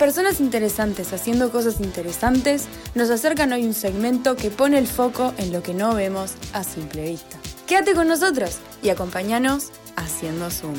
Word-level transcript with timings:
Personas 0.00 0.40
interesantes 0.40 1.12
haciendo 1.12 1.52
cosas 1.52 1.78
interesantes 1.78 2.68
nos 2.94 3.10
acercan 3.10 3.52
hoy 3.52 3.66
un 3.66 3.74
segmento 3.74 4.34
que 4.34 4.50
pone 4.50 4.78
el 4.78 4.86
foco 4.86 5.34
en 5.36 5.52
lo 5.52 5.62
que 5.62 5.74
no 5.74 5.94
vemos 5.94 6.36
a 6.54 6.64
simple 6.64 7.04
vista. 7.04 7.36
Quédate 7.66 7.92
con 7.92 8.08
nosotros 8.08 8.60
y 8.82 8.88
acompáñanos 8.88 9.68
haciendo 9.96 10.50
Zoom. 10.50 10.72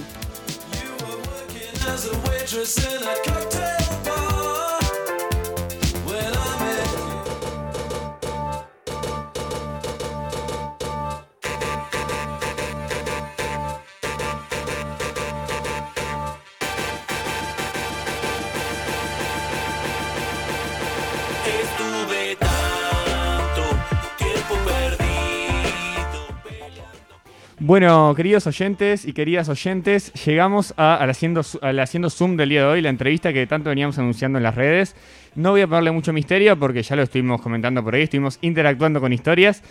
Bueno, 27.64 28.16
queridos 28.16 28.48
oyentes 28.48 29.06
y 29.06 29.14
queridas 29.14 29.48
oyentes, 29.48 30.12
llegamos 30.26 30.74
a, 30.78 30.96
al 30.96 31.12
haciendo, 31.12 31.42
al 31.62 31.80
haciendo 31.80 32.10
Zoom 32.10 32.36
del 32.36 32.50
día 32.50 32.62
de 32.62 32.66
hoy, 32.66 32.82
la 32.82 32.90
entrevista 32.90 33.32
que 33.32 33.46
tanto 33.46 33.70
veníamos 33.70 34.00
anunciando 34.00 34.40
en 34.40 34.44
las 34.44 34.56
redes. 34.56 34.96
No 35.36 35.52
voy 35.52 35.62
a 35.62 35.68
ponerle 35.68 35.92
mucho 35.92 36.12
misterio 36.12 36.58
porque 36.58 36.82
ya 36.82 36.96
lo 36.96 37.04
estuvimos 37.04 37.40
comentando 37.40 37.84
por 37.84 37.94
ahí, 37.94 38.02
estuvimos 38.02 38.40
interactuando 38.42 39.00
con 39.00 39.14
historias, 39.14 39.62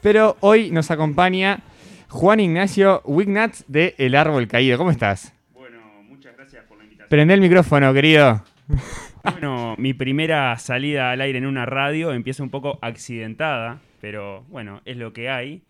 pero 0.00 0.36
hoy 0.38 0.70
nos 0.70 0.92
acompaña 0.92 1.58
Juan 2.08 2.38
Ignacio 2.38 3.02
Wignatz 3.04 3.64
de 3.66 3.96
El 3.98 4.14
Árbol 4.14 4.46
Caído. 4.46 4.78
¿Cómo 4.78 4.92
estás? 4.92 5.34
Bueno, 5.52 5.78
muchas 6.08 6.36
gracias 6.36 6.64
por 6.66 6.78
la 6.78 6.84
invitación. 6.84 7.08
Prende 7.08 7.34
el 7.34 7.40
micrófono, 7.40 7.92
querido. 7.92 8.44
Bueno, 9.22 9.74
mi 9.76 9.92
primera 9.92 10.56
salida 10.56 11.10
al 11.10 11.20
aire 11.20 11.36
en 11.36 11.46
una 11.46 11.66
radio 11.66 12.14
empieza 12.14 12.42
un 12.42 12.48
poco 12.48 12.78
accidentada, 12.80 13.80
pero 14.00 14.44
bueno, 14.48 14.80
es 14.86 14.96
lo 14.96 15.12
que 15.12 15.28
hay. 15.28 15.60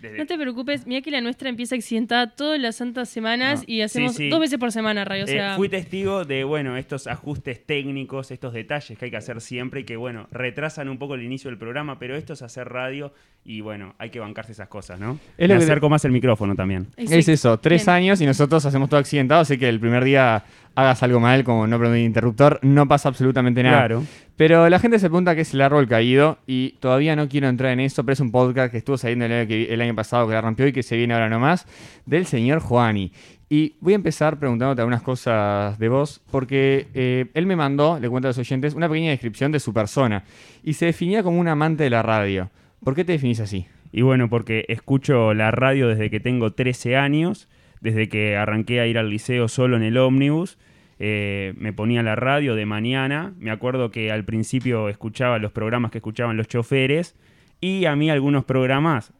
Desde- 0.00 0.18
No 0.18 0.26
te 0.26 0.38
preocupes, 0.38 0.86
mira 0.86 1.00
que 1.02 1.10
la 1.10 1.20
nuestra 1.20 1.48
empieza 1.48 1.74
accidentada 1.74 2.28
todas 2.34 2.58
las 2.58 2.76
santas 2.76 3.08
semanas 3.08 3.60
Ah, 3.60 3.64
y 3.66 3.82
hacemos 3.82 4.12
sí, 4.12 4.24
sí. 4.24 4.28
dos 4.30 4.40
veces 4.40 4.58
por 4.58 4.72
semana 4.72 5.04
radio. 5.04 5.24
O 5.24 5.28
Eh, 5.28 5.32
sea, 5.32 5.56
fui 5.56 5.68
testigo 5.68 6.24
de, 6.24 6.44
bueno, 6.44 6.76
estos 6.76 7.06
ajustes 7.06 7.64
técnicos, 7.66 8.30
estos 8.30 8.52
detalles 8.54 8.98
que 8.98 9.04
hay 9.04 9.10
que 9.10 9.16
hacer 9.16 9.40
siempre 9.40 9.80
y 9.80 9.84
que, 9.84 9.96
bueno, 9.96 10.26
retrasan 10.30 10.88
un 10.88 10.98
poco 10.98 11.14
el 11.16 11.22
inicio 11.22 11.50
del 11.50 11.58
programa, 11.58 11.98
pero 11.98 12.16
esto 12.16 12.32
es 12.32 12.42
hacer 12.42 12.68
radio 12.68 13.12
y, 13.44 13.60
bueno, 13.60 13.94
hay 13.98 14.10
que 14.10 14.20
bancarse 14.20 14.52
esas 14.52 14.68
cosas, 14.68 14.98
¿no? 15.00 15.18
Es 15.38 15.48
que- 15.48 15.54
acerco 15.54 15.88
más 15.88 16.04
el 16.04 16.12
micrófono 16.12 16.54
también. 16.54 16.86
sí. 16.96 17.04
Es 17.14 17.28
eso, 17.28 17.58
tres 17.58 17.84
Bien. 17.86 17.96
años 17.96 18.20
y 18.20 18.26
nosotros 18.26 18.64
hacemos 18.64 18.88
todo 18.88 19.00
accidentado, 19.00 19.40
así 19.42 19.58
que 19.58 19.68
el 19.68 19.80
primer 19.80 20.04
día 20.04 20.44
hagas 20.74 21.02
algo 21.02 21.20
mal, 21.20 21.42
como 21.44 21.66
no 21.66 21.78
prender 21.78 22.00
el 22.00 22.06
interruptor, 22.06 22.58
no 22.62 22.86
pasa 22.88 23.08
absolutamente 23.08 23.62
nada. 23.62 23.78
Claro. 23.78 24.04
Pero 24.40 24.70
la 24.70 24.78
gente 24.78 24.98
se 24.98 25.10
pregunta 25.10 25.34
qué 25.34 25.42
es 25.42 25.52
el 25.52 25.60
árbol 25.60 25.86
caído 25.86 26.38
y 26.46 26.70
todavía 26.80 27.14
no 27.14 27.28
quiero 27.28 27.46
entrar 27.46 27.72
en 27.72 27.80
eso, 27.80 28.04
pero 28.04 28.14
es 28.14 28.20
un 28.20 28.32
podcast 28.32 28.72
que 28.72 28.78
estuvo 28.78 28.96
saliendo 28.96 29.26
el 29.26 29.80
año, 29.82 29.94
pasado 29.94 30.26
que 30.26 30.32
la 30.32 30.40
rompió 30.40 30.66
y 30.66 30.72
que 30.72 30.82
se 30.82 30.96
viene 30.96 31.12
ahora 31.12 31.28
nomás, 31.28 31.66
del 32.06 32.24
señor 32.24 32.60
Juani. 32.60 33.12
Y 33.50 33.74
voy 33.80 33.92
a 33.92 33.96
empezar 33.96 34.38
preguntándote 34.38 34.80
algunas 34.80 35.02
cosas 35.02 35.78
de 35.78 35.90
vos, 35.90 36.22
porque 36.30 36.88
eh, 36.94 37.26
él 37.34 37.44
me 37.44 37.54
mandó, 37.54 38.00
le 38.00 38.08
cuento 38.08 38.28
a 38.28 38.30
los 38.30 38.38
oyentes, 38.38 38.72
una 38.72 38.88
pequeña 38.88 39.10
descripción 39.10 39.52
de 39.52 39.60
su 39.60 39.74
persona 39.74 40.24
y 40.62 40.72
se 40.72 40.86
definía 40.86 41.22
como 41.22 41.38
un 41.38 41.48
amante 41.48 41.84
de 41.84 41.90
la 41.90 42.00
radio. 42.00 42.50
¿Por 42.82 42.94
qué 42.94 43.04
te 43.04 43.12
definís 43.12 43.40
así? 43.40 43.66
Y 43.92 44.00
bueno, 44.00 44.30
porque 44.30 44.64
escucho 44.68 45.34
la 45.34 45.50
radio 45.50 45.86
desde 45.86 46.08
que 46.08 46.18
tengo 46.18 46.54
13 46.54 46.96
años, 46.96 47.46
desde 47.82 48.08
que 48.08 48.38
arranqué 48.38 48.80
a 48.80 48.86
ir 48.86 48.96
al 48.96 49.10
liceo 49.10 49.48
solo 49.48 49.76
en 49.76 49.82
el 49.82 49.98
ómnibus. 49.98 50.56
Eh, 51.02 51.54
me 51.56 51.72
ponía 51.72 52.02
la 52.02 52.14
radio 52.14 52.54
de 52.54 52.66
mañana. 52.66 53.32
Me 53.38 53.50
acuerdo 53.50 53.90
que 53.90 54.12
al 54.12 54.26
principio 54.26 54.90
escuchaba 54.90 55.38
los 55.38 55.50
programas 55.50 55.90
que 55.90 55.98
escuchaban 55.98 56.36
los 56.36 56.46
choferes 56.46 57.16
y 57.58 57.86
a 57.86 57.96
mí 57.96 58.10
algunos 58.10 58.44
programas, 58.44 59.14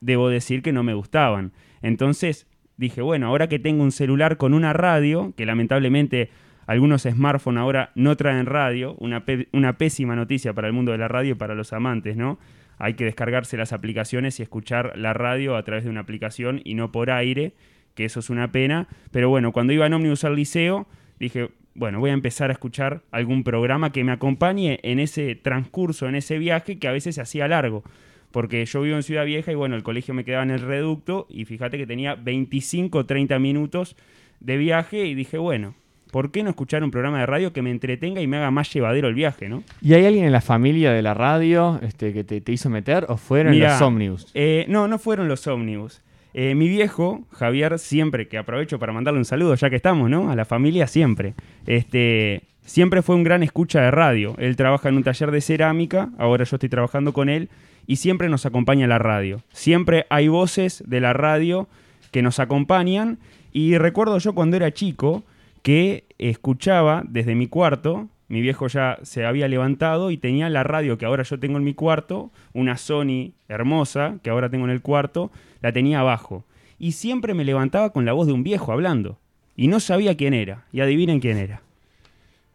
debo 0.00 0.28
decir 0.28 0.60
que 0.62 0.72
no 0.72 0.82
me 0.82 0.92
gustaban. 0.92 1.52
Entonces 1.80 2.46
dije, 2.76 3.00
bueno, 3.00 3.28
ahora 3.28 3.48
que 3.48 3.58
tengo 3.58 3.82
un 3.82 3.92
celular 3.92 4.36
con 4.36 4.52
una 4.52 4.74
radio, 4.74 5.32
que 5.34 5.46
lamentablemente 5.46 6.28
algunos 6.66 7.02
smartphones 7.02 7.62
ahora 7.62 7.92
no 7.94 8.14
traen 8.16 8.44
radio, 8.44 8.94
una, 8.98 9.24
una 9.52 9.78
pésima 9.78 10.14
noticia 10.14 10.52
para 10.52 10.66
el 10.68 10.74
mundo 10.74 10.92
de 10.92 10.98
la 10.98 11.08
radio 11.08 11.32
y 11.32 11.34
para 11.34 11.54
los 11.54 11.72
amantes, 11.72 12.14
¿no? 12.14 12.38
Hay 12.76 12.92
que 12.92 13.06
descargarse 13.06 13.56
las 13.56 13.72
aplicaciones 13.72 14.38
y 14.38 14.42
escuchar 14.42 14.98
la 14.98 15.14
radio 15.14 15.56
a 15.56 15.62
través 15.62 15.84
de 15.84 15.90
una 15.90 16.00
aplicación 16.00 16.60
y 16.62 16.74
no 16.74 16.92
por 16.92 17.10
aire, 17.10 17.54
que 17.94 18.04
eso 18.04 18.20
es 18.20 18.28
una 18.28 18.52
pena. 18.52 18.86
Pero 19.12 19.30
bueno, 19.30 19.52
cuando 19.52 19.72
iba 19.72 19.86
en 19.86 19.94
ómnibus 19.94 20.24
al 20.24 20.36
liceo, 20.36 20.88
dije, 21.22 21.48
bueno, 21.74 22.00
voy 22.00 22.10
a 22.10 22.14
empezar 22.14 22.50
a 22.50 22.52
escuchar 22.52 23.00
algún 23.10 23.44
programa 23.44 23.92
que 23.92 24.04
me 24.04 24.12
acompañe 24.12 24.78
en 24.82 24.98
ese 24.98 25.34
transcurso, 25.36 26.08
en 26.08 26.16
ese 26.16 26.38
viaje 26.38 26.78
que 26.78 26.88
a 26.88 26.92
veces 26.92 27.14
se 27.14 27.20
hacía 27.22 27.48
largo. 27.48 27.82
Porque 28.30 28.64
yo 28.64 28.80
vivo 28.82 28.96
en 28.96 29.02
Ciudad 29.02 29.24
Vieja 29.24 29.52
y 29.52 29.54
bueno, 29.54 29.76
el 29.76 29.82
colegio 29.82 30.14
me 30.14 30.24
quedaba 30.24 30.42
en 30.42 30.50
el 30.50 30.60
reducto 30.60 31.26
y 31.30 31.44
fíjate 31.44 31.78
que 31.78 31.86
tenía 31.86 32.14
25 32.14 32.98
o 32.98 33.06
30 33.06 33.38
minutos 33.38 33.94
de 34.40 34.56
viaje 34.56 35.04
y 35.06 35.14
dije, 35.14 35.38
bueno, 35.38 35.74
¿por 36.10 36.30
qué 36.30 36.42
no 36.42 36.50
escuchar 36.50 36.82
un 36.82 36.90
programa 36.90 37.20
de 37.20 37.26
radio 37.26 37.52
que 37.52 37.62
me 37.62 37.70
entretenga 37.70 38.20
y 38.20 38.26
me 38.26 38.38
haga 38.38 38.50
más 38.50 38.72
llevadero 38.72 39.08
el 39.08 39.14
viaje, 39.14 39.48
no? 39.48 39.62
¿Y 39.80 39.94
hay 39.94 40.06
alguien 40.06 40.24
en 40.24 40.32
la 40.32 40.40
familia 40.40 40.92
de 40.92 41.02
la 41.02 41.14
radio 41.14 41.78
este, 41.82 42.12
que 42.12 42.24
te, 42.24 42.40
te 42.40 42.52
hizo 42.52 42.68
meter 42.70 43.06
o 43.08 43.16
fueron 43.16 43.52
Mirá, 43.52 43.72
los 43.72 43.82
ómnibus? 43.82 44.30
eh, 44.34 44.64
no, 44.68 44.88
no 44.88 44.98
fueron 44.98 45.28
los 45.28 45.46
ómnibus. 45.46 46.00
Eh, 46.34 46.54
mi 46.54 46.68
viejo, 46.68 47.24
Javier, 47.32 47.78
siempre, 47.78 48.28
que 48.28 48.38
aprovecho 48.38 48.78
para 48.78 48.92
mandarle 48.92 49.18
un 49.18 49.24
saludo, 49.24 49.54
ya 49.54 49.70
que 49.70 49.76
estamos, 49.76 50.08
¿no? 50.08 50.30
A 50.30 50.36
la 50.36 50.44
familia 50.44 50.86
siempre. 50.86 51.34
Este, 51.66 52.42
siempre 52.64 53.02
fue 53.02 53.16
un 53.16 53.22
gran 53.22 53.42
escucha 53.42 53.82
de 53.82 53.90
radio. 53.90 54.34
Él 54.38 54.56
trabaja 54.56 54.88
en 54.88 54.96
un 54.96 55.02
taller 55.02 55.30
de 55.30 55.40
cerámica, 55.40 56.10
ahora 56.18 56.44
yo 56.44 56.56
estoy 56.56 56.68
trabajando 56.68 57.12
con 57.12 57.28
él, 57.28 57.48
y 57.86 57.96
siempre 57.96 58.28
nos 58.28 58.46
acompaña 58.46 58.86
la 58.86 58.98
radio. 58.98 59.42
Siempre 59.52 60.06
hay 60.08 60.28
voces 60.28 60.82
de 60.86 61.00
la 61.00 61.12
radio 61.12 61.68
que 62.10 62.22
nos 62.22 62.38
acompañan. 62.38 63.18
Y 63.52 63.76
recuerdo 63.76 64.18
yo 64.18 64.34
cuando 64.34 64.56
era 64.56 64.72
chico 64.72 65.24
que 65.62 66.04
escuchaba 66.18 67.02
desde 67.06 67.34
mi 67.34 67.48
cuarto, 67.48 68.08
mi 68.28 68.40
viejo 68.40 68.66
ya 68.68 68.98
se 69.02 69.26
había 69.26 69.46
levantado 69.48 70.10
y 70.10 70.16
tenía 70.16 70.48
la 70.48 70.62
radio 70.62 70.96
que 70.96 71.04
ahora 71.04 71.22
yo 71.22 71.38
tengo 71.38 71.58
en 71.58 71.64
mi 71.64 71.74
cuarto, 71.74 72.30
una 72.54 72.78
Sony 72.78 73.32
hermosa 73.48 74.16
que 74.22 74.30
ahora 74.30 74.48
tengo 74.48 74.64
en 74.64 74.70
el 74.70 74.80
cuarto, 74.80 75.30
la 75.62 75.72
tenía 75.72 76.00
abajo. 76.00 76.44
Y 76.78 76.92
siempre 76.92 77.32
me 77.34 77.44
levantaba 77.44 77.90
con 77.92 78.04
la 78.04 78.12
voz 78.12 78.26
de 78.26 78.32
un 78.32 78.42
viejo 78.42 78.72
hablando. 78.72 79.18
Y 79.56 79.68
no 79.68 79.80
sabía 79.80 80.16
quién 80.16 80.34
era. 80.34 80.64
Y 80.72 80.80
adivinen 80.80 81.20
quién 81.20 81.38
era. 81.38 81.62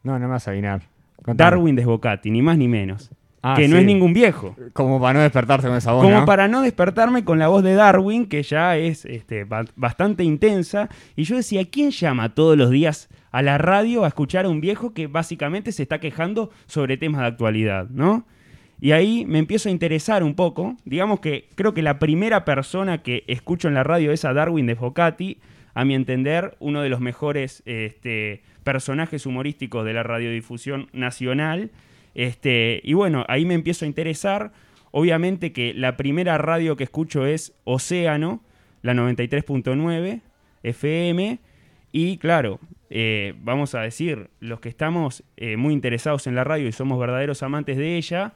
No, 0.03 0.13
no 0.13 0.19
me 0.19 0.27
vas 0.33 0.47
a 0.47 0.51
adivinar. 0.51 0.81
Contame. 1.17 1.37
Darwin 1.37 1.75
Desbocati, 1.75 2.29
ni 2.31 2.41
más 2.41 2.57
ni 2.57 2.67
menos. 2.67 3.09
Ah, 3.43 3.53
que 3.55 3.67
no 3.67 3.77
es 3.77 3.85
ningún 3.85 4.13
viejo. 4.13 4.55
Como 4.73 4.99
para 4.99 5.13
no 5.13 5.19
despertarse 5.21 5.67
con 5.67 5.77
esa 5.77 5.93
voz, 5.93 6.03
Como 6.03 6.19
¿no? 6.21 6.25
para 6.25 6.47
no 6.47 6.61
despertarme 6.61 7.23
con 7.23 7.39
la 7.39 7.47
voz 7.47 7.63
de 7.63 7.75
Darwin, 7.75 8.25
que 8.25 8.43
ya 8.43 8.77
es 8.77 9.05
este, 9.05 9.43
ba- 9.45 9.65
bastante 9.75 10.23
intensa. 10.23 10.89
Y 11.15 11.23
yo 11.23 11.35
decía, 11.37 11.63
¿quién 11.69 11.91
llama 11.91 12.33
todos 12.33 12.57
los 12.57 12.69
días 12.71 13.09
a 13.31 13.41
la 13.41 13.57
radio 13.57 14.03
a 14.03 14.07
escuchar 14.07 14.45
a 14.45 14.49
un 14.49 14.59
viejo 14.59 14.93
que 14.93 15.07
básicamente 15.07 15.71
se 15.71 15.83
está 15.83 15.99
quejando 15.99 16.49
sobre 16.65 16.97
temas 16.97 17.21
de 17.21 17.27
actualidad, 17.27 17.87
¿no? 17.89 18.25
Y 18.79 18.91
ahí 18.91 19.25
me 19.25 19.39
empiezo 19.39 19.69
a 19.69 19.71
interesar 19.71 20.23
un 20.23 20.35
poco. 20.35 20.77
Digamos 20.85 21.19
que 21.19 21.49
creo 21.55 21.73
que 21.73 21.81
la 21.81 21.99
primera 21.99 22.45
persona 22.45 23.01
que 23.01 23.23
escucho 23.27 23.67
en 23.67 23.73
la 23.73 23.83
radio 23.83 24.11
es 24.11 24.25
a 24.25 24.33
Darwin 24.33 24.67
de 24.67 24.75
Focati. 24.75 25.39
A 25.73 25.85
mi 25.85 25.95
entender, 25.95 26.55
uno 26.59 26.81
de 26.81 26.89
los 26.89 26.99
mejores 26.99 27.63
este, 27.65 28.41
personajes 28.63 29.25
humorísticos 29.25 29.85
de 29.85 29.93
la 29.93 30.03
radiodifusión 30.03 30.89
nacional. 30.93 31.71
Este, 32.15 32.81
y 32.83 32.93
bueno, 32.93 33.25
ahí 33.27 33.45
me 33.45 33.53
empiezo 33.53 33.85
a 33.85 33.87
interesar. 33.87 34.51
Obviamente 34.91 35.51
que 35.53 35.73
la 35.73 35.97
primera 35.97 36.37
radio 36.37 36.75
que 36.75 36.83
escucho 36.83 37.25
es 37.25 37.53
Océano, 37.63 38.41
la 38.81 38.93
93.9 38.93 40.21
FM. 40.63 41.39
Y 41.91 42.17
claro, 42.17 42.59
eh, 42.89 43.33
vamos 43.41 43.75
a 43.75 43.81
decir, 43.81 44.29
los 44.39 44.59
que 44.59 44.69
estamos 44.69 45.23
eh, 45.35 45.57
muy 45.57 45.73
interesados 45.73 46.27
en 46.27 46.35
la 46.35 46.43
radio 46.43 46.67
y 46.67 46.71
somos 46.71 46.99
verdaderos 46.99 47.43
amantes 47.43 47.77
de 47.77 47.97
ella, 47.97 48.33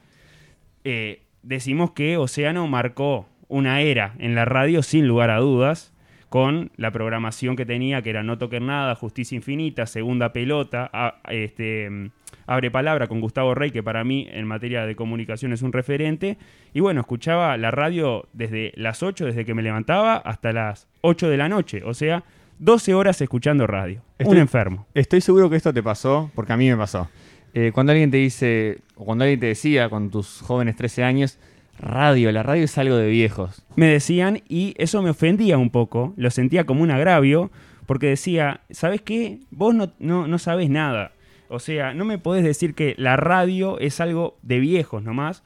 eh, 0.83 1.21
decimos 1.43 1.91
que 1.91 2.17
Océano 2.17 2.67
marcó 2.67 3.27
una 3.47 3.81
era 3.81 4.13
en 4.19 4.35
la 4.35 4.45
radio 4.45 4.81
sin 4.83 5.07
lugar 5.07 5.29
a 5.29 5.37
dudas, 5.39 5.93
con 6.29 6.71
la 6.77 6.91
programación 6.91 7.57
que 7.57 7.65
tenía, 7.65 8.01
que 8.01 8.09
era 8.09 8.23
No 8.23 8.37
Toquen 8.37 8.65
Nada, 8.67 8.95
Justicia 8.95 9.35
Infinita, 9.35 9.85
Segunda 9.85 10.31
Pelota, 10.31 10.89
a- 10.93 11.15
este, 11.29 11.89
mm, 11.89 12.09
Abre 12.47 12.71
Palabra 12.71 13.07
con 13.07 13.19
Gustavo 13.19 13.53
Rey, 13.53 13.71
que 13.71 13.83
para 13.83 14.05
mí 14.05 14.27
en 14.31 14.47
materia 14.47 14.85
de 14.85 14.95
comunicación 14.95 15.51
es 15.51 15.61
un 15.61 15.73
referente. 15.73 16.37
Y 16.73 16.79
bueno, 16.79 17.01
escuchaba 17.01 17.57
la 17.57 17.69
radio 17.71 18.27
desde 18.31 18.71
las 18.75 19.03
8, 19.03 19.25
desde 19.25 19.43
que 19.43 19.53
me 19.53 19.61
levantaba, 19.61 20.15
hasta 20.15 20.53
las 20.53 20.87
8 21.01 21.27
de 21.29 21.35
la 21.37 21.49
noche, 21.49 21.81
o 21.83 21.93
sea, 21.93 22.23
12 22.59 22.93
horas 22.93 23.19
escuchando 23.21 23.67
radio. 23.67 24.01
Estoy- 24.17 24.35
Un 24.35 24.41
enfermo. 24.41 24.87
Estoy 24.93 25.19
seguro 25.19 25.49
que 25.49 25.57
esto 25.57 25.73
te 25.73 25.83
pasó, 25.83 26.31
porque 26.33 26.53
a 26.53 26.57
mí 26.57 26.69
me 26.69 26.77
pasó. 26.77 27.09
Eh, 27.53 27.71
cuando 27.73 27.91
alguien 27.91 28.11
te 28.11 28.17
dice, 28.17 28.79
o 28.95 29.05
cuando 29.05 29.23
alguien 29.23 29.39
te 29.39 29.47
decía 29.47 29.89
con 29.89 30.09
tus 30.09 30.41
jóvenes 30.41 30.75
13 30.75 31.03
años, 31.03 31.37
radio, 31.79 32.31
la 32.31 32.43
radio 32.43 32.63
es 32.63 32.77
algo 32.77 32.95
de 32.95 33.09
viejos. 33.09 33.63
me 33.75 33.87
decían 33.87 34.41
y 34.47 34.73
eso 34.77 35.01
me 35.01 35.09
ofendía 35.09 35.57
un 35.57 35.69
poco, 35.69 36.13
lo 36.15 36.29
sentía 36.29 36.65
como 36.65 36.83
un 36.83 36.91
agravio, 36.91 37.51
porque 37.85 38.07
decía, 38.07 38.61
¿sabes 38.69 39.01
qué? 39.01 39.39
Vos 39.49 39.75
no, 39.75 39.91
no, 39.99 40.27
no 40.27 40.37
sabés 40.37 40.69
nada. 40.69 41.11
O 41.49 41.59
sea, 41.59 41.93
no 41.93 42.05
me 42.05 42.17
podés 42.17 42.45
decir 42.45 42.73
que 42.73 42.95
la 42.97 43.17
radio 43.17 43.77
es 43.79 43.99
algo 43.99 44.37
de 44.41 44.59
viejos 44.59 45.03
nomás. 45.03 45.43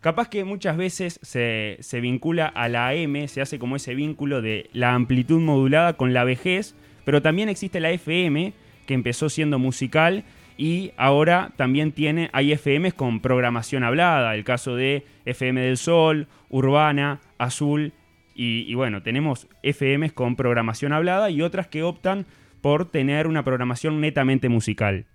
Capaz 0.00 0.28
que 0.28 0.44
muchas 0.44 0.76
veces 0.76 1.20
se, 1.22 1.76
se 1.80 2.00
vincula 2.00 2.46
a 2.46 2.68
la 2.68 2.88
AM, 2.88 3.28
se 3.28 3.40
hace 3.40 3.60
como 3.60 3.76
ese 3.76 3.94
vínculo 3.94 4.42
de 4.42 4.68
la 4.72 4.94
amplitud 4.94 5.40
modulada 5.40 5.92
con 5.92 6.12
la 6.12 6.24
vejez, 6.24 6.74
pero 7.04 7.22
también 7.22 7.48
existe 7.48 7.78
la 7.78 7.90
FM, 7.90 8.52
que 8.86 8.94
empezó 8.94 9.28
siendo 9.28 9.58
musical 9.60 10.24
y 10.56 10.92
ahora 10.96 11.52
también 11.56 11.92
tiene, 11.92 12.30
hay 12.32 12.52
FMs 12.52 12.94
con 12.94 13.20
programación 13.20 13.84
hablada, 13.84 14.34
el 14.34 14.44
caso 14.44 14.74
de 14.76 15.04
FM 15.24 15.60
del 15.60 15.76
Sol, 15.76 16.28
Urbana, 16.48 17.20
Azul, 17.38 17.92
y, 18.34 18.64
y 18.68 18.74
bueno, 18.74 19.02
tenemos 19.02 19.48
FMs 19.62 20.12
con 20.12 20.36
programación 20.36 20.92
hablada 20.92 21.30
y 21.30 21.42
otras 21.42 21.66
que 21.68 21.82
optan 21.82 22.26
por 22.60 22.90
tener 22.90 23.26
una 23.26 23.44
programación 23.44 24.00
netamente 24.00 24.48
musical. 24.48 25.06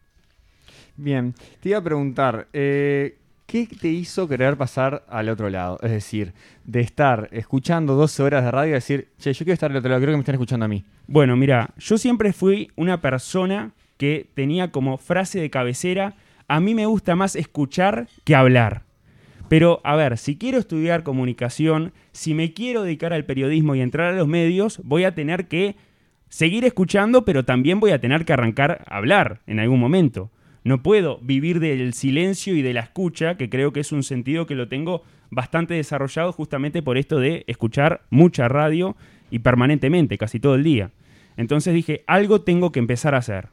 Bien, 0.96 1.34
te 1.60 1.70
iba 1.70 1.80
a 1.80 1.84
preguntar, 1.84 2.48
eh, 2.54 3.18
¿qué 3.46 3.68
te 3.68 3.88
hizo 3.88 4.28
querer 4.28 4.58
pasar 4.58 5.04
al 5.10 5.30
otro 5.30 5.50
lado? 5.50 5.80
Es 5.82 5.92
decir, 5.92 6.34
de 6.64 6.82
estar 6.82 7.28
escuchando 7.32 7.96
12 7.96 8.24
horas 8.24 8.44
de 8.44 8.52
radio 8.52 8.70
y 8.70 8.74
decir, 8.74 9.10
che, 9.18 9.34
yo 9.34 9.40
quiero 9.40 9.54
estar 9.54 9.72
al 9.72 9.78
otro 9.78 9.90
lado, 9.90 10.02
creo 10.02 10.14
que 10.14 10.18
me 10.18 10.22
están 10.22 10.36
escuchando 10.36 10.66
a 10.66 10.70
mí. 10.70 10.86
Bueno, 11.08 11.36
mira, 11.36 11.72
yo 11.78 11.98
siempre 11.98 12.34
fui 12.34 12.70
una 12.76 13.02
persona 13.02 13.72
que 14.02 14.26
tenía 14.34 14.72
como 14.72 14.98
frase 14.98 15.40
de 15.40 15.52
cabecera, 15.52 16.16
a 16.48 16.60
mí 16.60 16.74
me 16.74 16.88
gusta 16.88 17.16
más 17.16 17.36
escuchar 17.36 18.08
que 18.24 18.34
hablar. 18.34 18.82
Pero, 19.48 19.80
a 19.84 19.96
ver, 19.96 20.18
si 20.18 20.40
quiero 20.40 20.58
estudiar 20.58 21.04
comunicación, 21.04 21.94
si 22.12 22.34
me 22.34 22.52
quiero 22.52 22.82
dedicar 22.82 23.14
al 23.14 23.26
periodismo 23.26 23.76
y 23.76 23.82
entrar 23.82 24.12
a 24.12 24.18
los 24.18 24.28
medios, 24.28 24.82
voy 24.84 25.04
a 25.04 25.14
tener 25.14 25.48
que 25.48 25.76
seguir 26.30 26.66
escuchando, 26.66 27.26
pero 27.26 27.46
también 27.46 27.80
voy 27.80 27.92
a 27.92 28.02
tener 28.02 28.26
que 28.26 28.34
arrancar 28.34 28.84
a 28.88 28.98
hablar 28.98 29.42
en 29.46 29.60
algún 29.60 29.80
momento. 29.80 30.32
No 30.64 30.82
puedo 30.82 31.20
vivir 31.20 31.60
del 31.60 31.94
silencio 31.94 32.56
y 32.56 32.64
de 32.64 32.74
la 32.74 32.80
escucha, 32.80 33.38
que 33.38 33.52
creo 33.52 33.72
que 33.72 33.82
es 33.82 33.92
un 33.92 34.02
sentido 34.02 34.48
que 34.48 34.56
lo 34.56 34.68
tengo 34.68 35.04
bastante 35.30 35.76
desarrollado 35.76 36.32
justamente 36.32 36.82
por 36.82 36.98
esto 36.98 37.20
de 37.20 37.44
escuchar 37.46 38.02
mucha 38.10 38.48
radio 38.48 38.98
y 39.30 39.38
permanentemente, 39.38 40.18
casi 40.18 40.40
todo 40.40 40.56
el 40.56 40.64
día. 40.64 40.90
Entonces 41.38 41.76
dije, 41.76 42.04
algo 42.08 42.42
tengo 42.42 42.72
que 42.72 42.80
empezar 42.80 43.14
a 43.14 43.20
hacer. 43.20 43.50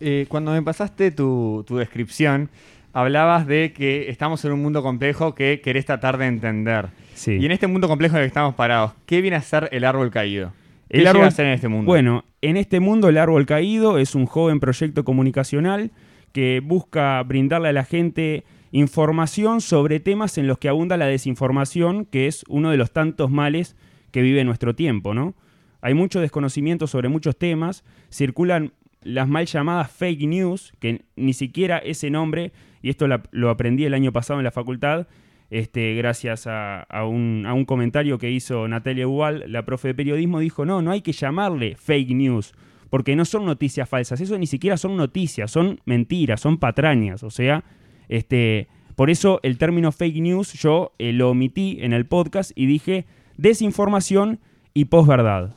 Eh, 0.00 0.26
cuando 0.28 0.52
me 0.52 0.62
pasaste 0.62 1.10
tu, 1.10 1.64
tu 1.66 1.76
descripción, 1.76 2.50
hablabas 2.92 3.46
de 3.46 3.72
que 3.72 4.10
estamos 4.10 4.44
en 4.44 4.52
un 4.52 4.62
mundo 4.62 4.82
complejo 4.82 5.34
que 5.34 5.60
querés 5.62 5.86
tratar 5.86 6.18
de 6.18 6.26
entender. 6.26 6.88
Sí. 7.14 7.32
Y 7.40 7.46
en 7.46 7.52
este 7.52 7.66
mundo 7.66 7.88
complejo 7.88 8.16
en 8.16 8.22
el 8.22 8.24
que 8.26 8.28
estamos 8.28 8.54
parados, 8.54 8.92
¿qué 9.06 9.20
viene 9.20 9.36
a 9.36 9.42
ser 9.42 9.68
el 9.72 9.84
árbol 9.84 10.10
caído? 10.10 10.52
¿Qué 10.90 10.98
El 10.98 11.06
árbol- 11.06 11.26
a 11.26 11.30
ser 11.30 11.46
en 11.46 11.52
este 11.52 11.68
mundo? 11.68 11.86
Bueno, 11.86 12.24
en 12.42 12.56
este 12.56 12.78
mundo 12.80 13.08
el 13.08 13.18
Árbol 13.18 13.44
Caído 13.44 13.98
es 13.98 14.14
un 14.14 14.26
joven 14.26 14.60
proyecto 14.60 15.04
comunicacional 15.04 15.90
que 16.32 16.60
busca 16.62 17.20
brindarle 17.24 17.68
a 17.68 17.72
la 17.72 17.84
gente 17.84 18.44
información 18.70 19.60
sobre 19.60 19.98
temas 19.98 20.38
en 20.38 20.46
los 20.46 20.58
que 20.58 20.68
abunda 20.68 20.96
la 20.96 21.06
desinformación, 21.06 22.04
que 22.04 22.26
es 22.28 22.44
uno 22.48 22.70
de 22.70 22.76
los 22.76 22.92
tantos 22.92 23.30
males 23.30 23.74
que 24.12 24.22
vive 24.22 24.44
nuestro 24.44 24.74
tiempo, 24.76 25.12
¿no? 25.14 25.34
Hay 25.80 25.94
mucho 25.94 26.20
desconocimiento 26.20 26.86
sobre 26.86 27.08
muchos 27.08 27.36
temas, 27.36 27.84
circulan 28.10 28.72
las 29.06 29.28
mal 29.28 29.46
llamadas 29.46 29.90
fake 29.90 30.26
news, 30.26 30.72
que 30.78 31.04
ni 31.16 31.32
siquiera 31.32 31.78
ese 31.78 32.10
nombre, 32.10 32.52
y 32.82 32.90
esto 32.90 33.06
lo 33.30 33.50
aprendí 33.50 33.84
el 33.84 33.94
año 33.94 34.12
pasado 34.12 34.40
en 34.40 34.44
la 34.44 34.50
facultad, 34.50 35.06
este, 35.50 35.94
gracias 35.94 36.46
a, 36.46 36.82
a 36.82 37.06
un, 37.06 37.44
a 37.46 37.54
un 37.54 37.64
comentario 37.64 38.18
que 38.18 38.30
hizo 38.30 38.66
Natalia 38.66 39.06
Ubal, 39.06 39.44
la 39.46 39.64
profe 39.64 39.88
de 39.88 39.94
periodismo, 39.94 40.40
dijo, 40.40 40.64
no, 40.64 40.82
no 40.82 40.90
hay 40.90 41.02
que 41.02 41.12
llamarle 41.12 41.76
fake 41.76 42.10
news, 42.10 42.52
porque 42.90 43.14
no 43.16 43.24
son 43.24 43.46
noticias 43.46 43.88
falsas, 43.88 44.20
eso 44.20 44.38
ni 44.38 44.46
siquiera 44.46 44.76
son 44.76 44.96
noticias, 44.96 45.50
son 45.50 45.80
mentiras, 45.84 46.40
son 46.40 46.58
patrañas, 46.58 47.22
o 47.22 47.30
sea, 47.30 47.64
este, 48.08 48.68
por 48.96 49.10
eso 49.10 49.40
el 49.42 49.58
término 49.58 49.92
fake 49.92 50.20
news 50.20 50.52
yo 50.54 50.92
eh, 50.98 51.12
lo 51.12 51.30
omití 51.30 51.78
en 51.80 51.92
el 51.92 52.06
podcast 52.06 52.50
y 52.54 52.66
dije 52.66 53.06
desinformación 53.36 54.40
y 54.74 54.86
posverdad. 54.86 55.54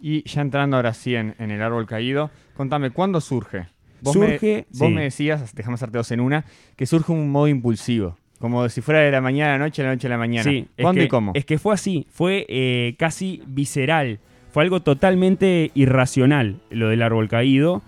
Y 0.00 0.28
ya 0.28 0.42
entrando 0.42 0.76
ahora 0.76 0.94
sí 0.94 1.14
en, 1.14 1.34
en 1.38 1.50
el 1.50 1.60
árbol 1.60 1.86
caído, 1.86 2.30
contame, 2.58 2.90
¿cuándo 2.90 3.20
surge? 3.20 3.66
Surge, 4.02 4.66
me, 4.72 4.78
vos 4.78 4.88
sí. 4.88 4.94
me 4.94 5.02
decías, 5.04 5.54
déjame 5.54 5.74
hacerte 5.74 5.96
dos 5.96 6.10
en 6.10 6.20
una, 6.20 6.44
que 6.76 6.86
surge 6.86 7.12
un 7.12 7.30
modo 7.30 7.46
impulsivo. 7.46 8.18
Como 8.40 8.68
si 8.68 8.80
fuera 8.80 9.00
de 9.00 9.12
la 9.12 9.20
mañana 9.20 9.54
a 9.54 9.58
la 9.58 9.64
noche, 9.64 9.82
de 9.82 9.88
la 9.88 9.94
noche 9.94 10.08
a 10.08 10.10
la 10.10 10.18
mañana. 10.18 10.50
Sí, 10.50 10.66
es 10.76 10.82
¿Cuándo 10.82 11.00
que, 11.00 11.04
y 11.04 11.08
cómo? 11.08 11.32
Es 11.34 11.44
que 11.44 11.58
fue 11.58 11.74
así, 11.74 12.06
fue 12.10 12.46
eh, 12.48 12.96
casi 12.98 13.42
visceral, 13.46 14.18
fue 14.50 14.64
algo 14.64 14.80
totalmente 14.80 15.70
irracional 15.74 16.56
lo 16.70 16.88
del 16.88 17.02
árbol 17.02 17.28
caído, 17.28 17.82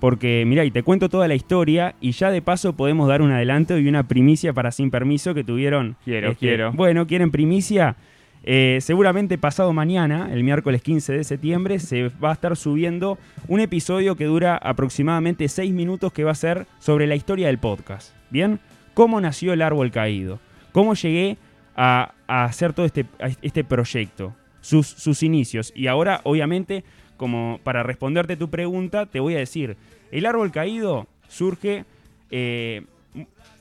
porque 0.00 0.44
mira, 0.46 0.64
y 0.64 0.70
te 0.70 0.82
cuento 0.82 1.10
toda 1.10 1.28
la 1.28 1.34
historia 1.34 1.94
y 2.00 2.12
ya 2.12 2.30
de 2.30 2.40
paso 2.40 2.76
podemos 2.76 3.08
dar 3.08 3.20
un 3.20 3.30
adelanto 3.30 3.78
y 3.78 3.88
una 3.88 4.08
primicia 4.08 4.54
para 4.54 4.70
sin 4.70 4.90
permiso 4.90 5.34
que 5.34 5.44
tuvieron. 5.44 5.96
este, 6.00 6.04
Quiero, 6.04 6.34
quiero. 6.34 6.72
Bueno, 6.72 7.06
quieren 7.06 7.30
primicia. 7.30 7.96
Eh, 8.46 8.78
seguramente 8.82 9.38
pasado 9.38 9.72
mañana, 9.72 10.28
el 10.30 10.44
miércoles 10.44 10.82
15 10.82 11.14
de 11.14 11.24
septiembre, 11.24 11.78
se 11.78 12.08
va 12.22 12.30
a 12.30 12.34
estar 12.34 12.56
subiendo 12.56 13.18
un 13.48 13.60
episodio 13.60 14.16
que 14.16 14.26
dura 14.26 14.56
aproximadamente 14.56 15.48
6 15.48 15.72
minutos 15.72 16.12
que 16.12 16.24
va 16.24 16.32
a 16.32 16.36
ser 16.36 16.66
sobre 16.78 17.06
la 17.06 17.14
historia 17.14 17.46
del 17.46 17.58
podcast. 17.58 18.14
¿Bien? 18.30 18.60
¿Cómo 18.92 19.20
nació 19.20 19.54
el 19.54 19.62
árbol 19.62 19.90
caído? 19.90 20.40
¿Cómo 20.72 20.94
llegué 20.94 21.38
a, 21.74 22.12
hacer 22.26 22.74
todo 22.74 22.86
este, 22.86 23.06
este 23.40 23.64
proyecto? 23.64 24.34
Sus, 24.60 24.86
sus 24.86 25.22
inicios. 25.22 25.72
Y 25.76 25.88
ahora, 25.88 26.20
obviamente, 26.24 26.84
como 27.16 27.60
para 27.64 27.82
responderte 27.82 28.36
tu 28.36 28.48
pregunta, 28.48 29.06
te 29.06 29.20
voy 29.20 29.34
a 29.34 29.38
decir, 29.38 29.76
el 30.10 30.26
árbol 30.26 30.52
caído 30.52 31.06
surge 31.28 31.84
eh, 32.30 32.82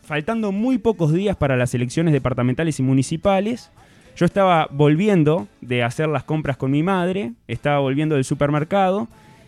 faltando 0.03 0.51
muy 0.51 0.77
pocos 0.77 1.13
días 1.13 1.35
para 1.35 1.57
las 1.57 1.74
elecciones 1.74 2.13
departamentales 2.13 2.80
y 2.80 2.83
municipales. 2.83 3.71
Yo 4.15 4.25
estaba 4.25 4.68
volviendo 4.71 5.48
de 5.62 5.83
hacer 5.83 6.07
las 6.07 6.24
compras 6.24 6.56
con 6.57 6.69
mi 6.71 6.83
madre, 6.83 7.31
estaba 7.48 7.80
volviendo 7.80 8.15
del 8.15 8.24
supermercado 8.24 9.07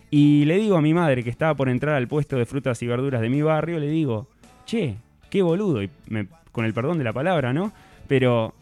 y 0.09 0.45
le 0.45 0.57
digo 0.57 0.75
a 0.77 0.81
mi 0.81 0.93
madre 0.93 1.23
que 1.23 1.29
estaba 1.29 1.53
por 1.55 1.69
entrar 1.69 1.95
al 1.95 2.07
puesto 2.07 2.35
de 2.37 2.45
frutas 2.45 2.81
y 2.81 2.87
verduras 2.87 3.21
de 3.21 3.29
mi 3.29 3.41
barrio, 3.41 3.79
le 3.79 3.87
digo, 3.87 4.27
che, 4.65 4.95
qué 5.29 5.41
boludo, 5.41 5.83
y 5.83 5.89
me- 6.07 6.27
con 6.51 6.65
el 6.65 6.73
perdón 6.73 6.97
de 6.97 7.03
la 7.03 7.13
palabra, 7.13 7.53
¿no? 7.53 7.71
Pero 8.07 8.53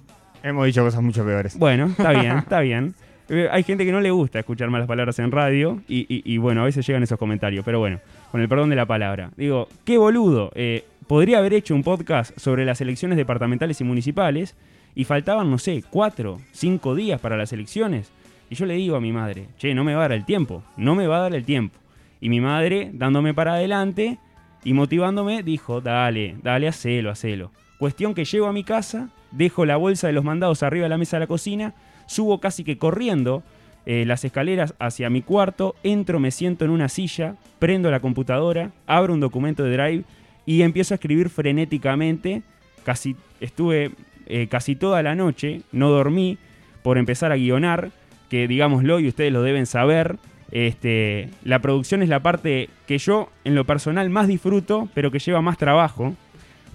Hemos 0.42 0.66
dicho 0.66 0.84
cosas 0.84 1.02
mucho 1.02 1.24
peores. 1.24 1.58
bueno, 1.58 1.86
está 1.88 2.12
bien, 2.20 2.38
está 2.38 2.60
bien. 2.60 2.96
Eh, 3.30 3.48
Hay 3.50 3.64
gente 3.64 3.86
que 3.86 3.92
no 3.94 4.02
le 4.02 4.12
gusta 4.12 4.40
escuchar 4.40 4.70
malas 4.70 4.88
palabras 4.88 5.18
en 5.20 5.32
radio 5.32 5.82
y, 5.88 6.00
y- 6.14 6.22
y, 6.26 6.38
bueno, 6.38 6.62
a 6.62 6.66
veces 6.66 6.86
llegan 6.86 7.04
esos 7.04 7.18
comentarios, 7.18 7.64
pero 7.64 7.80
bueno, 7.80 8.00
con 8.32 8.42
el 8.42 8.50
perdón 8.50 8.70
de 8.70 8.76
la 8.76 8.86
palabra. 8.86 9.32
Digo, 9.38 9.70
qué 9.86 9.98
boludo, 9.98 10.52
eh, 10.56 10.84
podría 11.08 11.38
haber 11.38 11.54
hecho 11.54 11.74
un 11.76 11.84
podcast 11.84 12.38
sobre 12.38 12.66
las 12.66 12.82
elecciones 12.82 13.18
departamentales 13.18 13.80
y 13.80 13.84
municipales 13.86 14.56
y 14.96 15.06
faltaban, 15.06 15.50
no 15.50 15.58
sé, 15.58 15.84
cuatro, 15.90 16.40
cinco 16.52 16.96
días 16.96 17.20
para 17.20 17.38
las 17.38 17.54
elecciones. 17.54 18.12
Y 18.50 18.56
yo 18.56 18.66
le 18.66 18.76
digo 18.76 18.96
a 18.96 19.02
mi 19.02 19.12
madre, 19.12 19.48
che, 19.58 19.74
no 19.74 19.84
me 19.84 19.96
va 19.96 20.02
a 20.02 20.10
dar 20.10 20.18
el 20.18 20.26
tiempo, 20.26 20.64
no 20.78 20.96
me 20.96 21.08
va 21.08 21.18
a 21.18 21.22
dar 21.22 21.36
el 21.36 21.46
tiempo. 21.46 21.80
Y 22.22 22.30
mi 22.30 22.40
madre, 22.40 22.92
dándome 22.94 23.34
para 23.34 23.54
adelante 23.54 24.20
y 24.64 24.74
motivándome, 24.74 25.44
dijo, 25.44 25.82
dale, 25.82 26.36
dale, 26.42 26.68
hacelo, 26.68 27.10
hacelo. 27.10 27.52
Cuestión 27.80 28.14
que 28.14 28.26
llego 28.26 28.48
a 28.48 28.54
mi 28.54 28.64
casa, 28.64 29.10
dejo 29.32 29.66
la 29.66 29.78
bolsa 29.78 30.08
de 30.08 30.14
los 30.14 30.24
mandados 30.24 30.64
arriba 30.64 30.84
de 30.84 30.90
la 30.90 30.98
mesa 30.98 31.18
de 31.18 31.22
la 31.22 31.28
cocina, 31.28 31.74
subo 32.06 32.40
casi 32.40 32.64
que 32.64 32.78
corriendo 32.78 33.44
eh, 33.86 34.06
las 34.06 34.24
escaleras 34.24 34.76
hacia 34.80 35.10
mi 35.10 35.22
cuarto, 35.22 35.76
entro, 35.84 36.20
me 36.20 36.32
siento 36.32 36.64
en 36.64 36.72
una 36.72 36.88
silla, 36.88 37.36
prendo 37.60 37.92
la 37.92 38.00
computadora, 38.00 38.72
abro 38.88 39.14
un 39.14 39.20
documento 39.20 39.64
de 39.64 39.74
Drive 39.74 40.04
y 40.46 40.62
empiezo 40.62 40.94
a 40.94 40.96
escribir 40.96 41.30
frenéticamente. 41.30 42.44
Casi 42.86 43.16
estuve 43.42 43.92
eh, 44.34 44.48
casi 44.48 44.76
toda 44.76 45.02
la 45.04 45.14
noche, 45.16 45.62
no 45.72 45.90
dormí 45.90 46.38
por 46.82 46.98
empezar 46.98 47.32
a 47.32 47.36
guionar, 47.38 47.92
que 48.30 48.48
digámoslo 48.48 49.00
y 49.00 49.08
ustedes 49.08 49.32
lo 49.32 49.42
deben 49.44 49.66
saber. 49.66 50.18
Este, 50.52 51.30
la 51.44 51.60
producción 51.60 52.02
es 52.04 52.10
la 52.10 52.22
parte 52.22 52.70
que 52.88 52.98
yo 52.98 53.30
en 53.44 53.56
lo 53.56 53.64
personal 53.66 54.10
más 54.10 54.28
disfruto, 54.28 54.88
pero 54.94 55.10
que 55.12 55.20
lleva 55.20 55.42
más 55.42 55.58
trabajo. 55.58 56.14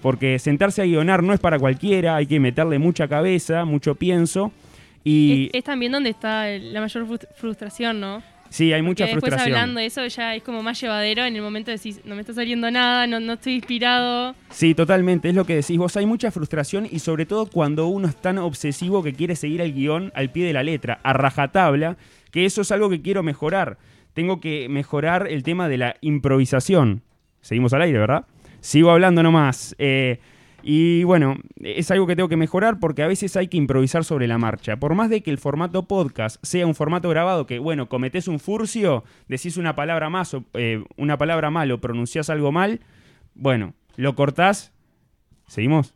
Porque 0.01 0.39
sentarse 0.39 0.81
a 0.81 0.85
guionar 0.85 1.23
no 1.23 1.33
es 1.33 1.39
para 1.39 1.59
cualquiera, 1.59 2.15
hay 2.15 2.25
que 2.25 2.39
meterle 2.39 2.79
mucha 2.79 3.07
cabeza, 3.07 3.65
mucho 3.65 3.95
pienso. 3.95 4.51
Y 5.03 5.47
Es, 5.53 5.59
es 5.59 5.63
también 5.63 5.91
donde 5.91 6.09
está 6.09 6.47
la 6.49 6.81
mayor 6.81 7.05
frust- 7.07 7.27
frustración, 7.35 7.99
¿no? 7.99 8.21
Sí, 8.49 8.73
hay 8.73 8.81
mucha 8.81 9.05
que 9.05 9.11
después 9.11 9.31
frustración. 9.31 9.57
hablando 9.57 9.79
de 9.79 9.85
eso 9.85 10.05
ya 10.07 10.35
es 10.35 10.43
como 10.43 10.61
más 10.61 10.79
llevadero 10.79 11.25
en 11.25 11.35
el 11.35 11.41
momento 11.41 11.71
de 11.71 11.77
decir, 11.77 12.01
no 12.05 12.15
me 12.15 12.21
está 12.21 12.33
saliendo 12.33 12.69
nada, 12.69 13.07
no, 13.07 13.19
no 13.19 13.33
estoy 13.33 13.55
inspirado. 13.55 14.35
Sí, 14.49 14.75
totalmente, 14.75 15.29
es 15.29 15.35
lo 15.35 15.45
que 15.45 15.55
decís 15.55 15.77
vos. 15.77 15.95
Hay 15.97 16.05
mucha 16.05 16.31
frustración 16.31 16.87
y 16.89 16.99
sobre 16.99 17.25
todo 17.25 17.45
cuando 17.45 17.87
uno 17.87 18.07
es 18.07 18.15
tan 18.15 18.37
obsesivo 18.37 19.03
que 19.03 19.13
quiere 19.13 19.35
seguir 19.35 19.61
el 19.61 19.73
guion 19.73 20.11
al 20.15 20.31
pie 20.31 20.45
de 20.45 20.53
la 20.53 20.63
letra, 20.63 20.99
a 21.03 21.13
rajatabla, 21.13 21.97
que 22.31 22.45
eso 22.45 22.61
es 22.61 22.71
algo 22.71 22.89
que 22.89 23.01
quiero 23.01 23.23
mejorar. 23.23 23.77
Tengo 24.13 24.39
que 24.39 24.67
mejorar 24.69 25.27
el 25.29 25.43
tema 25.43 25.69
de 25.69 25.77
la 25.77 25.95
improvisación. 26.01 27.03
Seguimos 27.41 27.73
al 27.73 27.83
aire, 27.83 27.99
¿verdad? 27.99 28.25
Sigo 28.59 28.91
hablando 28.91 29.23
nomás. 29.23 29.75
Eh, 29.77 30.19
Y 30.63 31.03
bueno, 31.03 31.35
es 31.61 31.91
algo 31.91 32.07
que 32.07 32.15
tengo 32.15 32.29
que 32.29 32.37
mejorar 32.37 32.79
porque 32.79 33.03
a 33.03 33.07
veces 33.07 33.35
hay 33.35 33.47
que 33.47 33.57
improvisar 33.57 34.03
sobre 34.03 34.27
la 34.27 34.37
marcha. 34.37 34.77
Por 34.77 34.95
más 34.95 35.09
de 35.09 35.21
que 35.21 35.31
el 35.31 35.37
formato 35.37 35.87
podcast 35.87 36.37
sea 36.43 36.67
un 36.67 36.75
formato 36.75 37.09
grabado 37.09 37.45
que, 37.45 37.59
bueno, 37.59 37.89
cometés 37.89 38.27
un 38.27 38.39
furcio, 38.39 39.03
decís 39.27 39.57
una 39.57 39.75
palabra 39.75 40.09
más 40.09 40.33
o 40.33 40.43
eh, 40.53 40.83
una 40.97 41.17
palabra 41.17 41.49
mal 41.49 41.71
o 41.71 41.79
pronunciás 41.79 42.29
algo 42.29 42.51
mal, 42.51 42.81
bueno, 43.35 43.73
lo 43.95 44.15
cortás. 44.15 44.73
¿Seguimos? 45.47 45.95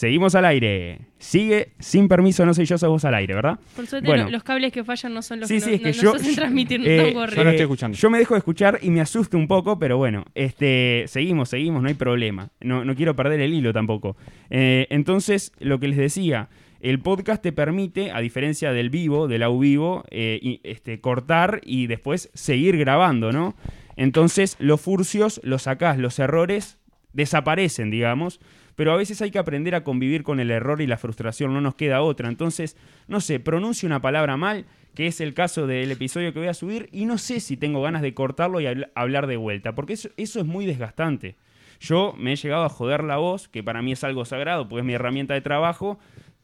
Seguimos. 0.00 0.34
Al 0.34 0.44
aire. 0.46 0.98
Sigue 1.18 1.72
sin 1.78 2.08
permiso, 2.08 2.46
no 2.46 2.54
soy 2.54 2.64
yo, 2.64 2.78
sos 2.78 2.88
vos 2.88 3.04
al 3.04 3.14
aire, 3.14 3.34
¿verdad? 3.34 3.58
Por 3.76 3.86
suerte, 3.86 4.08
Bueno. 4.08 4.30
los 4.30 4.42
cables 4.42 4.72
que 4.72 4.82
fallan 4.82 5.12
no 5.12 5.20
son 5.20 5.40
los 5.40 5.48
Sí, 5.48 5.56
que, 5.56 5.60
sí, 5.60 5.70
no- 5.70 5.74
es 5.76 5.80
que 5.82 5.88
no- 5.88 5.92
yo- 6.02 6.12
nos 6.14 6.22
hacen 6.22 6.34
transmitir 6.36 6.80
eh. 6.84 7.12
Yo 7.12 7.44
no 7.44 7.50
estoy 7.50 7.60
escuchando. 7.62 7.96
Yo 7.98 8.08
me 8.10 8.18
dejo 8.18 8.34
de 8.34 8.38
escuchar 8.38 8.78
y 8.80 8.90
me 8.90 9.00
asusto 9.02 9.36
un 9.36 9.46
poco, 9.46 9.78
pero 9.78 9.98
bueno, 9.98 10.24
este, 10.34 11.04
seguimos, 11.06 11.50
seguimos, 11.50 11.82
no 11.82 11.88
hay 11.88 11.94
problema. 11.94 12.50
No, 12.60 12.84
no 12.84 12.94
quiero 12.94 13.14
perder 13.14 13.40
el 13.40 13.52
hilo 13.52 13.72
tampoco. 13.74 14.16
Eh, 14.48 14.86
entonces, 14.90 15.52
lo 15.58 15.78
que 15.80 15.88
les 15.88 15.98
decía, 15.98 16.48
el 16.80 17.00
podcast 17.00 17.42
te 17.42 17.52
permite, 17.52 18.10
a 18.12 18.20
diferencia 18.20 18.72
del 18.72 18.88
vivo, 18.88 19.28
del 19.28 19.42
au 19.42 19.58
vivo, 19.58 20.04
eh, 20.10 20.38
y, 20.40 20.60
este, 20.64 21.00
cortar 21.00 21.60
y 21.64 21.86
después 21.88 22.30
seguir 22.32 22.78
grabando, 22.78 23.32
¿no? 23.32 23.54
Entonces, 23.96 24.56
los 24.60 24.80
furcios 24.80 25.40
los 25.44 25.62
sacás, 25.62 25.98
los 25.98 26.18
errores 26.18 26.78
desaparecen, 27.12 27.90
digamos. 27.90 28.40
Pero 28.80 28.94
a 28.94 28.96
veces 28.96 29.20
hay 29.20 29.30
que 29.30 29.38
aprender 29.38 29.74
a 29.74 29.84
convivir 29.84 30.22
con 30.22 30.40
el 30.40 30.50
error 30.50 30.80
y 30.80 30.86
la 30.86 30.96
frustración, 30.96 31.52
no 31.52 31.60
nos 31.60 31.74
queda 31.74 32.00
otra. 32.00 32.30
Entonces, 32.30 32.78
no 33.08 33.20
sé, 33.20 33.38
pronuncio 33.38 33.86
una 33.86 34.00
palabra 34.00 34.38
mal, 34.38 34.64
que 34.94 35.06
es 35.06 35.20
el 35.20 35.34
caso 35.34 35.66
del 35.66 35.90
episodio 35.90 36.32
que 36.32 36.38
voy 36.38 36.48
a 36.48 36.54
subir, 36.54 36.88
y 36.90 37.04
no 37.04 37.18
sé 37.18 37.40
si 37.40 37.58
tengo 37.58 37.82
ganas 37.82 38.00
de 38.00 38.14
cortarlo 38.14 38.58
y 38.58 38.64
habl- 38.64 38.90
hablar 38.94 39.26
de 39.26 39.36
vuelta, 39.36 39.74
porque 39.74 39.92
eso, 39.92 40.08
eso 40.16 40.40
es 40.40 40.46
muy 40.46 40.64
desgastante. 40.64 41.36
Yo 41.78 42.14
me 42.16 42.32
he 42.32 42.36
llegado 42.36 42.64
a 42.64 42.70
joder 42.70 43.04
la 43.04 43.18
voz, 43.18 43.48
que 43.48 43.62
para 43.62 43.82
mí 43.82 43.92
es 43.92 44.02
algo 44.02 44.24
sagrado, 44.24 44.66
porque 44.66 44.80
es 44.80 44.86
mi 44.86 44.94
herramienta 44.94 45.34
de 45.34 45.42
trabajo, 45.42 45.98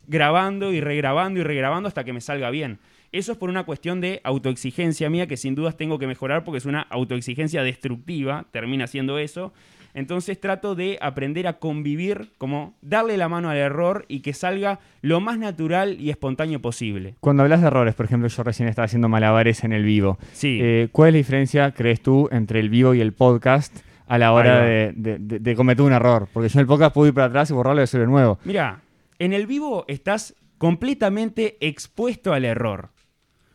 grabando 0.07 0.75
y 0.75 0.83
regrabando 0.83 1.41
y 1.41 1.43
regrabando 1.43 1.89
hasta 1.89 2.05
que 2.05 2.13
me 2.13 2.21
salga 2.21 2.51
bien. 2.51 2.81
Eso 3.13 3.33
es 3.33 3.39
por 3.39 3.49
una 3.49 3.65
cuestión 3.65 4.03
de 4.03 4.21
autoexigencia 4.25 5.09
mía 5.09 5.27
que 5.27 5.39
sin 5.39 5.55
dudas 5.55 5.79
tengo 5.79 5.99
que 5.99 6.07
mejorar 6.07 6.45
porque 6.45 6.59
es 6.59 6.67
una 6.67 6.83
autoexigencia 6.83 7.63
destructiva, 7.63 8.45
termina 8.51 8.87
siendo 8.89 9.19
eso. 9.19 9.55
Entonces 9.97 10.39
trato 10.39 10.75
de 10.75 10.99
aprender 11.01 11.47
a 11.49 11.55
convivir, 11.55 12.31
como 12.39 12.75
darle 12.83 13.17
la 13.17 13.29
mano 13.29 13.49
al 13.51 13.57
error 13.57 14.05
y 14.09 14.21
que 14.21 14.33
salga 14.35 14.79
lo 15.01 15.21
más 15.21 15.39
natural 15.39 15.97
y 15.99 16.11
espontáneo 16.11 16.61
posible. 16.61 17.17
Cuando 17.21 17.43
hablas 17.43 17.63
de 17.63 17.69
errores, 17.69 17.95
por 17.95 18.05
ejemplo, 18.07 18.29
yo 18.29 18.43
recién 18.45 18.69
estaba 18.69 18.85
haciendo 18.85 19.09
malabares 19.09 19.65
en 19.65 19.73
el 19.73 19.85
vivo. 19.85 20.19
Sí. 20.35 20.59
Eh, 20.63 20.89
¿Cuál 20.93 21.09
es 21.09 21.15
la 21.15 21.17
diferencia, 21.19 21.71
crees 21.73 22.03
tú, 22.03 22.29
entre 22.31 22.61
el 22.61 22.69
vivo 22.69 22.93
y 22.95 23.01
el 23.01 23.15
podcast 23.15 23.75
a 24.07 24.19
la 24.19 24.33
hora 24.35 24.61
de, 24.61 24.93
de- 24.95 25.19
de- 25.19 25.39
de 25.39 25.55
cometer 25.57 25.83
un 25.85 25.93
error? 25.95 26.29
Porque 26.33 26.51
yo 26.51 26.59
en 26.59 26.65
el 26.65 26.67
podcast 26.67 26.93
puedo 26.95 27.09
ir 27.09 27.15
para 27.15 27.29
atrás 27.29 27.51
y 27.51 27.55
borrarlo 27.55 27.81
y 27.81 27.85
hacerlo 27.85 28.05
de 28.07 28.13
nuevo. 28.13 28.39
Mira, 28.45 28.83
en 29.19 29.33
el 29.33 29.47
vivo 29.47 29.87
estás 29.89 30.35
completamente 30.59 31.57
expuesto 31.61 32.35
al 32.35 32.45
error. 32.45 32.91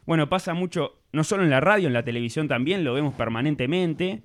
Bueno, 0.08 0.28
pasa 0.28 0.56
mucho, 0.56 0.94
no 1.14 1.24
solo 1.24 1.44
en 1.44 1.52
la 1.52 1.60
radio, 1.62 1.88
en 1.88 1.94
la 1.94 2.04
televisión 2.04 2.48
también, 2.48 2.84
lo 2.84 2.94
vemos 2.96 3.14
permanentemente. 3.14 4.24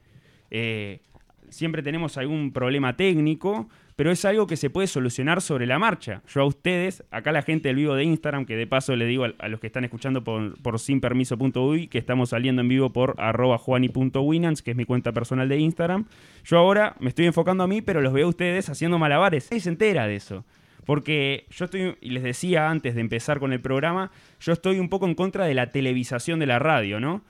Eh, 0.50 1.00
siempre 1.50 1.82
tenemos 1.82 2.16
algún 2.16 2.52
problema 2.52 2.96
técnico, 2.96 3.68
pero 3.96 4.10
es 4.10 4.24
algo 4.24 4.46
que 4.46 4.56
se 4.56 4.68
puede 4.68 4.86
solucionar 4.86 5.40
sobre 5.40 5.66
la 5.66 5.78
marcha. 5.78 6.22
Yo 6.28 6.42
a 6.42 6.44
ustedes, 6.44 7.02
acá 7.10 7.32
la 7.32 7.42
gente 7.42 7.68
del 7.68 7.76
vivo 7.76 7.94
de 7.94 8.04
Instagram, 8.04 8.44
que 8.44 8.56
de 8.56 8.66
paso 8.66 8.94
le 8.94 9.06
digo 9.06 9.24
a, 9.38 9.48
los 9.48 9.58
que 9.58 9.66
están 9.66 9.84
escuchando 9.84 10.22
por, 10.22 10.60
por 10.60 10.78
sinpermiso.uy, 10.78 11.88
que 11.88 11.98
estamos 11.98 12.30
saliendo 12.30 12.60
en 12.60 12.68
vivo 12.68 12.92
por 12.92 13.14
arroba 13.18 13.56
juani.winans, 13.56 14.62
que 14.62 14.72
es 14.72 14.76
mi 14.76 14.84
cuenta 14.84 15.12
personal 15.12 15.48
de 15.48 15.58
Instagram. 15.58 16.04
Yo 16.44 16.58
ahora 16.58 16.94
me 17.00 17.08
estoy 17.08 17.26
enfocando 17.26 17.64
a 17.64 17.66
mí, 17.66 17.80
pero 17.80 18.02
los 18.02 18.12
veo 18.12 18.26
a 18.26 18.30
ustedes 18.30 18.68
haciendo 18.68 18.98
malabares. 18.98 19.50
Nadie 19.50 19.60
se 19.60 19.70
entera 19.70 20.06
de 20.06 20.16
eso. 20.16 20.44
Porque 20.84 21.46
yo 21.50 21.64
estoy, 21.64 21.96
y 22.00 22.10
les 22.10 22.22
decía 22.22 22.70
antes 22.70 22.94
de 22.94 23.00
empezar 23.00 23.40
con 23.40 23.52
el 23.52 23.60
programa, 23.60 24.12
yo 24.40 24.52
estoy 24.52 24.78
un 24.78 24.88
poco 24.88 25.06
en 25.06 25.14
contra 25.14 25.44
de 25.44 25.54
la 25.54 25.72
televisación 25.72 26.38
de 26.38 26.46
la 26.46 26.60
radio, 26.60 27.00
¿no? 27.00 27.22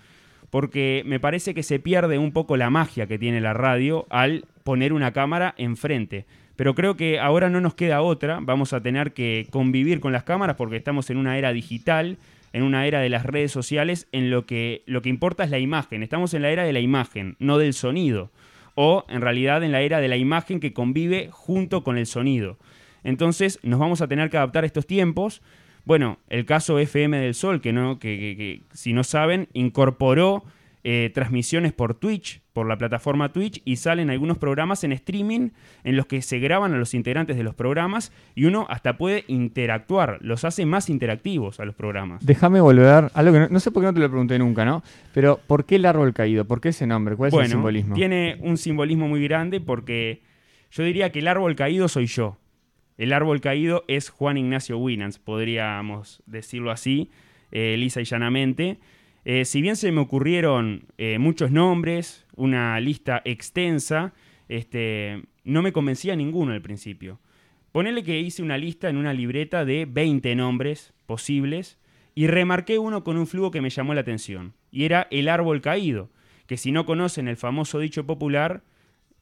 Porque 0.51 1.03
me 1.07 1.21
parece 1.21 1.55
que 1.55 1.63
se 1.63 1.79
pierde 1.79 2.19
un 2.19 2.33
poco 2.33 2.57
la 2.57 2.71
magia 2.71 3.07
que 3.07 3.19
tiene 3.19 3.41
la 3.41 3.53
radio 3.53 4.07
al 4.11 4.45
poner 4.65 4.93
una 4.93 5.13
cámara 5.13 5.55
enfrente. 5.59 6.27
Pero 6.57 6.75
creo 6.75 6.97
que 6.97 7.21
ahora 7.21 7.51
no 7.51 7.61
nos 7.61 7.75
queda 7.75 8.01
otra, 8.01 8.39
vamos 8.41 8.73
a 8.73 8.81
tener 8.81 9.13
que 9.13 9.47
convivir 9.51 10.01
con 10.01 10.13
las 10.13 10.25
cámaras 10.25 10.57
porque 10.57 10.77
estamos 10.77 11.11
en 11.11 11.19
una 11.19 11.37
era 11.37 11.53
digital, 11.53 12.17
en 12.55 12.63
una 12.63 12.87
era 12.87 13.01
de 13.01 13.11
las 13.11 13.27
redes 13.27 13.53
sociales, 13.53 14.09
en 14.13 14.31
lo 14.31 14.47
que 14.47 14.83
lo 14.87 15.03
que 15.03 15.11
importa 15.11 15.45
es 15.45 15.51
la 15.51 15.59
imagen. 15.59 16.03
Estamos 16.03 16.33
en 16.33 16.43
la 16.43 16.51
era 16.51 16.65
de 16.65 16.73
la 16.73 16.81
imagen, 16.81 17.37
no 17.39 17.59
del 17.59 17.75
sonido. 17.75 18.31
O 18.75 19.05
en 19.09 19.21
realidad 19.21 19.63
en 19.63 19.73
la 19.73 19.83
era 19.83 20.01
de 20.01 20.09
la 20.09 20.17
imagen 20.17 20.61
que 20.61 20.73
convive 20.73 21.29
junto 21.31 21.85
con 21.85 21.99
el 21.99 22.07
sonido. 22.07 22.59
Entonces 23.05 23.59
nos 23.63 23.79
vamos 23.79 24.01
a 24.01 24.09
tener 24.09 24.31
que 24.31 24.39
adaptar 24.39 24.65
a 24.65 24.67
estos 24.67 24.87
tiempos. 24.87 25.43
Bueno, 25.87 26.19
el 26.29 26.45
caso 26.45 26.79
FM 26.79 27.19
del 27.19 27.33
Sol, 27.35 27.61
que, 27.63 27.73
no, 27.73 27.99
que, 27.99 28.19
que- 28.19 28.37
que, 28.37 28.63
si 28.77 28.93
no 28.93 29.03
saben, 29.05 29.49
incorporó 29.55 30.45
eh, 30.89 31.11
transmisiones 31.15 31.73
por 31.73 31.95
Twitch, 31.95 32.43
por 32.53 32.69
la 32.69 32.77
plataforma 32.79 33.33
Twitch, 33.33 33.61
y 33.65 33.75
salen 33.77 34.09
algunos 34.11 34.39
programas 34.39 34.85
en 34.85 34.93
streaming 34.93 35.51
en 35.83 35.97
los 35.97 36.07
que 36.07 36.23
se 36.23 36.39
graban 36.39 36.75
a 36.75 36.77
los 36.77 36.95
integrantes 36.95 37.37
de 37.37 37.43
los 37.43 37.55
programas 37.57 38.13
y 38.37 38.45
uno 38.45 38.67
hasta 38.71 38.97
puede 38.97 39.25
interactuar, 39.27 40.19
los 40.21 40.45
hace 40.45 40.65
más 40.67 40.89
interactivos 40.91 41.59
a 41.61 41.65
los 41.65 41.75
programas. 41.75 42.25
Déjame 42.25 42.61
volver, 42.61 43.11
algo 43.15 43.33
que 43.33 43.39
no, 43.41 43.49
no 43.49 43.59
sé 43.61 43.71
por 43.73 43.83
qué 43.83 43.87
no 43.87 43.95
te 43.95 44.01
lo 44.01 44.09
pregunté 44.09 44.39
nunca, 44.39 44.65
¿no? 44.65 44.83
Pero 45.13 45.41
¿por 45.47 45.65
qué 45.65 45.75
el 45.77 45.87
árbol 45.87 46.13
caído? 46.15 46.45
¿Por 46.45 46.61
qué 46.61 46.69
ese 46.69 46.87
nombre? 46.87 47.17
¿Cuál 47.17 47.29
es 47.29 47.35
el 47.35 47.41
simbolismo? 47.53 47.95
tiene 47.97 48.37
un 48.41 48.57
simbolismo 48.57 49.09
muy 49.09 49.23
grande 49.25 49.61
porque 49.61 50.23
yo 50.71 50.85
diría 50.85 51.11
que 51.11 51.19
el 51.21 51.29
árbol 51.29 51.57
caído 51.57 51.89
soy 51.89 52.07
yo. 52.07 52.39
El 52.99 53.13
árbol 53.13 53.41
caído 53.41 53.85
es 53.89 54.09
Juan 54.09 54.39
Ignacio 54.39 54.79
Winans, 54.79 55.19
podríamos 55.19 56.23
decirlo 56.27 56.71
así, 56.71 57.11
eh, 57.53 57.77
lisa 57.79 58.01
y 58.01 58.05
llanamente. 58.05 58.79
Eh, 59.25 59.45
si 59.45 59.61
bien 59.61 59.77
se 59.77 59.93
me 59.93 60.01
ocurrieron 60.01 60.87
eh, 60.99 61.19
muchos 61.19 61.51
nombres, 61.51 62.27
una 62.37 62.79
lista 62.81 63.23
extensa, 63.25 64.15
este, 64.49 65.25
no 65.45 65.63
me 65.63 65.73
convencía 65.73 66.17
ninguno 66.17 66.53
al 66.53 66.63
principio. 66.63 67.21
Ponele 67.73 68.03
que 68.03 68.21
hice 68.21 68.43
una 68.43 68.57
lista 68.57 68.89
en 68.89 68.97
una 68.97 69.13
libreta 69.13 69.65
de 69.65 69.85
20 69.85 70.35
nombres 70.37 70.95
posibles 71.05 71.79
y 72.15 72.29
remarqué 72.29 72.79
uno 72.79 73.05
con 73.05 73.19
un 73.19 73.27
flujo 73.27 73.51
que 73.51 73.61
me 73.61 73.69
llamó 73.69 73.93
la 73.93 74.01
atención. 74.01 74.55
Y 74.71 74.85
era 74.85 75.07
el 75.11 75.29
árbol 75.29 75.61
caído, 75.61 76.09
que 76.47 76.57
si 76.57 76.73
no 76.73 76.87
conocen 76.87 77.29
el 77.29 77.37
famoso 77.37 77.79
dicho 77.79 78.07
popular, 78.07 78.63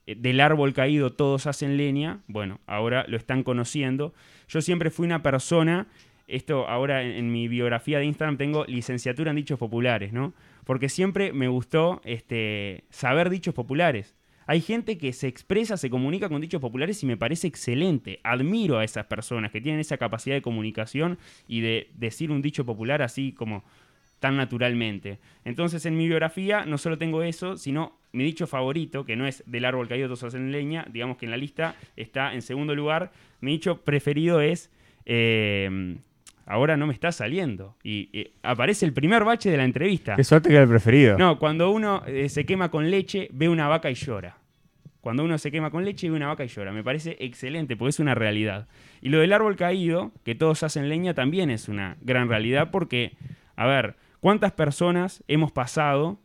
del 0.06 0.40
árbol 0.40 0.72
caído 0.72 1.12
todos 1.12 1.46
hacen 1.46 1.76
leña, 1.76 2.20
bueno, 2.26 2.60
ahora 2.66 3.04
lo 3.08 3.16
están 3.16 3.42
conociendo. 3.42 4.14
Yo 4.48 4.60
siempre 4.60 4.90
fui 4.90 5.06
una 5.06 5.22
persona, 5.22 5.86
esto 6.28 6.68
ahora 6.68 7.02
en, 7.02 7.12
en 7.12 7.32
mi 7.32 7.48
biografía 7.48 7.98
de 7.98 8.06
Instagram 8.06 8.36
tengo 8.36 8.64
licenciatura 8.66 9.30
en 9.30 9.36
dichos 9.36 9.58
populares, 9.58 10.12
¿no? 10.12 10.34
Porque 10.64 10.88
siempre 10.88 11.32
me 11.32 11.48
gustó 11.48 12.00
este, 12.04 12.84
saber 12.90 13.30
dichos 13.30 13.54
populares. 13.54 14.14
Hay 14.46 14.60
gente 14.60 14.98
que 14.98 15.12
se 15.12 15.26
expresa, 15.26 15.76
se 15.76 15.90
comunica 15.90 16.28
con 16.28 16.40
dichos 16.40 16.60
populares 16.60 17.02
y 17.02 17.06
me 17.06 17.16
parece 17.16 17.46
excelente. 17.46 18.20
Admiro 18.24 18.78
a 18.78 18.84
esas 18.84 19.06
personas 19.06 19.50
que 19.50 19.60
tienen 19.60 19.80
esa 19.80 19.96
capacidad 19.96 20.36
de 20.36 20.42
comunicación 20.42 21.18
y 21.48 21.60
de 21.60 21.90
decir 21.94 22.30
un 22.30 22.42
dicho 22.42 22.64
popular 22.66 23.00
así 23.00 23.32
como 23.32 23.64
tan 24.24 24.38
naturalmente. 24.38 25.18
Entonces 25.44 25.84
en 25.84 25.98
mi 25.98 26.06
biografía 26.06 26.64
no 26.64 26.78
solo 26.78 26.96
tengo 26.96 27.22
eso, 27.22 27.58
sino 27.58 27.98
mi 28.12 28.24
dicho 28.24 28.46
favorito, 28.46 29.04
que 29.04 29.16
no 29.16 29.26
es 29.26 29.44
del 29.44 29.66
árbol 29.66 29.86
caído 29.86 30.06
todos 30.06 30.24
hacen 30.24 30.50
leña, 30.50 30.86
digamos 30.90 31.18
que 31.18 31.26
en 31.26 31.30
la 31.30 31.36
lista 31.36 31.74
está 31.94 32.32
en 32.32 32.40
segundo 32.40 32.74
lugar. 32.74 33.12
Mi 33.42 33.50
dicho 33.50 33.82
preferido 33.82 34.40
es, 34.40 34.70
eh, 35.04 35.98
ahora 36.46 36.78
no 36.78 36.86
me 36.86 36.94
está 36.94 37.12
saliendo. 37.12 37.76
Y 37.82 38.08
eh, 38.14 38.32
aparece 38.42 38.86
el 38.86 38.94
primer 38.94 39.24
bache 39.24 39.50
de 39.50 39.58
la 39.58 39.64
entrevista. 39.66 40.16
Qué 40.16 40.24
suerte 40.24 40.48
que 40.48 40.54
era 40.54 40.62
el 40.62 40.70
preferido. 40.70 41.18
No, 41.18 41.38
cuando 41.38 41.70
uno 41.70 42.02
eh, 42.06 42.30
se 42.30 42.46
quema 42.46 42.70
con 42.70 42.90
leche, 42.90 43.28
ve 43.30 43.50
una 43.50 43.68
vaca 43.68 43.90
y 43.90 43.94
llora. 43.94 44.38
Cuando 45.02 45.22
uno 45.22 45.36
se 45.36 45.52
quema 45.52 45.70
con 45.70 45.84
leche, 45.84 46.08
ve 46.08 46.16
una 46.16 46.28
vaca 46.28 46.46
y 46.46 46.48
llora. 46.48 46.72
Me 46.72 46.82
parece 46.82 47.18
excelente, 47.20 47.76
porque 47.76 47.90
es 47.90 48.00
una 48.00 48.14
realidad. 48.14 48.68
Y 49.02 49.10
lo 49.10 49.18
del 49.18 49.34
árbol 49.34 49.54
caído, 49.56 50.12
que 50.24 50.34
todos 50.34 50.62
hacen 50.62 50.88
leña, 50.88 51.12
también 51.12 51.50
es 51.50 51.68
una 51.68 51.98
gran 52.00 52.30
realidad, 52.30 52.70
porque, 52.70 53.12
a 53.54 53.66
ver, 53.66 53.96
¿cuántas 54.24 54.52
personas 54.52 55.22
hemos 55.28 55.52
pasado 55.52 56.18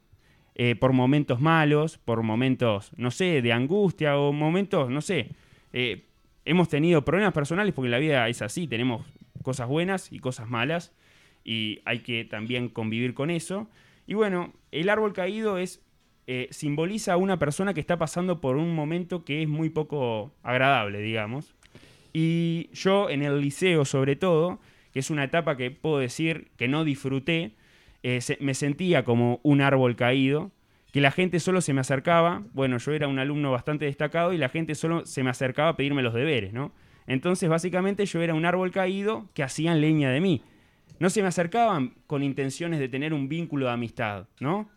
eh, 0.56 0.77
por 0.77 0.94
momentos 0.94 1.41
malos, 1.41 1.98
por 1.98 2.24
momentos, 2.24 2.94
no 2.96 3.12
sé, 3.12 3.41
de 3.41 3.51
angustia 3.51 4.18
o 4.18 4.32
momentos, 4.32 4.89
no 4.89 5.01
sé, 5.01 5.32
eh, 5.74 6.06
hemos 6.46 6.70
tenido 6.70 7.03
problemas 7.03 7.34
personales, 7.34 7.74
porque 7.74 7.89
la 7.89 7.98
vida 7.98 8.29
es 8.29 8.41
así, 8.41 8.70
tenemos 8.70 9.06
cosas 9.44 9.68
buenas 9.68 10.13
y 10.13 10.20
cosas 10.20 10.48
malas, 10.48 10.94
y 11.44 11.82
hay 11.84 12.00
que 12.00 12.24
también 12.24 12.70
convivir 12.70 13.13
con 13.13 13.29
eso. 13.29 13.68
Y 14.08 14.13
bueno, 14.13 14.53
el 14.72 14.88
árbol 14.88 15.12
caído 15.12 15.58
es 15.58 15.84
eh, 16.25 16.48
simboliza 16.51 17.12
a 17.12 17.18
una 17.18 17.38
persona 17.38 17.74
que 17.74 17.82
está 17.82 17.98
pasando 17.98 18.39
por 18.39 18.56
un 18.56 18.74
momento 18.74 19.25
que 19.25 19.41
es 19.41 19.50
muy 19.50 19.70
poco 19.72 20.32
agradable, 20.41 21.01
digamos. 21.01 21.53
Y 22.13 22.70
yo 22.72 23.10
en 23.10 23.24
el 23.24 23.41
liceo, 23.41 23.84
sobre 23.84 24.15
todo, 24.15 24.62
que 24.94 25.00
es 25.00 25.10
una 25.10 25.25
etapa 25.25 25.58
que 25.58 25.70
puedo 25.70 26.00
decir 26.00 26.50
que 26.56 26.70
no 26.70 26.86
disfruté, 26.86 27.59
eh, 28.03 28.20
me 28.39 28.53
sentía 28.53 29.03
como 29.03 29.39
un 29.44 29.62
árbol 29.62 29.96
caído, 29.96 30.51
que 30.91 31.01
la 31.01 31.12
gente 31.12 31.39
solo 31.39 31.62
se 31.62 31.74
me 31.74 31.82
acercaba, 31.82 32.44
bueno, 32.53 32.77
yo 32.77 32.94
era 32.94 33.08
un 33.08 33.20
alumno 33.20 33.51
bastante 33.51 33.86
destacado 33.86 34.34
y 34.34 34.38
la 34.38 34.50
gente 34.50 34.75
solo 34.75 35.06
se 35.06 35.24
me 35.24 35.29
acercaba 35.29 35.70
a 35.70 35.75
pedirme 35.75 36.01
los 36.01 36.13
deberes, 36.13 36.51
¿no? 36.51 36.74
Entonces, 37.06 37.50
básicamente 37.50 38.06
yo 38.06 38.22
era 38.22 38.34
un 38.34 38.46
árbol 38.46 38.72
caído 38.72 39.29
que 39.34 39.44
hacían 39.44 39.82
leña 39.82 40.12
de 40.12 40.22
mí. 40.22 40.44
No 41.00 41.10
se 41.10 41.22
me 41.22 41.27
acercaban 41.27 41.96
con 42.08 42.24
intenciones 42.24 42.79
de 42.79 42.89
tener 42.89 43.13
un 43.13 43.29
vínculo 43.29 43.68
de 43.68 43.72
amistad, 43.72 44.27
¿no? 44.39 44.70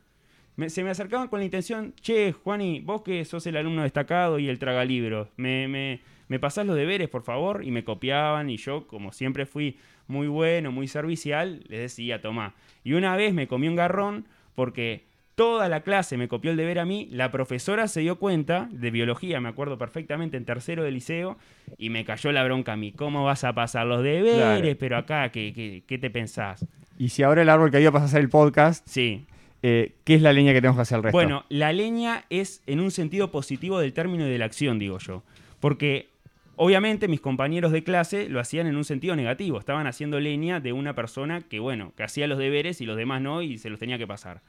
Se 0.66 0.84
me 0.84 0.90
acercaban 0.90 1.28
con 1.28 1.40
la 1.40 1.44
intención, 1.44 1.94
che, 2.00 2.32
Juani, 2.32 2.80
vos 2.80 3.02
que 3.02 3.24
sos 3.24 3.46
el 3.46 3.56
alumno 3.56 3.82
destacado 3.82 4.38
y 4.38 4.48
el 4.48 4.58
tragalibros, 4.58 5.28
me, 5.36 5.66
me, 5.66 6.00
me 6.28 6.38
pasás 6.38 6.66
los 6.66 6.76
deberes, 6.76 7.08
por 7.08 7.22
favor, 7.22 7.64
y 7.64 7.70
me 7.70 7.84
copiaban, 7.84 8.50
y 8.50 8.58
yo, 8.58 8.86
como 8.86 9.12
siempre 9.12 9.46
fui 9.46 9.78
muy 10.06 10.28
bueno, 10.28 10.72
muy 10.72 10.88
servicial, 10.88 11.62
les 11.68 11.80
decía, 11.80 12.20
tomá. 12.20 12.54
Y 12.84 12.94
una 12.94 13.16
vez 13.16 13.34
me 13.34 13.46
comí 13.46 13.68
un 13.68 13.76
garrón 13.76 14.26
porque 14.54 15.04
toda 15.34 15.68
la 15.68 15.80
clase 15.80 16.16
me 16.16 16.28
copió 16.28 16.50
el 16.50 16.56
deber 16.56 16.78
a 16.78 16.84
mí, 16.84 17.08
la 17.10 17.30
profesora 17.30 17.88
se 17.88 18.00
dio 18.00 18.16
cuenta, 18.18 18.68
de 18.70 18.90
biología, 18.90 19.40
me 19.40 19.48
acuerdo 19.48 19.78
perfectamente, 19.78 20.36
en 20.36 20.44
tercero 20.44 20.84
de 20.84 20.90
liceo, 20.90 21.38
y 21.78 21.90
me 21.90 22.04
cayó 22.04 22.32
la 22.32 22.44
bronca 22.44 22.74
a 22.74 22.76
mí, 22.76 22.92
¿cómo 22.92 23.24
vas 23.24 23.44
a 23.44 23.54
pasar 23.54 23.86
los 23.86 24.02
deberes? 24.02 24.36
Claro. 24.36 24.68
Pero 24.78 24.96
acá, 24.96 25.30
¿qué, 25.30 25.52
qué, 25.54 25.82
qué 25.86 25.98
te 25.98 26.10
pensás? 26.10 26.66
Y 26.98 27.08
si 27.08 27.22
ahora 27.22 27.42
el 27.42 27.48
árbol 27.48 27.70
caído 27.70 27.92
pasa 27.92 28.04
a 28.04 28.08
ser 28.08 28.20
el 28.20 28.28
podcast, 28.28 28.86
Sí, 28.86 29.24
eh, 29.62 29.94
¿qué 30.04 30.16
es 30.16 30.22
la 30.22 30.32
leña 30.32 30.52
que 30.52 30.60
tenemos 30.60 30.76
que 30.76 30.82
hacer 30.82 30.96
al 30.96 31.02
resto? 31.04 31.16
Bueno, 31.16 31.44
la 31.48 31.72
leña 31.72 32.24
es 32.30 32.62
en 32.66 32.80
un 32.80 32.90
sentido 32.90 33.30
positivo 33.30 33.78
del 33.78 33.92
término 33.92 34.26
y 34.26 34.30
de 34.30 34.38
la 34.38 34.44
acción, 34.44 34.78
digo 34.78 34.98
yo. 34.98 35.22
Porque 35.60 36.08
obviamente 36.56 37.08
mis 37.08 37.20
compañeros 37.20 37.72
de 37.72 37.82
clase 37.84 38.28
lo 38.28 38.40
hacían 38.40 38.66
en 38.66 38.76
un 38.76 38.84
sentido 38.84 39.16
negativo. 39.16 39.58
Estaban 39.58 39.86
haciendo 39.86 40.20
leña 40.20 40.60
de 40.60 40.72
una 40.72 40.94
persona 40.94 41.40
que, 41.40 41.58
bueno, 41.60 41.92
que 41.96 42.02
hacía 42.04 42.26
los 42.26 42.38
deberes 42.38 42.80
y 42.80 42.86
los 42.86 42.96
demás 42.96 43.20
no 43.22 43.42
y 43.42 43.58
se 43.58 43.70
los 43.70 43.78
tenía 43.78 43.98
que 43.98 44.06
pasar. 44.06 44.40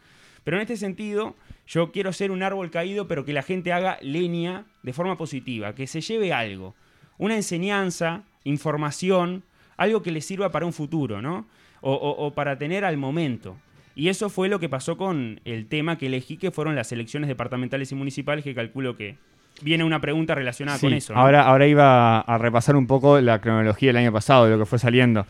Pero 0.44 0.58
en 0.58 0.62
este 0.62 0.76
sentido, 0.78 1.36
yo 1.68 1.92
quiero 1.92 2.12
ser 2.12 2.32
un 2.32 2.44
árbol 2.44 2.70
caído, 2.70 3.08
pero 3.08 3.24
que 3.24 3.32
la 3.34 3.44
gente 3.44 3.72
haga 3.72 3.98
leña 4.02 4.66
de 4.84 4.92
forma 4.94 5.18
positiva, 5.18 5.74
que 5.74 5.88
se 5.88 6.02
lleve 6.02 6.34
algo. 6.34 6.76
Una 7.18 7.36
enseñanza, 7.36 8.24
información, 8.44 9.44
algo 9.78 10.04
que 10.04 10.12
le 10.12 10.22
sirva 10.22 10.52
para 10.52 10.66
un 10.66 10.74
futuro, 10.74 11.22
¿no? 11.22 11.48
O, 11.82 11.94
o- 11.94 12.26
o 12.26 12.34
para 12.34 12.58
tener 12.58 12.84
al 12.86 12.98
momento. 12.98 13.58
Y 13.96 14.10
eso 14.10 14.30
fue 14.30 14.50
lo 14.50 14.60
que 14.60 14.70
pasó 14.70 14.98
con 14.98 15.40
el 15.46 15.68
tema 15.68 15.98
que 15.98 16.08
elegí, 16.08 16.38
que 16.38 16.52
fueron 16.52 16.76
las 16.76 16.92
elecciones 16.92 17.28
departamentales 17.28 17.92
y 17.92 17.96
municipales, 17.96 18.44
que 18.44 18.56
calculo 18.56 18.96
que 18.98 19.16
viene 19.64 19.84
una 19.84 20.00
pregunta 20.02 20.36
relacionada 20.36 20.78
Sí, 20.78 20.86
con 20.88 20.94
eso. 20.94 21.14
¿no? 21.14 21.20
ahora, 21.20 21.44
ahora 21.44 21.66
iba 21.68 22.20
a 22.22 22.38
repasar 22.38 22.76
un 22.76 22.88
poco 22.88 23.20
la 23.22 23.40
cronología 23.42 23.90
del 23.90 23.98
año 23.98 24.12
pasado, 24.12 24.46
de 24.46 24.52
lo 24.52 24.60
que 24.60 24.66
fue 24.66 24.80
saliendo. 24.80 25.26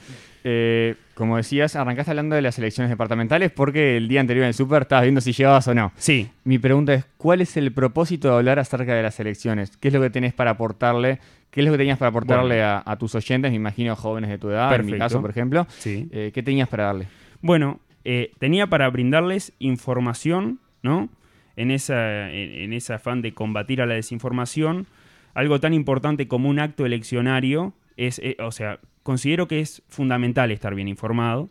Eh, 0.46 0.96
como 1.14 1.38
decías, 1.38 1.76
arrancaste 1.78 2.12
hablando 2.12 2.36
de 2.36 2.42
las 2.42 2.58
elecciones 2.60 2.90
departamentales 2.90 3.50
porque 3.52 3.96
el 3.96 4.10
día 4.10 4.20
anterior 4.20 4.44
en 4.44 4.50
el 4.50 4.54
Super 4.54 4.82
estabas 4.82 5.04
viendo 5.04 5.22
si 5.22 5.32
llegabas 5.32 5.68
o 5.70 5.74
no. 5.74 5.94
Sí, 5.96 6.30
Mi 6.44 6.60
pregunta 6.60 6.94
es, 6.94 7.06
¿cuál 7.18 7.40
es 7.42 7.56
el 7.56 7.72
propósito 7.72 8.28
de 8.30 8.36
hablar 8.36 8.60
acerca 8.60 8.94
de 8.94 9.04
las 9.04 9.18
elecciones? 9.22 9.78
¿Qué 9.78 9.88
es 9.88 9.94
lo 9.94 10.02
que 10.02 10.10
tenés 10.10 10.34
para 10.34 10.52
aportarle? 10.52 11.20
¿Qué 11.50 11.62
es 11.62 11.66
lo 11.66 11.72
que 11.72 11.78
tenías 11.78 11.98
para 12.00 12.10
aportarle 12.10 12.56
Bueno. 12.58 12.82
a, 12.86 12.92
a 12.92 12.98
tus 12.98 13.16
oyentes? 13.16 13.52
Me 13.52 13.56
imagino 13.56 13.96
jóvenes 13.96 14.30
de 14.32 14.38
tu 14.40 14.50
edad, 14.50 14.66
en 14.74 14.86
mi 14.86 14.92
Perfecto. 14.92 15.06
caso, 15.06 15.22
por 15.22 15.30
ejemplo. 15.30 15.66
sí. 15.70 16.10
Eh, 16.12 16.32
¿Qué 16.34 16.44
tenías 16.44 16.68
para 16.68 16.86
darle? 16.86 17.08
Bueno, 17.42 17.80
eh, 18.04 18.32
tenía 18.40 18.68
para 18.68 18.90
brindarles 18.90 19.54
información, 19.60 20.60
¿no? 20.82 21.08
En, 21.56 21.72
esa, 21.72 22.32
en, 22.32 22.74
ese 22.74 22.94
afán 22.94 23.22
de 23.22 23.34
combatir 23.34 23.82
a 23.82 23.86
la 23.86 23.94
desinformación, 23.94 24.88
algo 25.34 25.60
tan 25.60 25.74
importante 25.74 26.28
como 26.28 26.50
un 26.50 26.60
acto 26.60 26.86
eleccionario, 26.86 27.74
es, 27.98 28.20
eh, 28.20 28.38
o 28.40 28.52
sea, 28.52 28.80
considero 29.04 29.48
que 29.48 29.60
es 29.60 29.84
fundamental 29.88 30.52
estar 30.52 30.74
bien 30.74 30.88
informado. 30.88 31.50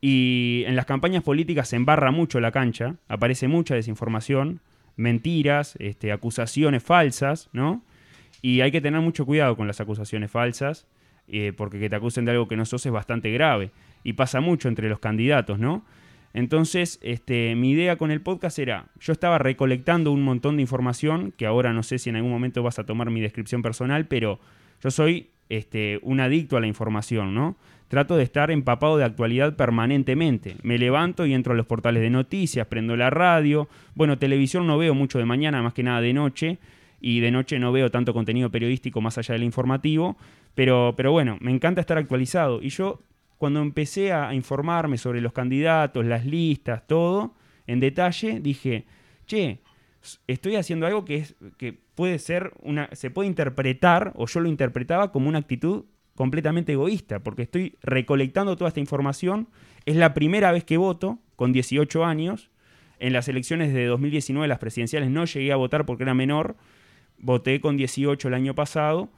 Y 0.00 0.64
en 0.66 0.76
las 0.76 0.86
campañas 0.86 1.22
políticas 1.22 1.68
se 1.68 1.76
embarra 1.76 2.10
mucho 2.10 2.40
la 2.40 2.52
cancha, 2.52 2.96
aparece 3.08 3.48
mucha 3.48 3.74
desinformación, 3.74 4.60
mentiras, 4.96 5.76
este, 5.78 6.12
acusaciones 6.12 6.82
falsas, 6.82 7.48
¿no? 7.52 7.82
Y 8.42 8.62
hay 8.62 8.70
que 8.70 8.80
tener 8.80 9.00
mucho 9.00 9.26
cuidado 9.26 9.56
con 9.56 9.66
las 9.66 9.80
acusaciones 9.80 10.30
falsas, 10.30 10.86
eh, 11.28 11.52
porque 11.56 11.78
que 11.78 11.90
te 11.90 11.96
acusen 11.96 12.24
de 12.24 12.32
algo 12.32 12.48
que 12.48 12.56
no 12.56 12.64
sos 12.64 12.84
es 12.86 12.92
bastante 12.92 13.30
grave. 13.30 13.70
Y 14.02 14.14
pasa 14.14 14.40
mucho 14.40 14.68
entre 14.68 14.88
los 14.88 14.98
candidatos, 14.98 15.58
¿no? 15.58 15.84
Entonces, 16.32 16.98
este, 17.02 17.54
mi 17.56 17.72
idea 17.72 17.96
con 17.96 18.10
el 18.10 18.20
podcast 18.20 18.58
era, 18.58 18.86
yo 19.00 19.12
estaba 19.12 19.38
recolectando 19.38 20.12
un 20.12 20.22
montón 20.22 20.56
de 20.56 20.62
información, 20.62 21.32
que 21.36 21.46
ahora 21.46 21.72
no 21.72 21.82
sé 21.82 21.98
si 21.98 22.10
en 22.10 22.16
algún 22.16 22.30
momento 22.30 22.62
vas 22.62 22.78
a 22.78 22.86
tomar 22.86 23.10
mi 23.10 23.20
descripción 23.20 23.62
personal, 23.62 24.06
pero 24.06 24.38
yo 24.82 24.90
soy 24.90 25.30
este, 25.48 25.98
un 26.02 26.20
adicto 26.20 26.56
a 26.56 26.60
la 26.60 26.68
información, 26.68 27.34
¿no? 27.34 27.56
Trato 27.88 28.16
de 28.16 28.22
estar 28.22 28.52
empapado 28.52 28.96
de 28.96 29.04
actualidad 29.04 29.56
permanentemente. 29.56 30.54
Me 30.62 30.78
levanto 30.78 31.26
y 31.26 31.34
entro 31.34 31.52
a 31.52 31.56
los 31.56 31.66
portales 31.66 32.02
de 32.02 32.10
noticias, 32.10 32.68
prendo 32.68 32.96
la 32.96 33.10
radio. 33.10 33.68
Bueno, 33.96 34.16
televisión 34.16 34.68
no 34.68 34.78
veo 34.78 34.94
mucho 34.94 35.18
de 35.18 35.24
mañana, 35.24 35.60
más 35.60 35.74
que 35.74 35.82
nada 35.82 36.00
de 36.00 36.12
noche. 36.12 36.58
Y 37.00 37.18
de 37.18 37.32
noche 37.32 37.58
no 37.58 37.72
veo 37.72 37.90
tanto 37.90 38.14
contenido 38.14 38.48
periodístico 38.50 39.00
más 39.00 39.18
allá 39.18 39.32
del 39.32 39.42
informativo. 39.42 40.16
Pero, 40.54 40.94
pero 40.96 41.10
bueno, 41.10 41.36
me 41.40 41.50
encanta 41.50 41.80
estar 41.80 41.98
actualizado. 41.98 42.62
Y 42.62 42.68
yo, 42.68 43.00
cuando 43.40 43.62
empecé 43.62 44.12
a 44.12 44.34
informarme 44.34 44.98
sobre 44.98 45.22
los 45.22 45.32
candidatos, 45.32 46.04
las 46.04 46.26
listas, 46.26 46.86
todo, 46.86 47.32
en 47.66 47.80
detalle, 47.80 48.38
dije, 48.38 48.84
che, 49.24 49.62
estoy 50.26 50.56
haciendo 50.56 50.86
algo 50.86 51.06
que, 51.06 51.16
es, 51.16 51.36
que 51.56 51.72
puede 51.94 52.18
ser 52.18 52.52
una. 52.60 52.90
se 52.92 53.10
puede 53.10 53.28
interpretar, 53.28 54.12
o 54.16 54.26
yo 54.26 54.40
lo 54.40 54.48
interpretaba 54.50 55.10
como 55.10 55.30
una 55.30 55.38
actitud 55.38 55.86
completamente 56.14 56.72
egoísta, 56.72 57.20
porque 57.20 57.40
estoy 57.40 57.78
recolectando 57.80 58.56
toda 58.56 58.68
esta 58.68 58.80
información. 58.80 59.48
Es 59.86 59.96
la 59.96 60.12
primera 60.12 60.52
vez 60.52 60.64
que 60.64 60.76
voto, 60.76 61.18
con 61.34 61.54
18 61.54 62.04
años. 62.04 62.50
En 62.98 63.14
las 63.14 63.26
elecciones 63.26 63.72
de 63.72 63.86
2019, 63.86 64.48
las 64.48 64.58
presidenciales, 64.58 65.08
no 65.08 65.24
llegué 65.24 65.50
a 65.50 65.56
votar 65.56 65.86
porque 65.86 66.02
era 66.02 66.12
menor. 66.12 66.58
Voté 67.16 67.62
con 67.62 67.78
18 67.78 68.28
el 68.28 68.34
año 68.34 68.54
pasado. 68.54 69.08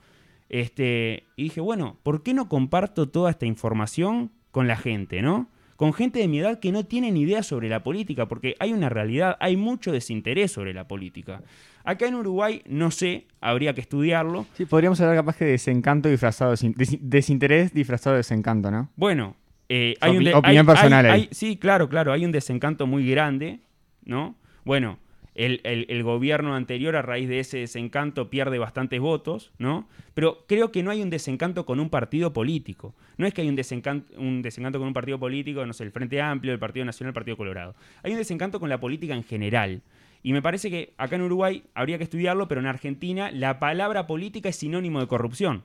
Este, 0.52 1.24
y 1.34 1.44
dije, 1.44 1.60
bueno, 1.60 1.98
¿por 2.02 2.22
qué 2.22 2.34
no 2.34 2.48
comparto 2.48 3.08
toda 3.08 3.30
esta 3.30 3.46
información 3.46 4.30
con 4.50 4.68
la 4.68 4.76
gente, 4.76 5.22
no? 5.22 5.48
Con 5.76 5.94
gente 5.94 6.18
de 6.20 6.28
mi 6.28 6.38
edad 6.38 6.60
que 6.60 6.70
no 6.70 6.84
tiene 6.84 7.10
ni 7.10 7.22
idea 7.22 7.42
sobre 7.42 7.68
la 7.70 7.82
política, 7.82 8.28
porque 8.28 8.54
hay 8.60 8.72
una 8.74 8.88
realidad, 8.90 9.36
hay 9.40 9.56
mucho 9.56 9.90
desinterés 9.90 10.52
sobre 10.52 10.74
la 10.74 10.86
política. 10.86 11.42
Acá 11.84 12.06
en 12.06 12.14
Uruguay, 12.14 12.62
no 12.68 12.90
sé, 12.90 13.26
habría 13.40 13.74
que 13.74 13.80
estudiarlo. 13.80 14.46
Sí, 14.52 14.66
podríamos 14.66 15.00
hablar 15.00 15.16
capaz 15.16 15.36
que 15.38 15.46
de 15.46 15.52
desencanto 15.52 16.08
disfrazado 16.10 16.50
de 16.52 16.56
desin- 16.58 16.74
desin- 16.76 17.00
desinterés 17.00 17.72
disfrazado 17.74 18.14
de 18.14 18.18
desencanto, 18.18 18.70
¿no? 18.70 18.90
Bueno, 18.94 19.34
eh, 19.70 19.96
hay 20.02 20.16
un 20.18 20.22
opi- 20.24 20.34
opinión 20.36 20.68
hay- 20.68 20.74
personal 20.76 21.06
hay- 21.06 21.10
ahí. 21.12 21.20
hay- 21.22 21.28
sí, 21.32 21.56
claro, 21.56 21.88
claro, 21.88 22.12
hay 22.12 22.24
un 22.26 22.30
desencanto 22.30 22.86
muy 22.86 23.08
grande, 23.10 23.60
¿no? 24.04 24.36
Bueno, 24.64 24.98
el, 25.34 25.60
el- 25.64 26.02
gobierno 26.02 26.54
anterior 26.54 26.94
a 26.96 27.02
raíz 27.02 27.28
de 27.28 27.38
ese 27.40 27.58
desencanto 27.58 28.28
pierde 28.28 28.58
bastantes 28.58 29.00
votos, 29.00 29.52
¿no? 29.58 29.88
Pero 30.14 30.44
creo 30.46 30.70
que 30.72 30.82
no 30.82 30.90
hay 30.90 31.00
un 31.02 31.10
desencanto 31.10 31.64
con 31.64 31.80
un 31.80 31.88
partido 31.90 32.32
político. 32.32 32.94
No 33.16 33.26
es 33.26 33.32
que 33.34 33.42
hay 33.42 33.48
un 33.48 33.56
desencanto, 33.56 34.12
un 34.20 34.42
desencanto 34.42 34.78
con 34.78 34.88
un 34.88 34.94
partido 34.94 35.18
político, 35.18 35.64
no 35.64 35.72
sé, 35.72 35.84
el 35.84 35.90
Frente 35.90 36.20
Amplio, 36.20 36.52
el 36.52 36.58
Partido 36.58 36.84
Nacional, 36.84 37.10
el 37.10 37.14
Partido 37.14 37.36
Colorado. 37.36 37.74
Hay 38.02 38.12
un 38.12 38.18
desencanto 38.18 38.60
con 38.60 38.68
la 38.68 38.80
política 38.80 39.14
en 39.14 39.24
general. 39.24 39.82
Y 40.22 40.32
me 40.32 40.42
parece 40.42 40.70
que 40.70 40.92
acá 40.98 41.16
en 41.16 41.22
Uruguay 41.22 41.64
habría 41.74 41.98
que 41.98 42.04
estudiarlo, 42.04 42.46
pero 42.48 42.60
en 42.60 42.66
Argentina 42.66 43.30
la 43.32 43.58
palabra 43.58 44.06
política 44.06 44.48
es 44.50 44.56
sinónimo 44.56 45.00
de 45.00 45.06
corrupción. 45.06 45.64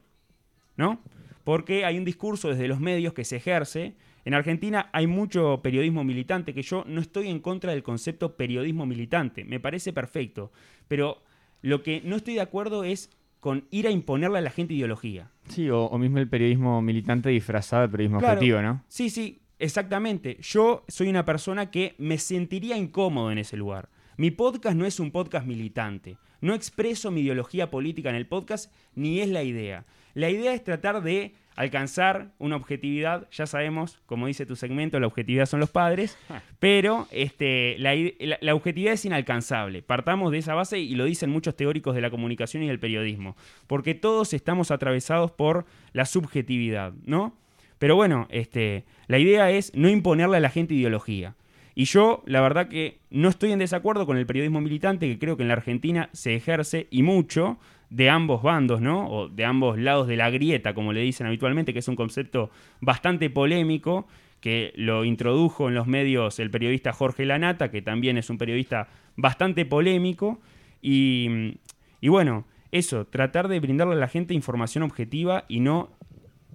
¿no? 0.78 1.02
Porque 1.44 1.86
hay 1.86 1.98
un 1.98 2.06
discurso 2.06 2.50
desde 2.50 2.68
los 2.68 2.80
medios 2.80 3.14
que 3.14 3.26
se 3.26 3.38
ejerce. 3.38 3.96
En 4.28 4.34
Argentina 4.34 4.90
hay 4.92 5.08
mucho 5.08 5.62
periodismo 5.64 6.04
militante, 6.04 6.54
que 6.54 6.62
yo 6.62 6.84
no 6.86 7.00
estoy 7.00 7.30
en 7.30 7.40
contra 7.40 7.72
del 7.72 7.82
concepto 7.82 8.36
periodismo 8.36 8.86
militante, 8.86 9.46
me 9.46 9.62
parece 9.62 9.94
perfecto, 9.94 10.52
pero 10.90 11.24
lo 11.62 11.82
que 11.82 12.02
no 12.04 12.18
estoy 12.18 12.34
de 12.34 12.42
acuerdo 12.42 12.84
es 12.84 13.10
con 13.40 13.64
ir 13.72 13.88
a 13.88 13.90
imponerle 13.90 14.40
a 14.40 14.42
la 14.42 14.50
gente 14.50 14.74
ideología. 14.74 15.32
Sí, 15.48 15.70
o, 15.70 15.86
o 15.86 15.98
mismo 15.98 16.18
el 16.18 16.28
periodismo 16.28 16.82
militante 16.82 17.30
disfrazado 17.30 17.84
de 17.84 17.88
periodismo 17.88 18.20
Claro. 18.20 18.34
objetivo, 18.34 18.62
¿no? 18.62 18.84
Sí, 18.90 19.10
sí, 19.10 19.40
exactamente. 19.60 20.36
Yo 20.42 20.84
soy 20.90 21.08
una 21.08 21.24
persona 21.24 21.72
que 21.72 21.96
me 21.98 22.18
sentiría 22.18 22.76
incómodo 22.76 23.32
en 23.32 23.38
ese 23.38 23.56
lugar. 23.56 23.88
Mi 24.18 24.32
podcast 24.32 24.76
no 24.76 24.86
es 24.86 25.00
un 25.00 25.12
podcast 25.12 25.48
militante. 25.48 26.18
No 26.42 26.54
expreso 26.54 27.12
mi 27.12 27.22
ideología 27.22 27.72
política 27.72 28.10
en 28.10 28.18
el 28.18 28.28
podcast, 28.28 28.74
ni 28.94 29.22
es 29.22 29.30
la 29.30 29.44
idea. 29.44 29.86
La 30.16 30.30
idea 30.30 30.54
es 30.54 30.66
tratar 30.66 31.02
de 31.02 31.34
alcanzar 31.58 32.32
una 32.38 32.56
objetividad. 32.56 33.28
Ya 33.32 33.48
sabemos, 33.48 34.00
como 34.06 34.28
dice 34.28 34.46
tu 34.46 34.56
segmento, 34.56 35.00
la 35.00 35.08
objetividad 35.08 35.48
son 35.48 35.60
los 35.60 35.72
padres, 35.72 36.18
pero 36.60 37.08
este, 37.12 37.76
la, 37.80 37.94
la 38.40 38.56
objetividad 38.56 38.94
es 38.94 39.04
inalcanzable. 39.04 39.82
Partamos 39.82 40.32
de 40.32 40.38
esa 40.38 40.54
base 40.54 40.80
y 40.80 40.96
lo 40.96 41.04
dicen 41.04 41.30
muchos 41.30 41.56
teóricos 41.58 41.96
de 41.96 42.02
la 42.02 42.12
comunicación 42.12 42.64
y 42.64 42.68
del 42.68 42.80
periodismo, 42.80 43.36
porque 43.66 43.96
todos 43.96 44.34
estamos 44.34 44.72
atravesados 44.72 45.32
por 45.32 45.66
la 45.92 46.06
subjetividad, 46.06 46.94
¿no? 47.04 47.36
Pero 47.80 47.96
bueno, 47.96 48.28
este, 48.30 48.86
la 49.08 49.18
idea 49.18 49.50
es 49.52 49.74
no 49.76 49.90
imponerle 49.90 50.38
a 50.38 50.42
la 50.42 50.50
gente 50.50 50.76
ideología. 50.76 51.36
Y 51.74 51.86
yo, 51.86 52.24
la 52.26 52.42
verdad 52.42 52.70
que 52.70 53.00
no 53.10 53.30
estoy 53.30 53.52
en 53.52 53.60
desacuerdo 53.60 54.06
con 54.06 54.18
el 54.18 54.26
periodismo 54.26 54.62
militante, 54.62 55.08
que 55.08 55.20
creo 55.20 55.38
que 55.38 55.44
en 55.44 55.50
la 55.50 55.56
Argentina 55.56 56.10
se 56.12 56.36
ejerce 56.36 56.88
y 56.90 57.04
mucho 57.04 57.60
de 57.90 58.10
ambos 58.10 58.42
bandos, 58.44 58.82
¿no? 58.82 59.10
O 59.10 59.30
de 59.30 59.46
ambos 59.46 59.78
lados 59.78 60.08
de 60.08 60.18
la 60.18 60.30
grieta, 60.30 60.74
como 60.74 60.94
le 60.94 61.02
dicen 61.02 61.28
habitualmente, 61.28 61.74
que 61.74 61.80
es 61.80 61.88
un 61.88 61.96
concepto 61.96 62.50
bastante 62.82 63.30
polémico, 63.30 64.08
que 64.42 64.74
lo 64.76 65.06
introdujo 65.06 65.68
en 65.68 65.76
los 65.76 65.88
medios 65.88 66.40
el 66.40 66.52
periodista 66.52 66.94
Jorge 66.94 67.26
Lanata, 67.26 67.72
que 67.72 67.82
también 67.82 68.18
es 68.18 68.30
un 68.30 68.38
periodista 68.38 68.88
bastante 69.16 69.66
polémico. 69.66 70.40
Y, 70.82 71.58
y 72.02 72.10
bueno, 72.10 72.46
eso, 72.72 73.06
tratar 73.06 73.48
de 73.48 73.60
brindarle 73.60 73.96
a 73.96 73.98
la 73.98 74.08
gente 74.08 74.34
información 74.34 74.84
objetiva 74.84 75.46
y 75.48 75.60
no 75.60 75.90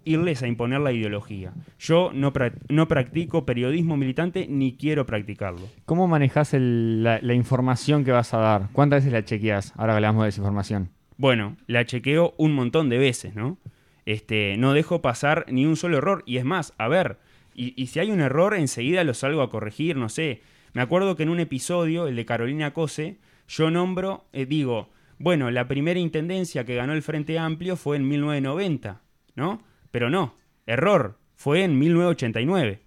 irles 0.05 0.43
a 0.43 0.49
imponer 0.49 0.81
la 0.81 0.93
ideología. 0.93 1.53
Yo 1.79 2.11
no, 2.13 2.33
no 2.69 2.89
practico 2.89 3.47
periodismo 3.47 3.97
militante 3.97 4.47
ni 4.49 4.77
quiero 4.77 5.07
practicarlo. 5.07 5.69
¿Cómo 5.85 6.09
manejas 6.09 6.55
la, 6.55 7.21
la 7.23 7.35
información 7.35 8.05
que 8.05 8.13
vas 8.13 8.35
a 8.35 8.39
dar? 8.39 8.69
¿Cuántas 8.73 8.99
veces 8.99 9.13
la 9.13 9.25
chequeas 9.25 9.73
ahora 9.77 9.93
que 9.93 9.97
hablamos 9.97 10.23
de 10.23 10.27
desinformación? 10.27 10.91
Bueno, 11.17 11.57
la 11.67 11.85
chequeo 11.85 12.35
un 12.37 12.55
montón 12.55 12.89
de 12.89 12.99
veces, 12.99 13.35
¿no? 13.35 13.59
Este, 14.07 14.57
no 14.57 14.73
dejo 14.73 15.03
pasar 15.03 15.47
ni 15.49 15.67
un 15.67 15.77
solo 15.77 15.99
error. 15.99 16.23
Y 16.27 16.39
es 16.39 16.45
más, 16.45 16.75
a 16.79 16.89
ver, 16.89 17.19
y, 17.55 17.87
si 17.87 18.01
hay 18.01 18.11
un 18.11 18.21
error, 18.21 18.55
enseguida 18.55 19.05
lo 19.05 19.15
salgo 19.15 19.43
a 19.43 19.51
corregir, 19.51 19.97
no 19.97 20.09
sé. 20.09 20.43
Me 20.73 20.83
acuerdo 20.83 21.17
que 21.17 21.23
en 21.23 21.29
un 21.29 21.41
episodio, 21.41 22.07
el 22.07 22.17
de 22.17 22.25
Carolina 22.25 22.73
Cose, 22.73 23.19
yo 23.47 23.71
nombro, 23.71 24.25
eh, 24.33 24.47
digo, 24.47 24.89
bueno, 25.19 25.51
la 25.51 25.69
primera 25.69 26.01
intendencia 26.01 26.65
que 26.65 26.75
ganó 26.75 26.95
el 26.95 27.03
Frente 27.03 27.39
Amplio 27.39 27.77
fue 27.77 27.97
en 27.97 28.09
1990, 28.09 29.03
¿no? 29.37 29.63
Pero 29.91 30.09
no, 30.09 30.35
error, 30.67 31.19
fue 31.37 31.63
en 31.63 31.79
1989. 31.79 32.81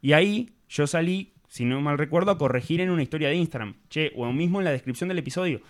Y 0.00 0.12
ahí 0.12 0.52
yo 0.68 0.86
salí, 0.86 1.32
si 1.48 1.64
no 1.64 1.80
mal 1.80 1.98
recuerdo, 1.98 2.30
a 2.30 2.38
corregir 2.38 2.80
en 2.80 2.90
una 2.90 3.02
historia 3.02 3.28
de 3.28 3.36
Instagram. 3.36 3.74
Che, 3.88 4.12
o 4.14 4.32
mismo 4.32 4.60
en 4.60 4.64
la 4.64 4.70
descripción 4.70 5.08
del 5.08 5.18
episodio. 5.18 5.60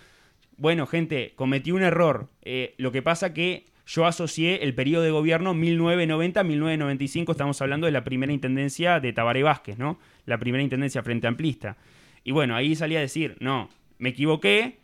Bueno, 0.57 0.87
gente, 0.87 1.33
cometí 1.35 1.71
un 1.71 1.83
error. 1.83 2.29
Eh, 2.41 2.75
lo 2.77 2.91
que 2.91 3.01
pasa 3.01 3.33
que 3.33 3.65
yo 3.85 4.05
asocié 4.05 4.63
el 4.63 4.73
periodo 4.73 5.03
de 5.03 5.11
gobierno 5.11 5.53
1990-1995, 5.53 7.31
estamos 7.31 7.61
hablando 7.61 7.85
de 7.85 7.91
la 7.91 8.03
primera 8.03 8.31
intendencia 8.33 8.99
de 8.99 9.13
Tabaré 9.13 9.43
Vázquez, 9.43 9.77
¿no? 9.77 9.99
La 10.25 10.39
primera 10.39 10.63
intendencia 10.63 11.03
frente 11.03 11.27
amplista. 11.27 11.77
Y 12.23 12.31
bueno, 12.31 12.55
ahí 12.55 12.75
salí 12.75 12.95
a 12.95 13.01
decir, 13.01 13.37
no, 13.39 13.69
me 13.99 14.09
equivoqué. 14.09 14.79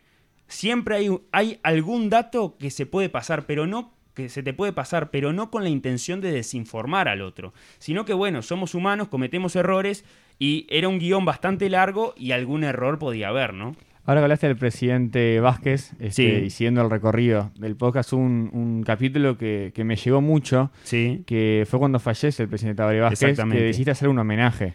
Siempre 0.46 0.96
hay, 0.96 1.08
hay 1.32 1.58
algún 1.62 2.10
dato 2.10 2.56
que 2.58 2.70
se 2.70 2.86
puede 2.86 3.08
pasar, 3.08 3.46
pero 3.46 3.66
no 3.66 3.94
que 4.14 4.28
se 4.28 4.42
te 4.42 4.52
puede 4.52 4.74
pasar, 4.74 5.10
pero 5.10 5.32
no 5.32 5.50
con 5.50 5.62
la 5.62 5.70
intención 5.70 6.20
de 6.20 6.32
desinformar 6.32 7.08
al 7.08 7.22
otro, 7.22 7.54
sino 7.78 8.04
que 8.04 8.12
bueno, 8.12 8.42
somos 8.42 8.74
humanos, 8.74 9.08
cometemos 9.08 9.56
errores 9.56 10.04
y 10.38 10.66
era 10.68 10.88
un 10.88 10.98
guion 10.98 11.24
bastante 11.24 11.70
largo 11.70 12.12
y 12.14 12.32
algún 12.32 12.62
error 12.62 12.98
podía 12.98 13.28
haber, 13.28 13.54
¿no? 13.54 13.74
Ahora 14.04 14.20
que 14.20 14.24
hablaste 14.24 14.48
del 14.48 14.56
presidente 14.56 15.38
Vázquez, 15.40 15.92
este, 16.00 16.10
Sí. 16.40 16.46
y 16.46 16.50
siguiendo 16.50 16.82
el 16.82 16.90
recorrido 16.90 17.52
del 17.56 17.76
podcast, 17.76 18.12
un, 18.12 18.50
un 18.52 18.82
capítulo 18.82 19.38
que, 19.38 19.70
que 19.74 19.84
me 19.84 19.94
llegó 19.94 20.20
mucho, 20.20 20.72
Sí. 20.82 21.22
que 21.24 21.64
fue 21.70 21.78
cuando 21.78 22.00
fallece 22.00 22.42
el 22.42 22.48
presidente 22.48 22.78
Tabaré 22.78 23.00
Vázquez, 23.00 23.20
que 23.20 23.26
Exactamente. 23.30 23.64
decidiste 23.64 23.92
hacer 23.92 24.08
un 24.08 24.18
homenaje. 24.18 24.74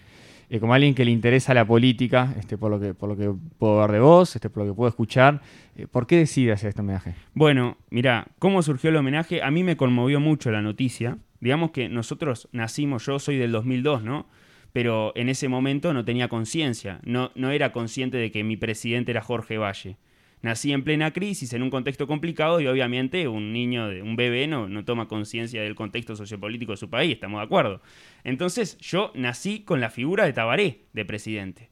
Eh, 0.50 0.62
como 0.62 0.74
alguien 0.74 0.96
que 0.96 1.04
le 1.04 1.12
interesa 1.12 1.54
la 1.54 1.66
política, 1.68 2.34
este, 2.40 2.58
por, 2.58 2.72
lo 2.72 2.80
que, 2.80 2.94
por 2.94 3.10
lo 3.10 3.18
que 3.18 3.30
puedo 3.60 3.82
ver 3.82 3.92
de 3.92 4.00
vos, 4.00 4.34
este, 4.34 4.50
por 4.50 4.64
lo 4.64 4.72
que 4.72 4.76
puedo 4.78 4.88
escuchar, 4.88 5.42
eh, 5.76 5.88
¿por 5.92 6.08
qué 6.08 6.16
decides 6.16 6.54
hacer 6.56 6.70
este 6.70 6.80
homenaje? 6.80 7.16
Bueno, 7.34 7.76
mira, 7.90 8.28
¿cómo 8.40 8.62
surgió 8.62 8.90
el 8.92 8.96
homenaje? 8.96 9.44
A 9.44 9.52
mí 9.52 9.62
me 9.64 9.76
conmovió 9.76 10.22
mucho 10.22 10.52
la 10.52 10.62
noticia. 10.62 11.18
Digamos 11.42 11.72
que 11.72 11.90
nosotros 11.90 12.48
nacimos, 12.54 13.06
yo 13.06 13.20
soy 13.20 13.36
del 13.38 13.52
2002, 13.52 14.04
¿no? 14.04 14.26
Pero 14.74 15.12
en 15.16 15.30
ese 15.30 15.48
momento 15.48 15.94
no 15.94 16.06
tenía 16.06 16.28
conciencia, 16.28 17.00
no, 17.04 17.32
no 17.36 17.52
era 17.52 17.72
consciente 17.72 18.18
de 18.18 18.32
que 18.32 18.44
mi 18.44 18.58
presidente 18.58 19.12
era 19.12 19.22
Jorge 19.22 19.58
Valle. 19.58 19.98
Nací 20.42 20.72
en 20.72 20.84
plena 20.84 21.12
crisis, 21.12 21.54
en 21.54 21.64
un 21.64 21.72
contexto 21.72 22.06
complicado 22.06 22.62
y 22.62 22.68
obviamente 22.68 23.28
un 23.28 23.54
niño, 23.54 23.88
de, 23.90 24.04
un 24.04 24.16
bebé 24.16 24.46
no, 24.46 24.70
no 24.70 24.86
toma 24.86 25.08
conciencia 25.08 25.64
del 25.64 25.74
contexto 25.74 26.16
sociopolítico 26.16 26.74
de 26.74 26.78
su 26.78 26.90
país, 26.92 27.14
estamos 27.14 27.40
de 27.40 27.46
acuerdo. 27.46 27.82
Entonces 28.24 28.78
yo 28.78 29.12
nací 29.16 29.62
con 29.62 29.82
la 29.82 29.90
figura 29.90 30.26
de 30.26 30.34
Tabaré 30.34 30.82
de 30.94 31.06
presidente. 31.06 31.70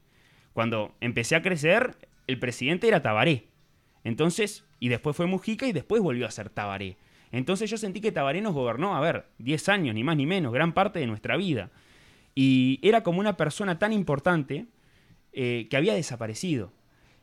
Cuando 0.52 0.96
empecé 1.00 1.36
a 1.36 1.42
crecer, 1.42 1.96
el 2.26 2.38
presidente 2.38 2.88
era 2.88 3.02
Tabaré. 3.02 3.46
Entonces, 4.02 4.64
y 4.80 4.88
después 4.88 5.16
fue 5.16 5.26
Mujica 5.26 5.66
y 5.66 5.72
después 5.72 6.02
volvió 6.02 6.26
a 6.26 6.30
ser 6.30 6.50
Tabaré. 6.50 6.96
Entonces 7.32 7.70
yo 7.70 7.76
sentí 7.76 8.00
que 8.00 8.12
Tabaré 8.12 8.40
nos 8.40 8.54
gobernó, 8.54 8.96
a 8.96 9.00
ver, 9.00 9.26
10 9.38 9.68
años, 9.68 9.94
ni 9.94 10.02
más 10.02 10.16
ni 10.16 10.26
menos, 10.26 10.52
gran 10.52 10.72
parte 10.72 10.98
de 10.98 11.06
nuestra 11.06 11.36
vida. 11.36 11.70
Y 12.36 12.78
era 12.82 13.02
como 13.02 13.18
una 13.18 13.36
persona 13.36 13.80
tan 13.80 13.92
importante 13.92 14.66
eh, 15.32 15.66
que 15.68 15.76
había 15.76 15.94
desaparecido. 15.94 16.72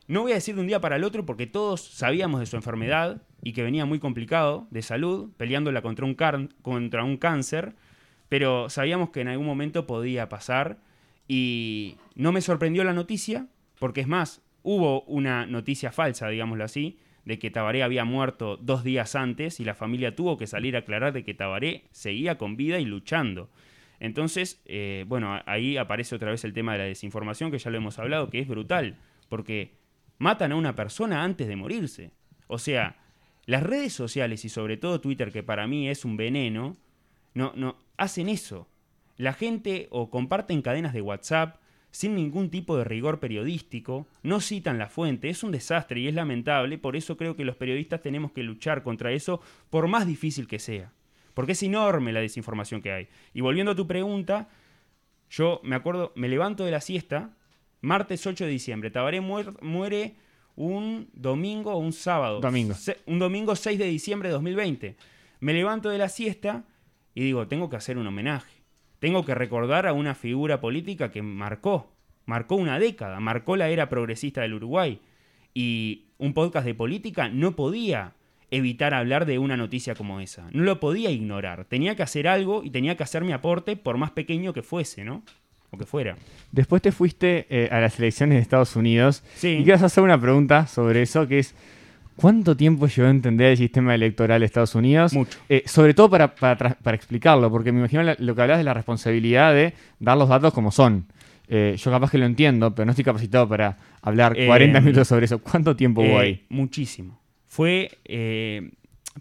No 0.06 0.22
voy 0.22 0.32
a 0.32 0.34
decir 0.34 0.54
de 0.54 0.60
un 0.60 0.66
día 0.66 0.80
para 0.80 0.96
el 0.96 1.04
otro 1.04 1.24
porque 1.24 1.46
todos 1.46 1.80
sabíamos 1.80 2.40
de 2.40 2.46
su 2.46 2.56
enfermedad 2.56 3.22
y 3.42 3.54
que 3.54 3.62
venía 3.62 3.86
muy 3.86 4.00
complicado 4.00 4.66
de 4.70 4.82
salud, 4.82 5.30
peleándola 5.38 5.80
contra 5.80 6.04
un, 6.04 6.14
contra 6.60 7.04
un 7.04 7.16
cáncer, 7.16 7.74
pero 8.28 8.68
sabíamos 8.68 9.10
que 9.10 9.20
en 9.20 9.28
algún 9.28 9.46
momento 9.46 9.86
podía 9.86 10.28
pasar 10.28 10.78
y 11.26 11.96
no 12.16 12.32
me 12.32 12.42
sorprendió 12.42 12.84
la 12.84 12.92
noticia, 12.92 13.46
porque 13.78 14.02
es 14.02 14.08
más, 14.08 14.42
hubo 14.62 15.02
una 15.02 15.46
noticia 15.46 15.92
falsa, 15.92 16.28
digámoslo 16.28 16.64
así, 16.64 16.98
de 17.24 17.38
que 17.38 17.50
Tabaré 17.50 17.82
había 17.82 18.04
muerto 18.04 18.58
dos 18.58 18.84
días 18.84 19.14
antes 19.14 19.60
y 19.60 19.64
la 19.64 19.74
familia 19.74 20.14
tuvo 20.14 20.36
que 20.36 20.46
salir 20.46 20.76
a 20.76 20.80
aclarar 20.80 21.12
de 21.12 21.24
que 21.24 21.34
Tabaré 21.34 21.84
seguía 21.92 22.36
con 22.36 22.56
vida 22.56 22.78
y 22.78 22.84
luchando. 22.84 23.48
Entonces, 24.04 24.60
eh, 24.66 25.06
bueno, 25.08 25.40
ahí 25.46 25.78
aparece 25.78 26.14
otra 26.14 26.30
vez 26.30 26.44
el 26.44 26.52
tema 26.52 26.72
de 26.72 26.78
la 26.78 26.84
desinformación, 26.84 27.50
que 27.50 27.58
ya 27.58 27.70
lo 27.70 27.78
hemos 27.78 27.98
hablado, 27.98 28.28
que 28.28 28.38
es 28.38 28.46
brutal, 28.46 28.98
porque 29.30 29.72
matan 30.18 30.52
a 30.52 30.56
una 30.56 30.74
persona 30.74 31.24
antes 31.24 31.48
de 31.48 31.56
morirse. 31.56 32.10
O 32.46 32.58
sea, 32.58 32.98
las 33.46 33.62
redes 33.62 33.94
sociales 33.94 34.44
y 34.44 34.50
sobre 34.50 34.76
todo 34.76 35.00
Twitter, 35.00 35.32
que 35.32 35.42
para 35.42 35.66
mí 35.66 35.88
es 35.88 36.04
un 36.04 36.18
veneno, 36.18 36.76
no, 37.32 37.54
no, 37.56 37.78
hacen 37.96 38.28
eso. 38.28 38.68
La 39.16 39.32
gente 39.32 39.88
o 39.88 40.10
comparten 40.10 40.60
cadenas 40.60 40.92
de 40.92 41.00
WhatsApp 41.00 41.56
sin 41.90 42.14
ningún 42.14 42.50
tipo 42.50 42.76
de 42.76 42.84
rigor 42.84 43.20
periodístico, 43.20 44.06
no 44.22 44.40
citan 44.40 44.76
la 44.76 44.90
fuente, 44.90 45.30
es 45.30 45.42
un 45.42 45.50
desastre 45.50 46.00
y 46.00 46.08
es 46.08 46.14
lamentable, 46.14 46.76
por 46.76 46.94
eso 46.94 47.16
creo 47.16 47.36
que 47.36 47.46
los 47.46 47.56
periodistas 47.56 48.02
tenemos 48.02 48.32
que 48.32 48.42
luchar 48.42 48.82
contra 48.82 49.12
eso, 49.12 49.40
por 49.70 49.88
más 49.88 50.06
difícil 50.06 50.46
que 50.46 50.58
sea, 50.58 50.92
porque 51.34 51.52
es 51.52 51.62
enorme 51.62 52.12
la 52.12 52.20
desinformación 52.20 52.80
que 52.80 52.92
hay. 52.92 53.08
Y 53.34 53.40
volviendo 53.40 53.72
a 53.72 53.76
tu 53.76 53.86
pregunta, 53.86 54.48
yo 55.30 55.60
me 55.64 55.76
acuerdo, 55.76 56.12
me 56.14 56.28
levanto 56.28 56.64
de 56.64 56.70
la 56.70 56.80
siesta, 56.80 57.36
martes 57.80 58.26
8 58.26 58.44
de 58.44 58.50
diciembre, 58.50 58.90
Tabaré 58.90 59.20
muer- 59.20 59.60
muere 59.60 60.14
un 60.56 61.08
domingo 61.12 61.72
o 61.72 61.78
un 61.78 61.92
sábado. 61.92 62.40
Domingo. 62.40 62.74
Se- 62.74 62.98
un 63.06 63.18
domingo 63.18 63.56
6 63.56 63.78
de 63.78 63.86
diciembre 63.86 64.28
de 64.28 64.34
2020. 64.34 64.96
Me 65.40 65.52
levanto 65.52 65.90
de 65.90 65.98
la 65.98 66.08
siesta 66.08 66.64
y 67.14 67.22
digo, 67.22 67.48
tengo 67.48 67.68
que 67.68 67.76
hacer 67.76 67.98
un 67.98 68.06
homenaje. 68.06 68.62
Tengo 69.00 69.24
que 69.24 69.34
recordar 69.34 69.86
a 69.86 69.92
una 69.92 70.14
figura 70.14 70.60
política 70.60 71.10
que 71.10 71.20
marcó, 71.22 71.92
marcó 72.24 72.54
una 72.54 72.78
década, 72.78 73.20
marcó 73.20 73.56
la 73.56 73.68
era 73.68 73.88
progresista 73.88 74.40
del 74.42 74.54
Uruguay. 74.54 75.00
Y 75.52 76.06
un 76.18 76.32
podcast 76.32 76.64
de 76.66 76.74
política 76.74 77.28
no 77.28 77.54
podía 77.54 78.14
evitar 78.56 78.94
hablar 78.94 79.26
de 79.26 79.38
una 79.38 79.56
noticia 79.56 79.94
como 79.94 80.20
esa. 80.20 80.48
No 80.52 80.62
lo 80.62 80.80
podía 80.80 81.10
ignorar. 81.10 81.64
Tenía 81.64 81.94
que 81.96 82.02
hacer 82.02 82.28
algo 82.28 82.62
y 82.64 82.70
tenía 82.70 82.96
que 82.96 83.02
hacer 83.02 83.24
mi 83.24 83.32
aporte 83.32 83.76
por 83.76 83.96
más 83.98 84.10
pequeño 84.10 84.52
que 84.52 84.62
fuese, 84.62 85.04
¿no? 85.04 85.22
O 85.70 85.78
que 85.78 85.86
fuera. 85.86 86.16
Después 86.52 86.82
te 86.82 86.92
fuiste 86.92 87.46
eh, 87.50 87.68
a 87.72 87.80
las 87.80 87.98
elecciones 87.98 88.36
de 88.36 88.42
Estados 88.42 88.76
Unidos 88.76 89.24
Sí. 89.36 89.48
y 89.60 89.64
quiero 89.64 89.84
hacer 89.84 90.04
una 90.04 90.20
pregunta 90.20 90.66
sobre 90.68 91.02
eso, 91.02 91.26
que 91.26 91.40
es, 91.40 91.54
¿cuánto 92.16 92.56
tiempo 92.56 92.86
llevó 92.86 93.08
a 93.08 93.10
entender 93.10 93.48
el 93.52 93.56
sistema 93.56 93.94
electoral 93.94 94.40
de 94.40 94.46
Estados 94.46 94.74
Unidos? 94.76 95.12
Mucho. 95.14 95.38
Eh, 95.48 95.64
sobre 95.66 95.94
todo 95.94 96.08
para, 96.10 96.34
para, 96.36 96.76
explicarlo, 96.94 97.50
porque 97.50 97.72
me 97.72 97.80
imagino 97.80 98.02
lo 98.18 98.34
que 98.34 98.42
hablas 98.42 98.58
de 98.58 98.64
la 98.64 98.74
responsabilidad 98.74 99.52
de 99.52 99.74
dar 99.98 100.16
los 100.16 100.28
datos 100.28 100.54
como 100.54 100.70
son. 100.70 101.06
Eh, 101.48 101.74
yo 101.76 101.90
capaz 101.90 102.10
que 102.10 102.18
lo 102.18 102.24
entiendo, 102.24 102.74
pero 102.74 102.86
no 102.86 102.92
estoy 102.92 103.04
capacitado 103.04 103.48
para 103.48 103.76
hablar 104.00 104.34
Eh, 104.38 104.46
40 104.46 104.80
minutos 104.80 105.08
sobre 105.08 105.26
eso. 105.26 105.38
¿Cuánto 105.40 105.74
tiempo 105.76 106.02
hubo 106.02 106.18
ahí? 106.18 106.44
Muchísimo. 106.48 107.20
Fue 107.54 107.98
eh, 108.04 108.72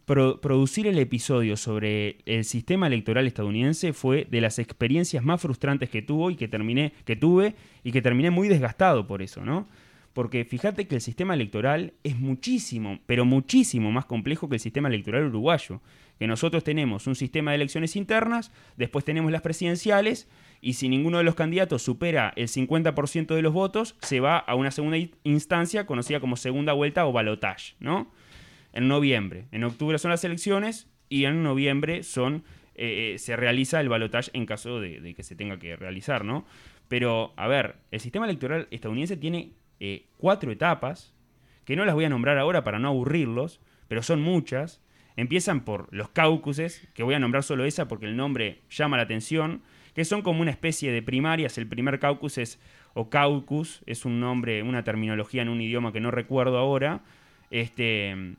pro- 0.06 0.42
producir 0.42 0.88
el 0.88 0.98
episodio 0.98 1.56
sobre 1.56 2.18
el 2.26 2.46
sistema 2.46 2.88
electoral 2.88 3.28
estadounidense 3.28 3.94
fue 3.94 4.26
de 4.28 4.42
las 4.42 4.58
experiencias 4.58 5.24
más 5.24 5.40
frustrantes 5.40 5.92
que 5.92 6.02
tuvo 6.02 6.32
y 6.32 6.36
que 6.36 6.48
terminé, 6.48 6.94
que 7.06 7.16
tuve 7.16 7.54
y 7.84 7.92
que 7.92 8.02
terminé 8.02 8.32
muy 8.32 8.48
desgastado 8.48 9.06
por 9.06 9.22
eso, 9.22 9.46
¿no? 9.46 9.68
Porque 10.14 10.46
fíjate 10.46 10.88
que 10.88 10.96
el 10.96 11.02
sistema 11.02 11.36
electoral 11.36 11.94
es 12.04 12.18
muchísimo, 12.18 13.00
pero 13.06 13.24
muchísimo 13.24 13.92
más 13.92 14.06
complejo 14.06 14.50
que 14.50 14.56
el 14.56 14.60
sistema 14.60 14.88
electoral 14.88 15.26
uruguayo. 15.28 15.82
Que 16.18 16.26
nosotros 16.28 16.64
tenemos 16.64 17.06
un 17.08 17.16
sistema 17.16 17.52
de 17.52 17.56
elecciones 17.56 17.96
internas, 17.96 18.52
después 18.78 19.06
tenemos 19.06 19.32
las 19.32 19.42
presidenciales, 19.42 20.28
y 20.62 20.74
si 20.74 20.88
ninguno 20.88 21.18
de 21.18 21.24
los 21.24 21.34
candidatos 21.36 21.82
supera 21.82 22.32
el 22.36 22.48
50% 22.48 23.34
de 23.36 23.42
los 23.42 23.54
votos, 23.54 23.96
se 24.02 24.20
va 24.20 24.38
a 24.38 24.54
una 24.56 24.70
segunda 24.72 24.98
in- 24.98 25.12
instancia 25.24 25.86
conocida 25.88 26.20
como 26.20 26.36
segunda 26.38 26.74
vuelta 26.74 27.06
o 27.08 27.12
balotage, 27.12 27.74
¿no? 27.80 28.12
En 28.74 28.88
noviembre. 28.88 29.46
En 29.52 29.64
octubre 29.64 29.98
son 30.00 30.12
las 30.12 30.24
elecciones 30.24 30.90
y 31.10 31.26
en 31.26 31.44
noviembre 31.44 32.04
son 32.04 32.44
eh, 32.76 33.16
se 33.20 33.36
realiza 33.36 33.80
el 33.80 33.88
balotage 33.88 34.32
en 34.34 34.46
caso 34.48 34.80
de, 34.80 35.00
de 35.00 35.14
que 35.14 35.24
se 35.24 35.36
tenga 35.36 35.60
que 35.60 35.76
realizar, 35.76 36.26
¿no? 36.26 36.46
Pero, 36.88 37.34
a 37.38 37.48
ver, 37.48 37.78
el 37.92 38.00
sistema 38.00 38.26
electoral 38.26 38.68
estadounidense 38.72 39.18
tiene 39.18 39.54
eh, 39.80 40.06
cuatro 40.18 40.52
etapas, 40.52 41.14
que 41.66 41.76
no 41.76 41.86
las 41.86 41.96
voy 41.96 42.06
a 42.06 42.10
nombrar 42.10 42.38
ahora 42.38 42.64
para 42.64 42.80
no 42.80 42.88
aburrirlos, 42.90 43.60
pero 43.88 44.04
son 44.04 44.22
muchas. 44.22 44.82
Empiezan 45.16 45.66
por 45.66 45.94
los 45.94 46.10
caucuses, 46.10 46.88
que 46.94 47.04
voy 47.04 47.16
a 47.16 47.20
nombrar 47.20 47.44
solo 47.44 47.66
esa 47.66 47.88
porque 47.88 48.06
el 48.06 48.16
nombre 48.16 48.62
llama 48.70 48.98
la 48.98 49.04
atención, 49.04 49.62
que 49.94 50.06
son 50.06 50.22
como 50.22 50.42
una 50.42 50.52
especie 50.52 50.92
de 50.92 51.02
primarias. 51.02 51.58
El 51.58 51.68
primer 51.68 52.00
caucus 52.00 52.38
es, 52.38 52.60
o 52.94 53.10
caucus, 53.10 53.84
es 53.86 54.06
un 54.06 54.20
nombre, 54.20 54.64
una 54.64 54.84
terminología 54.84 55.42
en 55.42 55.50
un 55.50 55.62
idioma 55.62 55.94
que 55.94 56.00
no 56.00 56.12
recuerdo 56.12 56.58
ahora. 56.58 57.02
Este, 57.52 58.36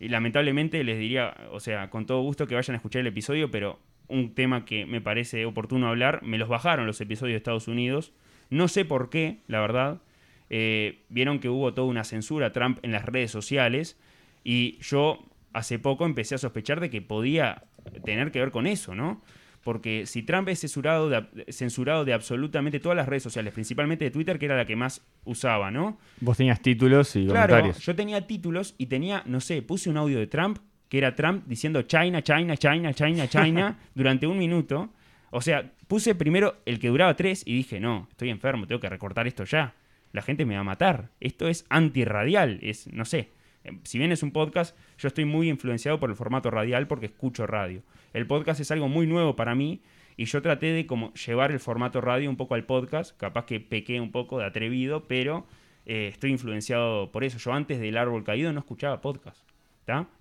y 0.00 0.08
lamentablemente 0.08 0.82
les 0.82 0.98
diría, 0.98 1.36
o 1.52 1.60
sea, 1.60 1.90
con 1.90 2.06
todo 2.06 2.22
gusto 2.22 2.46
que 2.46 2.54
vayan 2.54 2.74
a 2.74 2.78
escuchar 2.78 3.00
el 3.00 3.06
episodio, 3.06 3.50
pero 3.50 3.78
un 4.08 4.34
tema 4.34 4.64
que 4.64 4.86
me 4.86 5.02
parece 5.02 5.44
oportuno 5.44 5.88
hablar, 5.88 6.22
me 6.22 6.38
los 6.38 6.48
bajaron 6.48 6.86
los 6.86 7.00
episodios 7.02 7.34
de 7.34 7.36
Estados 7.36 7.68
Unidos. 7.68 8.12
No 8.48 8.66
sé 8.66 8.86
por 8.86 9.10
qué, 9.10 9.40
la 9.46 9.60
verdad. 9.60 10.00
Eh, 10.48 11.02
vieron 11.10 11.38
que 11.38 11.50
hubo 11.50 11.74
toda 11.74 11.86
una 11.86 12.02
censura 12.02 12.46
a 12.46 12.52
Trump 12.52 12.78
en 12.82 12.92
las 12.92 13.04
redes 13.04 13.30
sociales 13.30 13.96
y 14.42 14.78
yo 14.80 15.24
hace 15.52 15.78
poco 15.78 16.06
empecé 16.06 16.34
a 16.34 16.38
sospechar 16.38 16.80
de 16.80 16.90
que 16.90 17.02
podía 17.02 17.64
tener 18.04 18.32
que 18.32 18.40
ver 18.40 18.50
con 18.50 18.66
eso, 18.66 18.94
¿no? 18.94 19.22
Porque 19.62 20.06
si 20.06 20.22
Trump 20.22 20.48
es 20.48 20.60
censurado 20.60 21.08
de, 21.10 21.26
censurado 21.52 22.04
de 22.06 22.14
absolutamente 22.14 22.80
todas 22.80 22.96
las 22.96 23.06
redes 23.08 23.22
sociales, 23.22 23.52
principalmente 23.52 24.04
de 24.06 24.10
Twitter, 24.10 24.38
que 24.38 24.46
era 24.46 24.56
la 24.56 24.64
que 24.64 24.74
más 24.76 25.04
usaba, 25.24 25.70
¿no? 25.70 25.98
Vos 26.20 26.36
tenías 26.38 26.60
títulos 26.62 27.14
y 27.16 27.26
Claro, 27.26 27.50
comentarios. 27.50 27.78
yo 27.84 27.94
tenía 27.94 28.26
títulos 28.26 28.74
y 28.78 28.86
tenía, 28.86 29.22
no 29.26 29.40
sé, 29.40 29.60
puse 29.62 29.90
un 29.90 29.98
audio 29.98 30.18
de 30.18 30.26
Trump, 30.26 30.58
que 30.88 30.98
era 30.98 31.14
Trump 31.14 31.44
diciendo 31.46 31.82
China, 31.82 32.22
China, 32.22 32.56
China, 32.56 32.94
China, 32.94 33.28
China, 33.28 33.78
durante 33.94 34.26
un 34.26 34.38
minuto. 34.38 34.90
O 35.30 35.40
sea, 35.42 35.70
puse 35.86 36.14
primero 36.14 36.56
el 36.64 36.78
que 36.80 36.88
duraba 36.88 37.14
tres 37.14 37.42
y 37.46 37.54
dije, 37.54 37.78
no, 37.80 38.08
estoy 38.10 38.30
enfermo, 38.30 38.66
tengo 38.66 38.80
que 38.80 38.88
recortar 38.88 39.26
esto 39.26 39.44
ya. 39.44 39.74
La 40.12 40.22
gente 40.22 40.44
me 40.46 40.54
va 40.54 40.62
a 40.62 40.64
matar. 40.64 41.10
Esto 41.20 41.46
es 41.48 41.64
antirradial, 41.68 42.58
es, 42.62 42.86
no 42.92 43.04
sé. 43.04 43.28
Eh, 43.62 43.78
Si 43.84 43.98
bien 43.98 44.10
es 44.10 44.22
un 44.22 44.32
podcast, 44.32 44.76
yo 44.98 45.06
estoy 45.08 45.24
muy 45.26 45.48
influenciado 45.48 46.00
por 46.00 46.10
el 46.10 46.16
formato 46.16 46.50
radial 46.50 46.86
porque 46.88 47.06
escucho 47.06 47.46
radio. 47.46 47.82
El 48.12 48.26
podcast 48.26 48.60
es 48.60 48.70
algo 48.70 48.88
muy 48.88 49.06
nuevo 49.06 49.36
para 49.36 49.54
mí 49.54 49.80
y 50.16 50.24
yo 50.24 50.42
traté 50.42 50.66
de 50.72 50.86
como 50.86 51.12
llevar 51.14 51.52
el 51.52 51.60
formato 51.60 52.00
radio 52.00 52.28
un 52.28 52.36
poco 52.36 52.54
al 52.54 52.64
podcast. 52.64 53.16
Capaz 53.16 53.46
que 53.46 53.60
pequé 53.60 54.00
un 54.00 54.10
poco 54.10 54.38
de 54.38 54.44
atrevido, 54.44 55.04
pero 55.06 55.46
eh, 55.86 56.08
estoy 56.12 56.30
influenciado 56.30 57.10
por 57.12 57.24
eso. 57.24 57.38
Yo 57.38 57.52
antes 57.52 57.80
del 57.80 57.96
Árbol 57.96 58.24
Caído 58.24 58.52
no 58.52 58.60
escuchaba 58.60 59.00
podcast. 59.00 59.44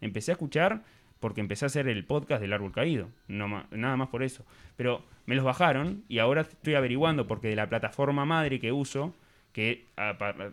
Empecé 0.02 0.32
a 0.32 0.34
escuchar 0.34 0.84
porque 1.20 1.42
empecé 1.42 1.66
a 1.66 1.68
hacer 1.68 1.88
el 1.88 2.06
podcast 2.06 2.42
del 2.42 2.54
Árbol 2.54 2.72
Caído. 2.72 3.10
No 3.28 3.66
nada 3.72 3.98
más 3.98 4.08
por 4.10 4.24
eso. 4.24 4.46
Pero 4.76 5.04
me 5.26 5.36
los 5.36 5.46
bajaron 5.46 6.04
y 6.08 6.20
ahora 6.20 6.42
estoy 6.42 6.76
averiguando 6.76 7.28
porque 7.28 7.50
de 7.50 7.56
la 7.56 7.70
plataforma 7.70 8.26
madre 8.26 8.60
que 8.60 8.72
uso, 8.72 9.14
que 9.52 9.86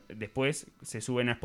después 0.08 0.70
se 0.82 1.00
suben 1.00 1.28
a 1.28 1.38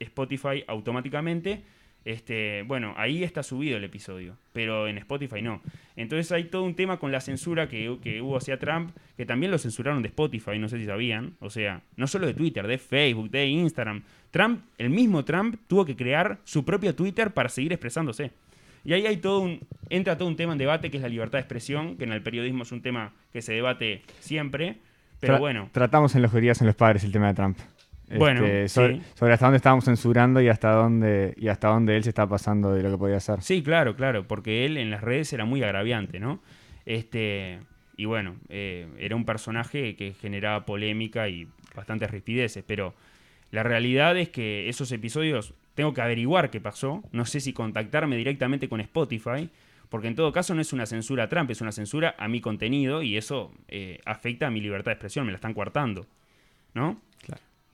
Spotify 0.00 0.64
automáticamente. 0.66 1.62
Este, 2.08 2.62
bueno, 2.62 2.94
ahí 2.96 3.22
está 3.22 3.42
subido 3.42 3.76
el 3.76 3.84
episodio, 3.84 4.38
pero 4.54 4.88
en 4.88 4.96
Spotify 4.96 5.42
no. 5.42 5.60
Entonces 5.94 6.32
hay 6.32 6.44
todo 6.44 6.62
un 6.64 6.74
tema 6.74 6.98
con 6.98 7.12
la 7.12 7.20
censura 7.20 7.68
que, 7.68 7.98
que 8.02 8.22
hubo 8.22 8.38
hacia 8.38 8.58
Trump, 8.58 8.92
que 9.18 9.26
también 9.26 9.52
lo 9.52 9.58
censuraron 9.58 10.00
de 10.00 10.08
Spotify, 10.08 10.58
no 10.58 10.70
sé 10.70 10.78
si 10.78 10.86
sabían. 10.86 11.34
O 11.40 11.50
sea, 11.50 11.82
no 11.96 12.06
solo 12.06 12.26
de 12.26 12.32
Twitter, 12.32 12.66
de 12.66 12.78
Facebook, 12.78 13.28
de 13.30 13.46
Instagram. 13.48 14.04
Trump, 14.30 14.62
el 14.78 14.88
mismo 14.88 15.22
Trump, 15.26 15.56
tuvo 15.66 15.84
que 15.84 15.96
crear 15.96 16.38
su 16.44 16.64
propio 16.64 16.94
Twitter 16.94 17.32
para 17.32 17.50
seguir 17.50 17.74
expresándose. 17.74 18.30
Y 18.84 18.94
ahí 18.94 19.04
hay 19.06 19.18
todo 19.18 19.40
un, 19.40 19.60
entra 19.90 20.16
todo 20.16 20.28
un 20.28 20.36
tema 20.36 20.52
en 20.52 20.58
debate 20.58 20.90
que 20.90 20.96
es 20.96 21.02
la 21.02 21.10
libertad 21.10 21.36
de 21.36 21.40
expresión, 21.42 21.98
que 21.98 22.04
en 22.04 22.12
el 22.12 22.22
periodismo 22.22 22.62
es 22.62 22.72
un 22.72 22.80
tema 22.80 23.12
que 23.34 23.42
se 23.42 23.52
debate 23.52 24.00
siempre. 24.20 24.78
Pero 25.20 25.34
Tra- 25.34 25.40
bueno, 25.40 25.68
Tratamos 25.72 26.14
en 26.14 26.22
los 26.22 26.32
querías 26.32 26.58
en 26.62 26.68
los 26.68 26.76
padres 26.76 27.04
el 27.04 27.12
tema 27.12 27.26
de 27.26 27.34
Trump. 27.34 27.58
Bueno, 28.16 28.44
Este, 28.44 28.68
sobre, 28.68 28.96
sí. 28.96 29.02
sobre 29.14 29.32
hasta 29.34 29.46
dónde 29.46 29.56
estábamos 29.56 29.84
censurando 29.84 30.40
y 30.40 30.48
hasta 30.48 30.70
dónde 30.70 31.34
y 31.36 31.48
hasta 31.48 31.68
dónde 31.68 31.96
él 31.96 32.02
se 32.02 32.08
está 32.10 32.26
pasando 32.26 32.72
de 32.72 32.82
lo 32.82 32.90
que 32.90 32.98
podía 32.98 33.16
hacer. 33.16 33.42
Sí, 33.42 33.62
claro, 33.62 33.96
claro, 33.96 34.26
porque 34.26 34.64
él 34.64 34.76
en 34.78 34.90
las 34.90 35.02
redes 35.02 35.32
era 35.32 35.44
muy 35.44 35.62
agraviante, 35.62 36.18
¿no? 36.20 36.40
Este, 36.86 37.60
y 37.96 38.06
bueno, 38.06 38.36
eh, 38.48 38.86
era 38.98 39.14
un 39.16 39.24
personaje 39.24 39.94
que 39.96 40.14
generaba 40.14 40.64
polémica 40.64 41.28
y 41.28 41.48
bastantes 41.74 42.10
rispideces, 42.10 42.64
pero 42.66 42.94
la 43.50 43.62
realidad 43.62 44.16
es 44.16 44.30
que 44.30 44.68
esos 44.68 44.90
episodios 44.92 45.54
tengo 45.74 45.92
que 45.94 46.00
averiguar 46.00 46.50
qué 46.50 46.60
pasó, 46.60 47.02
no 47.12 47.24
sé 47.26 47.40
si 47.40 47.52
contactarme 47.52 48.16
directamente 48.16 48.68
con 48.68 48.80
Spotify, 48.80 49.50
porque 49.88 50.08
en 50.08 50.14
todo 50.16 50.32
caso 50.32 50.54
no 50.54 50.60
es 50.60 50.72
una 50.72 50.86
censura 50.86 51.24
a 51.24 51.28
Trump, 51.28 51.50
es 51.50 51.60
una 51.60 51.72
censura 51.72 52.14
a 52.18 52.28
mi 52.28 52.40
contenido 52.40 53.02
y 53.02 53.16
eso 53.16 53.52
eh, 53.68 54.00
afecta 54.04 54.46
a 54.46 54.50
mi 54.50 54.60
libertad 54.60 54.90
de 54.90 54.94
expresión, 54.94 55.24
me 55.26 55.32
la 55.32 55.36
están 55.36 55.54
coartando, 55.54 56.06
¿no? 56.74 57.00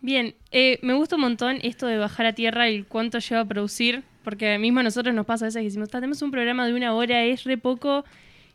Bien, 0.04 0.34
eh, 0.50 0.78
me 0.82 0.92
gusta 0.92 1.16
un 1.16 1.22
montón 1.22 1.60
esto 1.62 1.86
de 1.86 1.96
bajar 1.96 2.26
a 2.26 2.34
tierra 2.34 2.68
y 2.68 2.82
cuánto 2.82 3.20
lleva 3.20 3.40
a 3.40 3.48
producir, 3.48 4.02
porque 4.22 4.58
mismo 4.58 4.80
a 4.80 4.82
nosotros 4.82 5.14
nos 5.14 5.24
pasa 5.24 5.46
a 5.46 5.48
veces 5.48 5.60
que 5.60 5.64
decimos, 5.64 5.88
"Ta, 5.88 5.98
tenemos 5.98 6.20
un 6.20 6.30
programa 6.30 6.66
de 6.66 6.74
una 6.74 6.92
hora, 6.92 7.24
es 7.24 7.44
re 7.44 7.56
poco, 7.56 8.04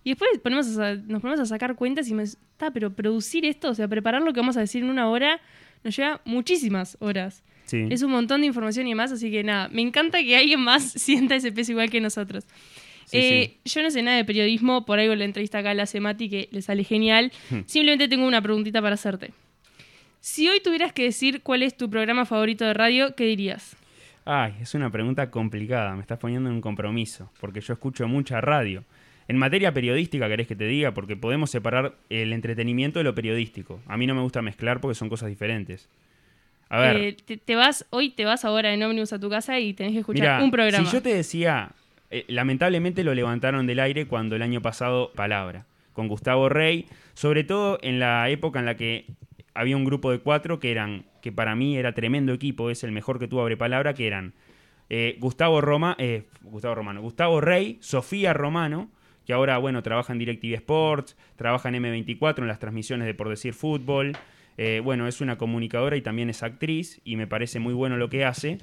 y 0.04 0.12
después 0.12 0.30
ponemos 0.44 0.78
a 0.78 0.94
nos 0.94 1.22
ponemos 1.24 1.40
a 1.40 1.48
sacar 1.48 1.74
cuentas 1.74 2.08
y 2.08 2.14
me 2.14 2.22
está, 2.22 2.70
pero 2.70 2.94
producir 2.94 3.46
esto, 3.46 3.72
o 3.72 3.74
sea, 3.74 3.88
preparar 3.88 4.22
lo 4.22 4.32
que 4.32 4.42
vamos 4.42 4.58
a 4.58 4.60
decir 4.60 4.84
en 4.84 4.92
una 4.92 5.10
hora, 5.10 5.42
nos 5.84 5.96
lleva 5.98 6.22
muchísimas 6.24 6.98
horas. 7.00 7.42
Sí. 7.66 7.88
Es 7.90 8.04
un 8.04 8.12
montón 8.12 8.42
de 8.42 8.48
información 8.48 8.86
y 8.86 8.92
demás, 8.92 9.12
así 9.12 9.32
que 9.32 9.44
nada, 9.44 9.70
me 9.70 9.82
encanta 9.82 10.20
que 10.22 10.38
alguien 10.38 10.60
más 10.62 10.84
sienta 10.92 11.36
ese 11.36 11.52
peso 11.52 11.72
igual 11.72 11.90
que 11.90 12.00
nosotros. 12.00 12.46
Sí, 13.06 13.18
Eh, 13.18 13.58
Yo 13.66 13.82
no 13.82 13.90
sé 13.90 14.04
nada 14.04 14.18
de 14.18 14.24
periodismo, 14.24 14.86
por 14.86 15.00
algo 15.00 15.16
la 15.16 15.26
entrevista 15.26 15.58
acá 15.58 15.74
la 15.74 15.82
hace 15.84 16.00
Mati, 16.00 16.30
que 16.30 16.48
le 16.52 16.62
sale 16.62 16.84
genial. 16.84 17.32
Hmm. 17.50 17.62
Simplemente 17.66 18.08
tengo 18.08 18.28
una 18.28 18.40
preguntita 18.40 18.84
para 18.84 18.94
hacerte. 18.94 19.32
Si 20.22 20.48
hoy 20.50 20.60
tuvieras 20.62 20.94
que 20.94 21.04
decir 21.04 21.42
cuál 21.44 21.64
es 21.64 21.76
tu 21.78 21.90
programa 21.90 22.26
favorito 22.26 22.66
de 22.66 22.74
radio, 22.74 23.16
¿qué 23.16 23.26
dirías? 23.26 23.76
Ay, 24.26 24.54
es 24.62 24.74
una 24.76 24.90
pregunta 24.92 25.32
complicada, 25.32 25.96
me 25.96 26.02
estás 26.02 26.20
poniendo 26.20 26.50
en 26.50 26.56
un 26.56 26.62
compromiso, 26.62 27.32
porque 27.40 27.62
yo 27.62 27.74
escucho 27.74 28.08
mucha 28.08 28.42
radio. 28.42 28.84
En 29.28 29.38
materia 29.38 29.74
periodística, 29.74 30.28
querés 30.28 30.48
que 30.48 30.56
te 30.56 30.66
diga, 30.66 30.94
porque 30.94 31.16
podemos 31.16 31.50
separar 31.52 31.94
el 32.10 32.34
entretenimiento 32.34 33.00
de 33.00 33.04
lo 33.06 33.16
periodístico. 33.16 33.80
A 33.88 33.96
mí 33.96 34.08
no 34.08 34.16
me 34.16 34.22
gusta 34.22 34.42
mezclar 34.42 34.82
porque 34.82 34.96
son 34.96 35.08
cosas 35.08 35.30
diferentes. 35.30 35.88
A 36.68 36.80
ver, 36.80 36.98
Eh, 36.98 37.18
te, 37.26 37.38
te 37.38 37.56
vas, 37.56 37.86
hoy 37.90 38.10
te 38.12 38.26
vas 38.26 38.44
ahora 38.46 38.74
en 38.74 38.84
ómnibus 38.84 39.14
a 39.14 39.20
tu 39.20 39.30
casa 39.30 39.60
y 39.60 39.74
tenés 39.74 39.94
que 39.94 40.00
escuchar 40.00 40.44
un 40.44 40.52
programa. 40.52 40.86
si 40.86 40.92
yo 40.92 41.02
te 41.02 41.14
decía, 41.14 41.72
eh, 42.12 42.26
lamentablemente 42.28 43.04
lo 43.04 43.14
levantaron 43.14 43.66
del 43.68 43.80
aire 43.80 44.06
cuando 44.08 44.36
el 44.36 44.42
año 44.42 44.62
pasado 44.62 45.12
Palabra, 45.14 45.66
con 45.94 46.08
Gustavo 46.08 46.50
Rey, 46.50 46.88
sobre 47.14 47.44
todo 47.44 47.80
en 47.82 48.00
la 48.00 48.30
época 48.30 48.60
en 48.60 48.66
la 48.66 48.76
que 48.76 49.06
había 49.60 49.76
un 49.76 49.84
grupo 49.84 50.10
de 50.10 50.20
cuatro 50.20 50.58
que 50.58 50.72
eran, 50.72 51.04
que 51.22 51.34
para 51.34 51.54
mí 51.54 51.76
era 51.76 51.92
tremendo 51.92 52.32
equipo, 52.32 52.70
es 52.70 52.86
el 52.86 52.94
mejor 52.94 53.20
que 53.20 53.28
tuvo 53.28 53.42
Abre 53.42 53.58
Palabra, 53.58 53.94
que 53.94 54.08
eran 54.08 54.34
eh, 54.90 55.18
Gustavo 55.20 55.60
Roma, 55.60 55.98
eh, 56.00 56.28
Gustavo 56.44 56.76
Romano, 56.76 57.02
Gustavo 57.02 57.42
Rey, 57.42 57.78
Sofía 57.82 58.32
Romano, 58.32 58.90
que 59.26 59.34
ahora, 59.34 59.58
bueno, 59.58 59.84
trabaja 59.84 60.14
en 60.14 60.20
DirecTV 60.20 60.54
Sports, 60.54 61.18
trabaja 61.36 61.68
en 61.68 61.76
M24 61.76 62.40
en 62.40 62.48
las 62.48 62.60
transmisiones 62.60 63.06
de 63.06 63.14
Por 63.14 63.28
Decir 63.28 63.54
Fútbol. 63.54 64.14
Eh, 64.58 64.80
bueno, 64.82 65.10
es 65.10 65.20
una 65.20 65.38
comunicadora 65.38 65.98
y 65.98 66.02
también 66.02 66.30
es 66.30 66.42
actriz 66.42 67.02
y 67.04 67.18
me 67.18 67.28
parece 67.28 67.60
muy 67.60 67.74
bueno 67.74 67.98
lo 67.98 68.10
que 68.10 68.24
hace. 68.24 68.60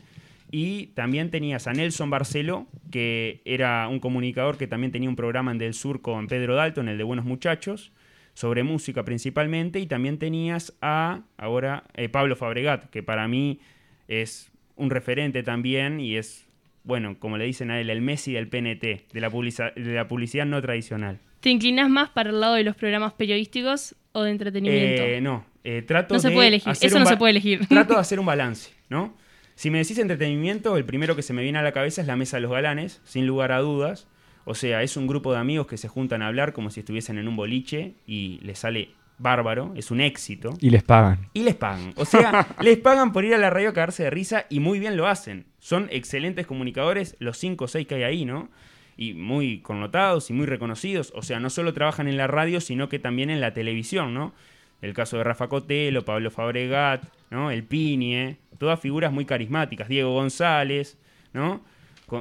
Y 0.51 0.87
también 0.95 1.31
tenías 1.31 1.67
a 1.67 1.75
Nelson 1.75 2.09
Barceló, 2.09 2.69
que 2.91 3.43
era 3.45 3.87
un 3.89 4.01
comunicador 4.01 4.57
que 4.57 4.67
también 4.67 4.93
tenía 4.93 5.11
un 5.11 5.17
programa 5.17 5.51
en 5.51 5.59
Del 5.59 5.75
Sur 5.75 6.01
con 6.01 6.27
Pedro 6.27 6.55
Dalton, 6.55 6.89
el 6.89 6.97
de 6.97 7.05
Buenos 7.05 7.27
Muchachos, 7.27 7.93
sobre 8.37 8.62
música 8.62 9.03
principalmente. 9.03 9.81
Y 9.81 9.87
también 9.87 10.18
tenías 10.18 10.75
a, 10.83 11.22
ahora, 11.38 11.85
eh, 11.94 12.11
Pablo 12.11 12.37
Fabregat, 12.37 12.90
que 12.90 13.03
para 13.03 13.27
mí 13.29 13.61
es 14.09 14.51
un 14.77 14.90
referente 14.90 15.42
también 15.42 16.01
y 16.01 16.16
es, 16.16 16.46
bueno, 16.85 17.16
como 17.18 17.38
le 17.38 17.46
dicen 17.46 17.70
a 17.70 17.81
él, 17.81 17.88
el 17.88 18.03
Messi 18.03 18.35
del 18.35 18.49
PNT, 18.49 19.07
de 19.12 19.20
la, 19.20 19.31
publica- 19.31 19.72
de 19.75 19.94
la 19.94 20.07
publicidad 20.07 20.44
no 20.44 20.61
tradicional. 20.61 21.18
¿Te 21.40 21.49
inclinas 21.49 21.88
más 21.88 22.11
para 22.11 22.29
el 22.31 22.38
lado 22.40 22.55
de 22.57 22.64
los 22.64 22.77
programas 22.77 23.14
periodísticos 23.14 23.94
o 24.12 24.22
de 24.22 24.31
entretenimiento? 24.33 25.03
Eh, 25.03 25.20
no, 25.22 25.46
eh, 25.64 25.81
trato 25.83 26.14
No 26.14 26.20
se 26.20 26.29
de 26.29 26.35
puede 26.35 26.49
elegir, 26.49 26.72
eso 26.79 26.99
no 26.99 27.07
se 27.07 27.16
puede 27.16 27.31
elegir. 27.31 27.66
Trato 27.68 27.94
de 27.94 28.01
hacer 28.01 28.20
un 28.20 28.27
balance, 28.27 28.70
¿no? 28.90 29.14
Si 29.55 29.70
me 29.70 29.79
decís 29.79 29.99
entretenimiento, 29.99 30.77
el 30.77 30.85
primero 30.85 31.16
que 31.16 31.22
se 31.22 31.33
me 31.33 31.42
viene 31.42 31.59
a 31.59 31.62
la 31.62 31.72
cabeza 31.72 32.03
es 32.03 32.07
la 32.07 32.16
Mesa 32.16 32.37
de 32.37 32.42
los 32.42 32.53
Galanes, 32.53 33.01
sin 33.05 33.27
lugar 33.27 33.53
a 33.53 33.61
dudas. 33.61 34.07
O 34.49 34.55
sea, 34.55 34.83
es 34.83 34.97
un 34.97 35.09
grupo 35.09 35.33
de 35.33 35.41
amigos 35.41 35.67
que 35.67 35.77
se 35.77 35.89
juntan 35.89 36.23
a 36.23 36.29
hablar 36.29 36.53
como 36.53 36.71
si 36.71 36.81
estuviesen 36.81 37.19
en 37.19 37.27
un 37.27 37.35
boliche 37.35 37.95
y 38.07 38.39
les 38.45 38.61
sale 38.61 38.91
bárbaro, 39.19 39.73
es 39.75 39.91
un 39.91 40.01
éxito. 40.01 40.51
Y 40.61 40.71
les 40.71 40.85
pagan. 40.85 41.29
Y 41.35 41.43
les 41.43 41.57
pagan. 41.57 41.93
O 41.97 42.05
sea, 42.05 42.47
les 42.61 42.79
pagan 42.79 43.13
por 43.13 43.25
ir 43.25 43.35
a 43.35 43.39
la 43.39 43.51
radio 43.51 43.71
a 43.71 43.73
cagarse 43.73 44.05
de 44.05 44.11
risa 44.11 44.47
y 44.49 44.61
muy 44.61 44.79
bien 44.79 44.97
lo 44.97 45.09
hacen. 45.09 45.47
Son 45.59 45.89
excelentes 45.91 46.47
comunicadores, 46.47 47.17
los 47.19 47.39
5 47.39 47.65
o 47.65 47.69
6 47.69 47.89
que 47.89 47.97
hay 47.97 48.03
ahí, 48.05 48.25
¿no? 48.25 48.49
Y 48.97 49.15
muy 49.15 49.59
connotados 49.63 50.31
y 50.31 50.33
muy 50.33 50.47
reconocidos. 50.47 51.13
O 51.17 51.23
sea, 51.23 51.41
no 51.41 51.51
solo 51.51 51.75
trabajan 51.75 52.07
en 52.07 52.17
la 52.17 52.29
radio, 52.29 52.61
sino 52.61 52.89
que 52.89 53.01
también 53.01 53.31
en 53.31 53.41
la 53.41 53.53
televisión, 53.53 54.15
¿no? 54.15 54.33
El 54.81 54.95
caso 54.95 55.17
de 55.17 55.25
Rafa 55.25 55.49
Cotelo, 55.49 56.05
Pablo 56.05 56.31
Fabregat, 56.31 57.05
¿no? 57.31 57.51
El 57.51 57.65
Pinie, 57.65 58.37
todas 58.59 58.79
figuras 58.79 59.13
muy 59.13 59.25
carismáticas. 59.25 59.89
Diego 59.89 60.13
González, 60.13 60.99
¿no? 61.33 61.63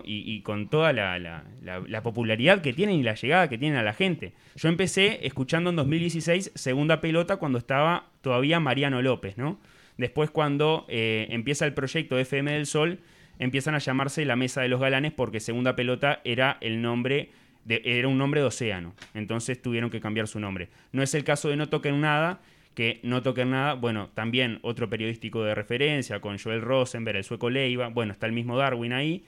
Y, 0.03 0.41
con 0.41 0.67
toda 0.69 0.91
la 0.93 2.01
popularidad 2.03 2.61
que 2.61 2.73
tienen 2.73 2.95
y 2.95 3.03
la 3.03 3.13
llegada 3.15 3.49
que 3.49 3.57
tienen 3.57 3.77
a 3.77 3.83
la 3.83 3.93
gente. 3.93 4.33
Yo 4.55 4.69
empecé 4.69 5.25
escuchando 5.25 5.69
en 5.69 5.75
2016 5.75 6.51
Segunda 6.55 7.01
Pelota 7.01 7.37
cuando 7.37 7.57
estaba 7.59 8.07
todavía 8.21 8.59
Mariano 8.59 9.01
López, 9.01 9.37
¿no? 9.37 9.59
Después 9.97 10.29
cuando 10.31 10.85
eh, 10.89 11.27
empieza 11.29 11.65
el 11.65 11.73
proyecto 11.73 12.17
FM 12.17 12.51
del 12.51 12.65
Sol, 12.65 12.99
empiezan 13.39 13.75
a 13.75 13.79
llamarse 13.79 14.25
La 14.25 14.35
Mesa 14.35 14.61
de 14.61 14.67
los 14.69 14.81
Galanes 14.81 15.13
porque 15.13 15.39
Segunda 15.39 15.75
Pelota 15.75 16.19
era 16.25 16.57
el 16.61 16.81
nombre 16.81 17.29
de- 17.63 17.81
era 17.85 18.07
un 18.07 18.17
nombre 18.17 18.41
de 18.41 18.47
océano. 18.47 18.93
Entonces 19.13 19.61
tuvieron 19.61 19.89
que 19.89 20.01
cambiar 20.01 20.27
su 20.27 20.39
nombre. 20.39 20.69
No 20.91 21.01
es 21.03 21.13
el 21.13 21.23
caso 21.23 21.49
de 21.49 21.55
No 21.55 21.69
Toquen 21.69 22.01
Nada, 22.01 22.41
que 22.73 22.99
No 23.03 23.21
Toquen 23.23 23.51
Nada, 23.51 23.73
bueno, 23.75 24.09
también 24.13 24.59
otro 24.63 24.89
periodístico 24.89 25.43
de 25.43 25.55
referencia 25.55 26.19
con 26.19 26.37
Joel 26.37 26.61
Rosenberg, 26.61 27.17
el 27.17 27.23
sueco 27.23 27.49
Leiva, 27.49 27.87
bueno, 27.87 28.11
está 28.11 28.25
el 28.25 28.33
mismo 28.33 28.57
Darwin 28.57 28.91
ahí. 28.93 29.23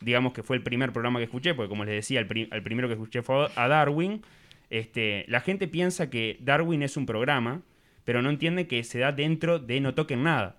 Digamos 0.00 0.32
que 0.32 0.42
fue 0.42 0.56
el 0.56 0.62
primer 0.62 0.92
programa 0.92 1.18
que 1.18 1.24
escuché, 1.24 1.54
porque 1.54 1.68
como 1.68 1.84
les 1.84 1.94
decía, 1.94 2.20
el, 2.20 2.26
pri- 2.26 2.48
el 2.52 2.62
primero 2.62 2.88
que 2.88 2.94
escuché 2.94 3.22
fue 3.22 3.48
a 3.54 3.68
Darwin. 3.68 4.22
Este, 4.70 5.24
la 5.28 5.40
gente 5.40 5.66
piensa 5.66 6.10
que 6.10 6.36
Darwin 6.40 6.82
es 6.82 6.96
un 6.96 7.06
programa, 7.06 7.62
pero 8.04 8.22
no 8.22 8.30
entiende 8.30 8.66
que 8.66 8.84
se 8.84 8.98
da 8.98 9.12
dentro 9.12 9.58
de 9.58 9.80
No 9.80 9.94
Toquen 9.94 10.22
Nada. 10.22 10.56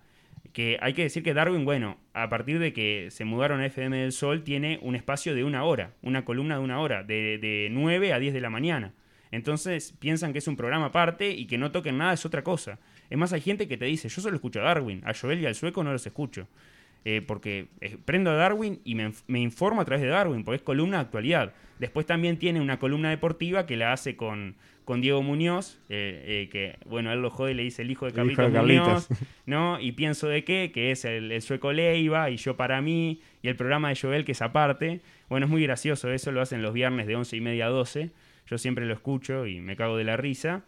Que 0.54 0.78
hay 0.82 0.94
que 0.94 1.04
decir 1.04 1.22
que 1.24 1.34
Darwin, 1.34 1.64
bueno, 1.64 1.98
a 2.14 2.28
partir 2.30 2.58
de 2.60 2.74
que 2.74 3.08
se 3.12 3.24
mudaron 3.24 3.62
a 3.62 3.66
FM 3.68 3.96
del 3.98 4.12
Sol, 4.12 4.44
tiene 4.44 4.80
un 4.82 4.96
espacio 4.96 5.36
de 5.36 5.44
una 5.44 5.64
hora, 5.64 5.94
una 6.02 6.26
columna 6.26 6.56
de 6.58 6.62
una 6.64 6.80
hora, 6.80 7.04
de, 7.04 7.38
de 7.38 7.68
9 7.72 8.14
a 8.14 8.20
10 8.20 8.34
de 8.34 8.42
la 8.42 8.50
mañana. 8.50 8.94
Entonces 9.32 9.94
piensan 10.00 10.34
que 10.34 10.40
es 10.40 10.48
un 10.48 10.58
programa 10.58 10.88
aparte 10.88 11.30
y 11.30 11.46
que 11.46 11.60
no 11.60 11.72
toquen 11.72 11.98
nada 12.00 12.14
es 12.14 12.26
otra 12.26 12.44
cosa. 12.44 12.80
Es 13.12 13.18
más, 13.18 13.32
hay 13.32 13.42
gente 13.42 13.68
que 13.68 13.78
te 13.78 13.86
dice, 13.86 14.10
yo 14.10 14.22
solo 14.22 14.36
escucho 14.36 14.60
a 14.60 14.64
Darwin, 14.64 15.02
a 15.06 15.14
Joel 15.14 15.40
y 15.40 15.46
al 15.46 15.54
sueco 15.56 15.84
no 15.84 15.92
los 15.92 16.06
escucho. 16.08 16.48
Eh, 17.06 17.22
porque 17.26 17.68
eh, 17.80 17.98
prendo 18.04 18.30
a 18.30 18.34
Darwin 18.34 18.82
y 18.84 18.96
me, 18.96 19.12
me 19.28 19.40
informo 19.40 19.82
a 19.82 19.86
través 19.86 20.04
de 20.04 20.10
Darwin, 20.10 20.44
porque 20.44 20.58
es 20.58 20.62
columna 20.62 20.98
de 20.98 21.04
actualidad. 21.04 21.54
Después 21.80 22.06
también 22.06 22.38
tiene 22.38 22.60
una 22.60 22.78
columna 22.78 23.10
deportiva 23.10 23.66
que 23.66 23.78
la 23.78 23.94
hace 23.94 24.18
con, 24.18 24.56
con 24.90 25.02
Diego 25.02 25.22
Muñoz, 25.22 25.80
eh, 25.88 26.24
eh, 26.26 26.50
que, 26.52 26.80
bueno, 26.90 27.14
él 27.14 27.22
lo 27.22 27.30
jode 27.30 27.52
y 27.52 27.54
le 27.54 27.62
dice 27.62 27.84
el 27.84 27.92
hijo 27.92 28.08
de 28.08 28.12
Carlitos. 28.12 28.52
Muñoz, 28.52 29.08
¿no? 29.46 29.80
Y 29.80 29.92
pienso 29.92 30.28
de 30.28 30.44
qué, 30.44 30.72
que 30.74 30.90
es 30.90 31.06
el, 31.06 31.32
el 31.32 31.44
sueco 31.44 31.72
Leiva 31.72 32.32
y 32.32 32.38
yo 32.38 32.58
para 32.58 32.82
mí, 32.82 33.22
y 33.44 33.50
el 33.50 33.56
programa 33.56 33.90
de 33.90 33.96
Joel 33.96 34.26
que 34.26 34.32
es 34.32 34.42
aparte. 34.42 35.02
Bueno, 35.30 35.46
es 35.46 35.50
muy 35.52 35.62
gracioso, 35.62 36.12
eso 36.12 36.32
lo 36.32 36.42
hacen 36.42 36.64
los 36.64 36.74
viernes 36.74 37.06
de 37.06 37.16
11 37.16 37.38
y 37.38 37.40
media 37.40 37.68
a 37.68 37.70
12. 37.70 38.10
Yo 38.48 38.58
siempre 38.58 38.88
lo 38.88 38.96
escucho 38.96 39.46
y 39.46 39.62
me 39.62 39.76
cago 39.76 39.96
de 39.96 40.06
la 40.06 40.18
risa. 40.18 40.64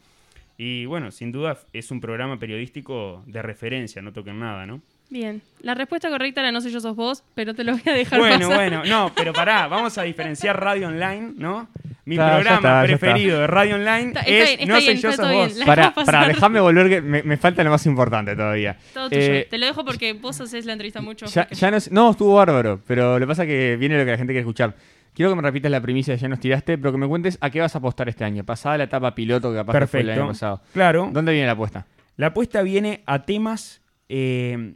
Y 0.56 0.86
bueno, 0.86 1.10
sin 1.10 1.32
duda 1.32 1.58
es 1.74 1.90
un 1.90 2.00
programa 2.00 2.38
periodístico 2.38 3.24
de 3.26 3.42
referencia, 3.42 4.04
no 4.04 4.14
toquen 4.14 4.40
nada, 4.40 4.68
¿no? 4.68 4.84
Bien. 5.12 5.42
La 5.62 5.76
respuesta 5.76 6.10
correcta 6.10 6.40
era 6.42 6.52
no 6.52 6.62
sé 6.62 6.72
yo 6.72 6.80
sos 6.80 6.96
vos, 6.96 7.24
pero 7.36 7.54
te 7.54 7.64
lo 7.64 7.74
voy 7.74 7.82
a 7.86 7.92
dejar 7.94 8.18
Bueno, 8.18 8.48
pasar. 8.50 8.56
bueno, 8.56 8.84
no, 8.86 9.12
pero 9.16 9.34
pará, 9.34 9.68
vamos 9.68 9.96
a 9.98 10.04
diferenciar 10.04 10.60
Radio 10.60 10.88
Online, 10.88 11.34
¿no? 11.38 11.68
Mi 12.06 12.16
Está, 12.16 12.30
ya 12.30 12.34
programa 12.36 12.58
está, 12.58 12.82
ya 12.82 12.88
preferido 12.98 13.40
de 13.42 13.48
Radio 13.48 13.76
Online 13.76 14.08
Está- 14.08 14.20
está 14.22 14.32
es 14.32 14.48
bien, 14.48 14.60
está 14.62 14.74
No 14.74 14.80
sé 14.80 14.86
bien, 14.88 14.98
yo 15.02 15.10
está 15.10 15.12
sos 15.12 15.18
todo 15.32 15.38
vos. 15.40 15.48
bien. 15.48 15.60
La 15.60 15.66
Para, 15.66 15.82
dejamos 15.84 16.06
para 16.06 16.18
pasar. 16.20 16.34
dejarme 16.34 16.60
volver, 16.62 16.90
que 16.90 17.02
me, 17.02 17.24
me 17.24 17.38
falta 17.38 17.64
lo 17.64 17.70
más 17.70 17.86
importante 17.86 18.36
todavía. 18.36 18.78
Todo 18.94 19.10
tuyo. 19.10 19.22
Eh, 19.22 19.48
Te 19.52 19.58
lo 19.60 19.66
dejo 19.68 19.86
porque 19.86 20.14
vos 20.14 20.42
haces 20.42 20.66
la 20.66 20.72
entrevista 20.74 21.02
mucho. 21.02 21.26
ya, 21.28 21.48
no, 21.70 21.78
es- 21.78 21.92
no, 21.92 22.12
estuvo 22.12 22.34
bárbaro, 22.36 22.82
pero 22.88 23.20
lo 23.20 23.26
que 23.26 23.28
pasa 23.28 23.44
es 23.44 23.50
que 23.50 23.76
viene 23.78 23.98
lo 24.00 24.06
que 24.06 24.12
la 24.12 24.18
gente 24.18 24.32
quiere 24.34 24.40
escuchar. 24.42 24.74
Quiero 25.14 25.30
que 25.30 25.36
me 25.36 25.42
repitas 25.42 25.70
la 25.70 25.82
primicia 25.82 26.16
que 26.16 26.22
ya 26.22 26.30
nos 26.30 26.40
tiraste, 26.40 26.78
pero 26.78 26.94
que 26.94 26.98
me 26.98 27.08
cuentes 27.08 27.38
a 27.42 27.50
qué 27.50 27.60
vas 27.60 27.76
a 27.76 27.80
apostar 27.80 28.08
este 28.08 28.24
año. 28.24 28.46
Pasada 28.46 28.78
la 28.78 28.86
etapa 28.86 29.14
piloto 29.14 29.52
que 29.52 29.58
capaz 29.58 29.78
que 29.78 29.88
fue 29.88 30.00
el 30.00 30.10
año 30.12 30.28
Perfecto. 30.28 30.28
pasado. 30.34 30.62
Claro. 30.74 31.10
¿Dónde 31.12 31.34
viene 31.34 31.46
la 31.48 31.54
apuesta? 31.54 31.86
La 32.16 32.28
apuesta 32.28 32.62
viene 32.62 33.04
a 33.06 33.24
temas 33.24 33.82
eh, 34.10 34.74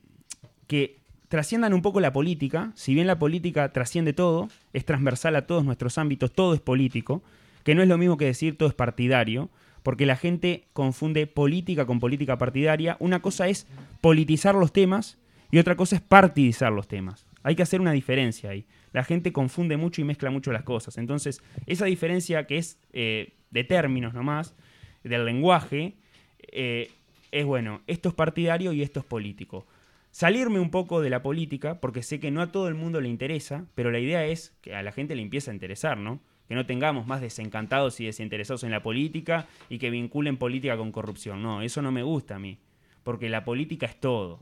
que 0.68 1.00
trasciendan 1.28 1.74
un 1.74 1.82
poco 1.82 2.00
la 2.00 2.14
política. 2.14 2.72
Si 2.76 2.94
bien 2.94 3.08
la 3.08 3.20
política 3.20 3.72
trasciende 3.72 4.14
todo, 4.14 4.48
es 4.74 4.86
transversal 4.86 5.36
a 5.36 5.46
todos 5.46 5.66
nuestros 5.66 5.98
ámbitos, 5.98 6.32
todo 6.32 6.54
es 6.54 6.62
político, 6.62 7.24
que 7.64 7.76
no 7.76 7.82
es 7.82 7.88
lo 7.88 7.98
mismo 7.98 8.18
que 8.18 8.26
decir 8.26 8.58
todo 8.58 8.70
es 8.70 8.76
partidario, 8.76 9.50
porque 9.84 10.06
la 10.06 10.16
gente 10.16 10.66
confunde 10.74 11.28
política 11.28 11.86
con 11.86 12.00
política 12.00 12.38
partidaria. 12.38 12.98
Una 13.00 13.22
cosa 13.22 13.48
es 13.48 13.68
politizar 14.02 14.56
los 14.56 14.74
temas 14.74 15.18
y 15.52 15.60
otra 15.60 15.76
cosa 15.76 15.96
es 15.96 16.02
partidizar 16.02 16.72
los 16.72 16.88
temas. 16.88 17.26
Hay 17.44 17.56
que 17.56 17.64
hacer 17.64 17.82
una 17.82 17.92
diferencia 17.92 18.50
ahí. 18.50 18.66
La 18.94 19.04
gente 19.04 19.32
confunde 19.32 19.78
mucho 19.78 20.02
y 20.02 20.04
mezcla 20.04 20.32
mucho 20.32 20.52
las 20.52 20.64
cosas. 20.64 20.98
Entonces, 20.98 21.42
esa 21.68 21.86
diferencia 21.86 22.48
que 22.48 22.58
es 22.58 22.80
eh, 22.94 23.34
de 23.52 23.64
términos 23.64 24.14
nomás, 24.14 24.56
del 25.04 25.26
lenguaje, 25.26 25.94
eh, 26.52 26.90
es 27.32 27.46
bueno, 27.46 27.82
esto 27.86 28.10
es 28.10 28.16
partidario 28.16 28.74
y 28.74 28.82
esto 28.82 29.02
es 29.02 29.06
político. 29.06 29.68
Salirme 30.16 30.62
un 30.62 30.70
poco 30.72 31.02
de 31.02 31.10
la 31.10 31.22
política, 31.22 31.82
porque 31.82 32.02
sé 32.02 32.22
que 32.22 32.32
no 32.32 32.42
a 32.42 32.50
todo 32.50 32.70
el 32.70 32.74
mundo 32.74 33.02
le 33.02 33.10
interesa, 33.10 33.66
pero 33.76 33.92
la 33.92 34.00
idea 34.00 34.26
es 34.26 34.56
que 34.62 34.74
a 34.74 34.82
la 34.82 34.94
gente 34.94 35.14
le 35.14 35.22
empiece 35.22 35.52
a 35.52 35.54
interesar, 35.54 35.98
¿no? 35.98 36.22
Que 36.48 36.56
no 36.56 36.66
tengamos 36.66 37.06
más 37.06 37.20
desencantados 37.20 38.00
y 38.00 38.06
desinteresados 38.06 38.64
en 38.64 38.72
la 38.72 38.82
política 38.82 39.46
y 39.68 39.78
que 39.78 39.90
vinculen 39.90 40.38
política 40.38 40.78
con 40.78 40.94
corrupción. 40.94 41.44
No, 41.44 41.62
eso 41.62 41.82
no 41.82 41.92
me 41.92 42.02
gusta 42.02 42.36
a 42.38 42.40
mí, 42.40 42.60
porque 43.04 43.28
la 43.28 43.44
política 43.44 43.88
es 43.88 44.00
todo. 44.00 44.40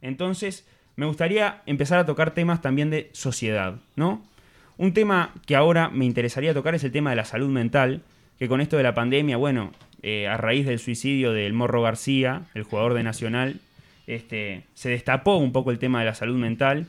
Entonces, 0.00 0.68
me 0.96 1.06
gustaría 1.06 1.62
empezar 1.66 2.00
a 2.00 2.06
tocar 2.06 2.34
temas 2.34 2.60
también 2.60 2.90
de 2.90 3.08
sociedad, 3.12 3.76
¿no? 3.94 4.24
Un 4.76 4.92
tema 4.92 5.34
que 5.46 5.54
ahora 5.54 5.88
me 5.88 6.04
interesaría 6.04 6.52
tocar 6.52 6.74
es 6.74 6.82
el 6.82 6.90
tema 6.90 7.10
de 7.10 7.16
la 7.16 7.24
salud 7.24 7.48
mental, 7.48 8.02
que 8.40 8.48
con 8.48 8.60
esto 8.60 8.76
de 8.76 8.82
la 8.82 8.94
pandemia, 8.94 9.36
bueno, 9.36 9.70
eh, 10.02 10.26
a 10.26 10.36
raíz 10.36 10.66
del 10.66 10.80
suicidio 10.80 11.32
del 11.32 11.52
Morro 11.52 11.80
García, 11.80 12.46
el 12.54 12.64
jugador 12.64 12.94
de 12.94 13.04
Nacional, 13.04 13.60
este, 14.06 14.64
se 14.74 14.90
destapó 14.90 15.36
un 15.36 15.52
poco 15.52 15.70
el 15.70 15.78
tema 15.78 16.00
de 16.00 16.06
la 16.06 16.14
salud 16.14 16.36
mental. 16.36 16.86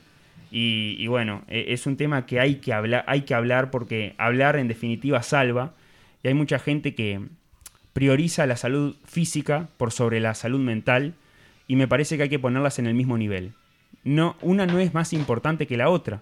Y, 0.55 1.07
bueno, 1.07 1.43
eh, 1.47 1.65
es 1.69 1.87
un 1.87 1.97
tema 1.97 2.27
que 2.27 2.39
hay 2.39 2.55
que, 2.55 2.73
hablar, 2.73 3.03
hay 3.07 3.21
que 3.21 3.33
hablar 3.33 3.71
porque 3.71 4.13
hablar 4.19 4.55
en 4.55 4.67
definitiva 4.67 5.23
salva. 5.23 5.73
Y 6.21 6.27
hay 6.27 6.35
mucha 6.35 6.59
gente 6.59 6.93
que 6.93 7.21
prioriza 7.93 8.45
la 8.45 8.55
salud 8.55 8.95
física 9.05 9.67
por 9.77 9.91
sobre 9.91 10.19
la 10.19 10.35
salud 10.35 10.59
mental 10.59 11.13
y 11.67 11.75
me 11.75 11.87
parece 11.87 12.17
que 12.17 12.23
hay 12.23 12.29
que 12.29 12.39
ponerlas 12.39 12.79
en 12.79 12.87
el 12.87 12.93
mismo 12.93 13.17
nivel. 13.17 13.53
No, 14.03 14.35
una 14.41 14.65
no 14.65 14.79
es 14.79 14.93
más 14.93 15.13
importante 15.13 15.65
que 15.65 15.77
la 15.77 15.89
otra. 15.89 16.21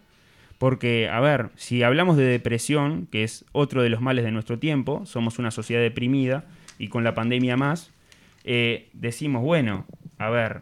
Porque, 0.57 1.09
a 1.09 1.19
ver, 1.19 1.49
si 1.55 1.81
hablamos 1.81 2.17
de 2.17 2.23
depresión, 2.23 3.07
que 3.11 3.23
es 3.23 3.45
otro 3.51 3.81
de 3.81 3.89
los 3.89 3.99
males 3.99 4.23
de 4.23 4.31
nuestro 4.31 4.59
tiempo, 4.59 5.05
somos 5.07 5.39
una 5.39 5.49
sociedad 5.49 5.81
deprimida 5.81 6.45
y 6.77 6.89
con 6.89 7.03
la 7.03 7.15
pandemia 7.15 7.57
más, 7.57 7.91
eh, 8.43 8.87
decimos, 8.93 9.41
bueno, 9.41 9.85
a 10.19 10.29
ver, 10.29 10.61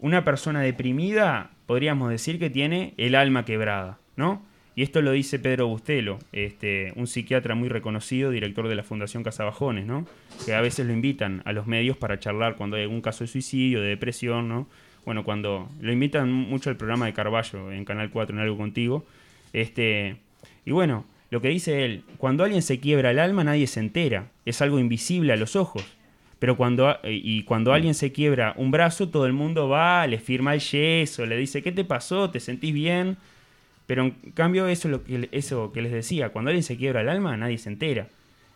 una 0.00 0.24
persona 0.24 0.60
deprimida 0.60 1.50
podríamos 1.66 2.10
decir 2.10 2.38
que 2.38 2.50
tiene 2.50 2.94
el 2.96 3.14
alma 3.14 3.44
quebrada, 3.44 3.98
¿no? 4.16 4.42
Y 4.74 4.82
esto 4.82 5.02
lo 5.02 5.10
dice 5.10 5.40
Pedro 5.40 5.66
Bustelo, 5.66 6.20
este, 6.32 6.92
un 6.94 7.08
psiquiatra 7.08 7.56
muy 7.56 7.68
reconocido, 7.68 8.30
director 8.30 8.68
de 8.68 8.76
la 8.76 8.84
Fundación 8.84 9.24
Casabajones, 9.24 9.86
¿no? 9.86 10.06
Que 10.46 10.54
a 10.54 10.60
veces 10.60 10.86
lo 10.86 10.92
invitan 10.92 11.42
a 11.44 11.52
los 11.52 11.66
medios 11.66 11.96
para 11.96 12.20
charlar 12.20 12.54
cuando 12.54 12.76
hay 12.76 12.84
algún 12.84 13.00
caso 13.00 13.24
de 13.24 13.28
suicidio, 13.28 13.80
de 13.80 13.88
depresión, 13.88 14.48
¿no? 14.48 14.68
Bueno, 15.04 15.24
cuando 15.24 15.68
lo 15.80 15.92
invitan 15.92 16.32
mucho 16.32 16.70
al 16.70 16.76
programa 16.76 17.06
de 17.06 17.12
Carballo 17.12 17.72
en 17.72 17.84
Canal 17.84 18.10
4 18.10 18.36
en 18.36 18.42
Algo 18.42 18.56
Contigo. 18.56 19.04
Este, 19.52 20.16
y 20.64 20.70
bueno, 20.70 21.04
lo 21.30 21.42
que 21.42 21.48
dice 21.48 21.84
él, 21.84 22.04
cuando 22.16 22.44
alguien 22.44 22.62
se 22.62 22.78
quiebra 22.78 23.10
el 23.10 23.18
alma 23.18 23.42
nadie 23.42 23.66
se 23.66 23.80
entera, 23.80 24.28
es 24.46 24.62
algo 24.62 24.78
invisible 24.78 25.32
a 25.32 25.36
los 25.36 25.56
ojos. 25.56 25.84
Pero 26.38 26.56
cuando, 26.56 26.88
a- 26.88 27.00
y 27.04 27.42
cuando 27.42 27.72
alguien 27.72 27.94
se 27.94 28.12
quiebra 28.12 28.54
un 28.56 28.70
brazo, 28.70 29.08
todo 29.08 29.26
el 29.26 29.32
mundo 29.32 29.68
va, 29.68 30.06
le 30.06 30.18
firma 30.18 30.54
el 30.54 30.60
yeso, 30.60 31.26
le 31.26 31.36
dice, 31.36 31.62
¿qué 31.62 31.72
te 31.72 31.84
pasó? 31.84 32.30
¿Te 32.30 32.38
sentís 32.40 32.72
bien? 32.72 33.16
Pero 33.86 34.02
en 34.04 34.10
cambio 34.34 34.68
eso, 34.68 34.86
es 34.88 34.92
lo 34.92 35.02
que, 35.04 35.28
eso 35.32 35.72
que 35.72 35.82
les 35.82 35.90
decía, 35.92 36.28
cuando 36.28 36.50
alguien 36.50 36.62
se 36.62 36.76
quiebra 36.76 37.00
el 37.00 37.08
alma, 37.08 37.36
nadie 37.36 37.58
se 37.58 37.70
entera. 37.70 38.06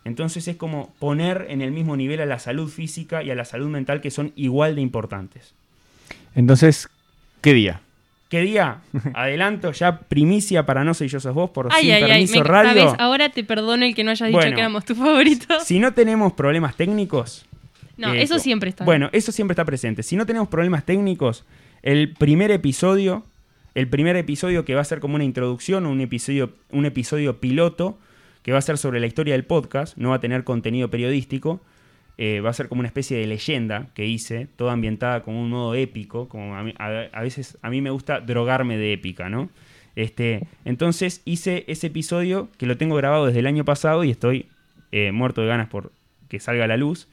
Entonces 0.05 0.47
es 0.47 0.55
como 0.57 0.93
poner 0.99 1.47
en 1.49 1.61
el 1.61 1.71
mismo 1.71 1.97
nivel 1.97 2.21
a 2.21 2.25
la 2.25 2.37
salud 2.39 2.69
física 2.69 3.23
y 3.23 3.31
a 3.31 3.35
la 3.35 3.45
salud 3.45 3.67
mental 3.69 3.99
que 4.01 4.11
son 4.11 4.31
igual 4.35 4.75
de 4.75 4.81
importantes. 4.81 5.53
Entonces, 6.35 6.89
¿qué 7.41 7.53
día? 7.53 7.81
¿Qué 8.29 8.41
día? 8.41 8.79
Adelanto 9.13 9.71
ya 9.71 9.99
primicia 9.99 10.65
para 10.65 10.83
No 10.83 10.93
Soy 10.93 11.07
Yo 11.07 11.19
Sos 11.19 11.33
Vos 11.33 11.49
por 11.51 11.69
Ay, 11.71 11.83
Sin 11.85 11.93
ay, 11.93 12.03
ay. 12.03 12.09
Permiso 12.11 12.39
me- 12.39 12.43
Radio. 12.43 12.83
¿sabes? 12.85 12.99
Ahora 12.99 13.29
te 13.29 13.43
perdono 13.43 13.85
el 13.85 13.93
que 13.95 14.03
no 14.03 14.11
hayas 14.11 14.27
dicho 14.27 14.37
Bueno. 14.39 14.55
que 14.55 14.61
éramos 14.61 14.85
tus 14.85 14.97
favoritos. 14.97 15.63
Si 15.65 15.79
no 15.79 15.93
tenemos 15.93 16.33
problemas 16.33 16.75
técnicos... 16.75 17.45
No, 17.97 18.13
eso 18.13 18.39
siempre 18.39 18.69
está. 18.69 18.85
Bueno, 18.85 19.09
eso 19.13 19.31
siempre 19.31 19.53
está 19.53 19.65
presente. 19.65 20.03
Si 20.03 20.15
no 20.15 20.25
tenemos 20.25 20.47
problemas 20.47 20.85
técnicos, 20.85 21.45
el 21.81 22.13
primer 22.13 22.49
episodio, 22.51 23.23
el 23.75 23.87
primer 23.87 24.15
episodio 24.15 24.65
que 24.65 24.75
va 24.75 24.81
a 24.81 24.85
ser 24.85 24.99
como 24.99 25.15
una 25.15 25.23
introducción, 25.23 25.85
un 25.85 26.01
episodio, 26.01 26.53
un 26.71 26.85
episodio 26.85 27.39
piloto, 27.39 27.99
que 28.41 28.51
va 28.51 28.57
a 28.57 28.61
ser 28.61 28.77
sobre 28.77 28.99
la 28.99 29.07
historia 29.07 29.33
del 29.33 29.45
podcast, 29.45 29.97
no 29.97 30.09
va 30.09 30.15
a 30.15 30.19
tener 30.19 30.43
contenido 30.43 30.89
periodístico, 30.89 31.61
eh, 32.17 32.41
va 32.41 32.49
a 32.49 32.53
ser 32.53 32.67
como 32.67 32.79
una 32.79 32.87
especie 32.87 33.17
de 33.17 33.25
leyenda 33.25 33.87
que 33.95 34.05
hice, 34.05 34.47
toda 34.55 34.73
ambientada 34.73 35.23
con 35.23 35.33
un 35.35 35.49
modo 35.49 35.73
épico, 35.75 36.27
como 36.29 36.55
a, 36.55 36.63
mí- 36.63 36.73
a- 36.77 37.07
a 37.11 37.21
veces 37.21 37.57
a 37.61 37.69
mí 37.69 37.81
me 37.81 37.89
gusta 37.89 38.19
drogarme 38.19 38.77
de 38.77 38.93
épica, 38.93 39.29
¿no? 39.29 39.49
Este, 39.95 40.47
entonces 40.65 41.21
hice 41.25 41.63
ese 41.67 41.87
episodio 41.87 42.49
que 42.57 42.65
lo 42.65 42.77
tengo 42.77 42.95
grabado 42.95 43.27
desde 43.27 43.39
el 43.39 43.47
año 43.47 43.63
pasado 43.65 44.03
y 44.03 44.09
estoy 44.11 44.47
eh, 44.91 45.11
muerto 45.11 45.41
de 45.41 45.47
ganas 45.47 45.69
por 45.69 45.91
que 46.29 46.39
salga 46.39 46.65
a 46.65 46.67
la 46.67 46.77
luz. 46.77 47.07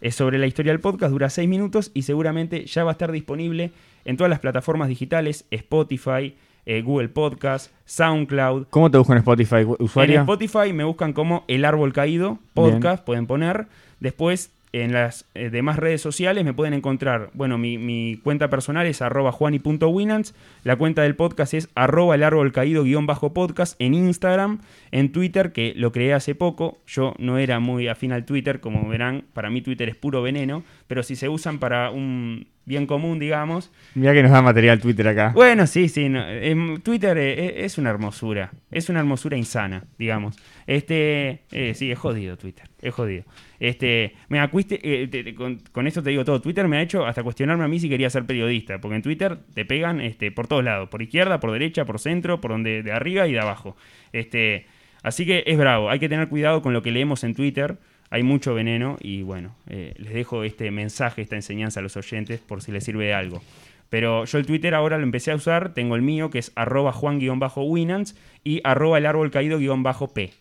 Es 0.00 0.14
sobre 0.14 0.38
la 0.38 0.46
historia 0.46 0.72
del 0.72 0.80
podcast, 0.80 1.12
dura 1.12 1.30
6 1.30 1.48
minutos 1.48 1.90
y 1.94 2.02
seguramente 2.02 2.66
ya 2.66 2.84
va 2.84 2.90
a 2.90 2.92
estar 2.92 3.12
disponible 3.12 3.72
en 4.04 4.16
todas 4.16 4.30
las 4.30 4.40
plataformas 4.40 4.88
digitales, 4.88 5.44
Spotify, 5.50 6.34
eh, 6.66 6.82
Google 6.82 7.08
Podcast, 7.08 7.72
SoundCloud. 7.86 8.66
¿Cómo 8.70 8.90
te 8.90 8.98
busco 8.98 9.12
en 9.12 9.18
Spotify, 9.18 9.56
En 9.56 9.76
usuario? 9.78 10.20
Spotify 10.20 10.72
me 10.72 10.84
buscan 10.84 11.12
como 11.12 11.44
El 11.48 11.64
Árbol 11.64 11.92
Caído, 11.92 12.38
podcast, 12.54 13.04
pueden 13.04 13.26
poner. 13.26 13.66
Después 14.00 14.52
En 14.72 14.92
las 14.92 15.26
eh, 15.34 15.50
demás 15.50 15.78
redes 15.78 16.02
sociales 16.02 16.44
me 16.44 16.52
pueden 16.52 16.74
encontrar, 16.74 17.30
bueno, 17.32 17.56
mi, 17.56 18.20
cuenta 18.22 18.50
personal 18.50 18.86
es 18.86 19.00
arroba 19.00 19.32
juani.winans, 19.32 20.34
la 20.64 20.76
cuenta 20.76 21.02
del 21.02 21.16
podcast 21.16 21.54
es 21.54 21.68
arroba 21.74 22.14
el 22.14 22.22
árbol 22.22 22.52
caído 22.52 22.84
guion 22.84 23.06
bajo 23.06 23.32
podcast 23.32 23.76
en 23.78 23.94
Instagram, 23.94 24.60
en 24.90 25.12
Twitter, 25.12 25.52
que 25.52 25.72
lo 25.74 25.90
creé 25.92 26.12
hace 26.12 26.34
poco, 26.34 26.78
yo 26.86 27.14
no 27.18 27.38
era 27.38 27.60
muy 27.60 27.88
afín 27.88 28.12
al 28.12 28.26
Twitter, 28.26 28.60
como 28.60 28.88
verán, 28.88 29.24
para 29.32 29.48
mí 29.48 29.62
Twitter 29.62 29.88
es 29.88 29.96
puro 29.96 30.20
veneno, 30.22 30.62
pero 30.88 31.04
si 31.04 31.14
se 31.14 31.28
usan 31.28 31.58
para 31.60 31.90
un 31.90 32.48
bien 32.64 32.86
común, 32.86 33.18
digamos, 33.18 33.70
Mira 33.94 34.12
que 34.12 34.22
nos 34.22 34.30
da 34.32 34.42
material 34.42 34.78
Twitter 34.80 35.06
acá. 35.08 35.30
bueno, 35.34 35.66
sí, 35.66 35.88
sí. 35.88 36.08
no, 36.10 36.28
em, 36.28 36.80
Twitter 36.82 37.16
eh, 37.16 37.64
es, 37.64 37.78
una 37.78 37.88
hermosura. 37.90 38.50
Es 38.70 38.90
una 38.90 38.98
hermosura 39.00 39.36
insana, 39.38 39.84
digamos. 39.98 40.36
Este, 40.66 41.40
eh, 41.50 41.72
sí, 41.74 41.90
es 41.90 41.98
jodido 41.98 42.36
Twitter. 42.36 42.68
Es 42.82 42.92
jodido. 42.94 43.24
Este, 43.58 44.12
me 44.28 44.38
acuiste, 44.40 44.78
eh, 44.82 45.08
te- 45.08 45.24
te- 45.24 45.34
con, 45.34 45.56
con 45.72 45.86
esto 45.86 46.02
te 46.02 46.10
digo 46.10 46.24
todo. 46.26 46.42
Twitter 46.42 46.68
me 46.68 46.76
ha 46.76 46.82
hecho 46.82 47.06
hasta 47.06 47.22
cuestionarme 47.22 47.64
a 47.64 47.68
mí 47.68 47.80
si 47.80 47.88
quería 47.88 48.10
ser 48.10 48.26
periodista. 48.26 48.80
Porque 48.80 48.96
en 48.96 49.02
Twitter 49.02 49.38
te 49.54 49.64
pegan 49.64 50.00
este, 50.02 50.30
por 50.30 50.46
todos 50.46 50.62
lados. 50.62 50.90
Por 50.90 51.00
izquierda, 51.00 51.40
por 51.40 51.52
derecha, 51.52 51.86
por 51.86 51.98
centro, 51.98 52.40
por 52.42 52.50
donde, 52.50 52.82
de 52.82 52.92
arriba 52.92 53.26
y 53.26 53.32
de 53.32 53.40
abajo. 53.40 53.76
Este, 54.12 54.66
así 55.02 55.24
que 55.24 55.42
es 55.46 55.56
bravo. 55.56 55.88
Hay 55.88 55.98
que 56.00 56.08
tener 56.10 56.28
cuidado 56.28 56.60
con 56.60 56.74
lo 56.74 56.82
que 56.82 56.90
leemos 56.92 57.24
en 57.24 57.34
Twitter. 57.34 57.78
Hay 58.10 58.22
mucho 58.22 58.54
veneno 58.54 58.96
y 59.00 59.22
bueno, 59.22 59.54
eh, 59.68 59.94
les 59.96 60.14
dejo 60.14 60.44
este 60.44 60.70
mensaje, 60.70 61.22
esta 61.22 61.36
enseñanza 61.36 61.80
a 61.80 61.82
los 61.82 61.96
oyentes 61.96 62.40
por 62.40 62.62
si 62.62 62.72
les 62.72 62.84
sirve 62.84 63.06
de 63.06 63.14
algo. 63.14 63.42
Pero 63.90 64.24
yo 64.24 64.38
el 64.38 64.46
Twitter 64.46 64.74
ahora 64.74 64.98
lo 64.98 65.04
empecé 65.04 65.30
a 65.30 65.34
usar, 65.34 65.72
tengo 65.72 65.96
el 65.96 66.02
mío 66.02 66.30
que 66.30 66.38
es 66.38 66.52
arroba 66.54 66.92
juan-winans 66.92 68.16
y 68.44 68.60
arroba 68.64 68.98
el 68.98 69.06
árbol 69.06 69.30
caído-p. 69.30 70.32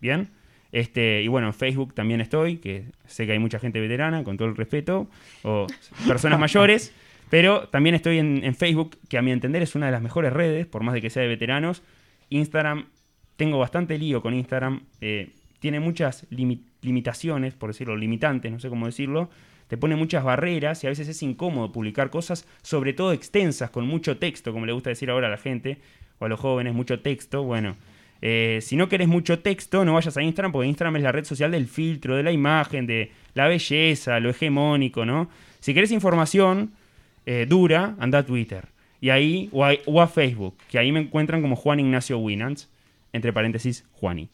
¿Bien? 0.00 0.28
Este, 0.72 1.22
y 1.22 1.28
bueno, 1.28 1.46
en 1.48 1.54
Facebook 1.54 1.94
también 1.94 2.20
estoy, 2.20 2.58
que 2.58 2.84
sé 3.06 3.26
que 3.26 3.32
hay 3.32 3.38
mucha 3.38 3.58
gente 3.58 3.80
veterana, 3.80 4.24
con 4.24 4.36
todo 4.36 4.48
el 4.48 4.56
respeto, 4.56 5.08
o 5.42 5.66
personas 6.06 6.38
mayores, 6.38 6.92
pero 7.30 7.68
también 7.68 7.94
estoy 7.94 8.18
en, 8.18 8.44
en 8.44 8.54
Facebook, 8.54 8.98
que 9.08 9.16
a 9.16 9.22
mi 9.22 9.30
entender 9.30 9.62
es 9.62 9.74
una 9.74 9.86
de 9.86 9.92
las 9.92 10.02
mejores 10.02 10.32
redes, 10.32 10.66
por 10.66 10.82
más 10.82 10.94
de 10.94 11.00
que 11.00 11.10
sea 11.10 11.22
de 11.22 11.28
veteranos. 11.28 11.82
Instagram, 12.28 12.86
tengo 13.36 13.58
bastante 13.58 13.96
lío 13.96 14.20
con 14.20 14.34
Instagram, 14.34 14.82
eh, 15.00 15.30
tiene 15.66 15.80
muchas 15.80 16.30
limi- 16.30 16.60
limitaciones, 16.80 17.54
por 17.54 17.70
decirlo, 17.70 17.96
limitantes, 17.96 18.52
no 18.52 18.60
sé 18.60 18.68
cómo 18.68 18.86
decirlo, 18.86 19.30
te 19.66 19.76
pone 19.76 19.96
muchas 19.96 20.22
barreras 20.22 20.84
y 20.84 20.86
a 20.86 20.90
veces 20.90 21.08
es 21.08 21.20
incómodo 21.24 21.72
publicar 21.72 22.08
cosas, 22.08 22.46
sobre 22.62 22.92
todo 22.92 23.10
extensas, 23.10 23.70
con 23.70 23.84
mucho 23.84 24.16
texto, 24.16 24.52
como 24.52 24.64
le 24.64 24.72
gusta 24.72 24.90
decir 24.90 25.10
ahora 25.10 25.26
a 25.26 25.30
la 25.30 25.38
gente, 25.38 25.78
o 26.20 26.26
a 26.26 26.28
los 26.28 26.38
jóvenes, 26.38 26.72
mucho 26.72 27.00
texto, 27.00 27.42
bueno. 27.42 27.74
eh, 28.22 28.60
si 28.62 28.76
no 28.76 28.88
querés 28.88 29.08
mucho 29.08 29.40
texto, 29.40 29.84
no 29.84 29.94
vayas 29.94 30.16
a 30.16 30.22
Instagram, 30.22 30.52
porque 30.52 30.68
Instagram 30.68 30.96
es 30.98 31.02
la 31.02 31.10
red 31.10 31.24
social 31.24 31.50
del 31.50 31.66
filtro, 31.66 32.14
de 32.14 32.22
la 32.22 32.30
imagen, 32.30 32.86
de 32.86 33.10
la 33.34 33.48
belleza, 33.48 34.20
lo 34.20 34.30
hegemónico, 34.30 35.04
¿no? 35.04 35.28
Si 35.58 35.74
querés 35.74 35.90
información 35.90 36.70
eh, 37.26 37.44
dura, 37.48 37.96
anda 37.98 38.18
a 38.18 38.22
Twitter. 38.24 38.68
Y 39.00 39.10
ahí, 39.10 39.50
o 39.52 40.00
a 40.00 40.06
Facebook, 40.06 40.54
que 40.70 40.78
ahí 40.78 40.92
me 40.92 41.00
encuentran 41.00 41.42
como 41.42 41.56
Juan 41.56 41.80
Ignacio 41.80 42.18
Winans, 42.18 42.70
entre 43.12 43.32
paréntesis, 43.32 43.84
Juani. 43.92 44.28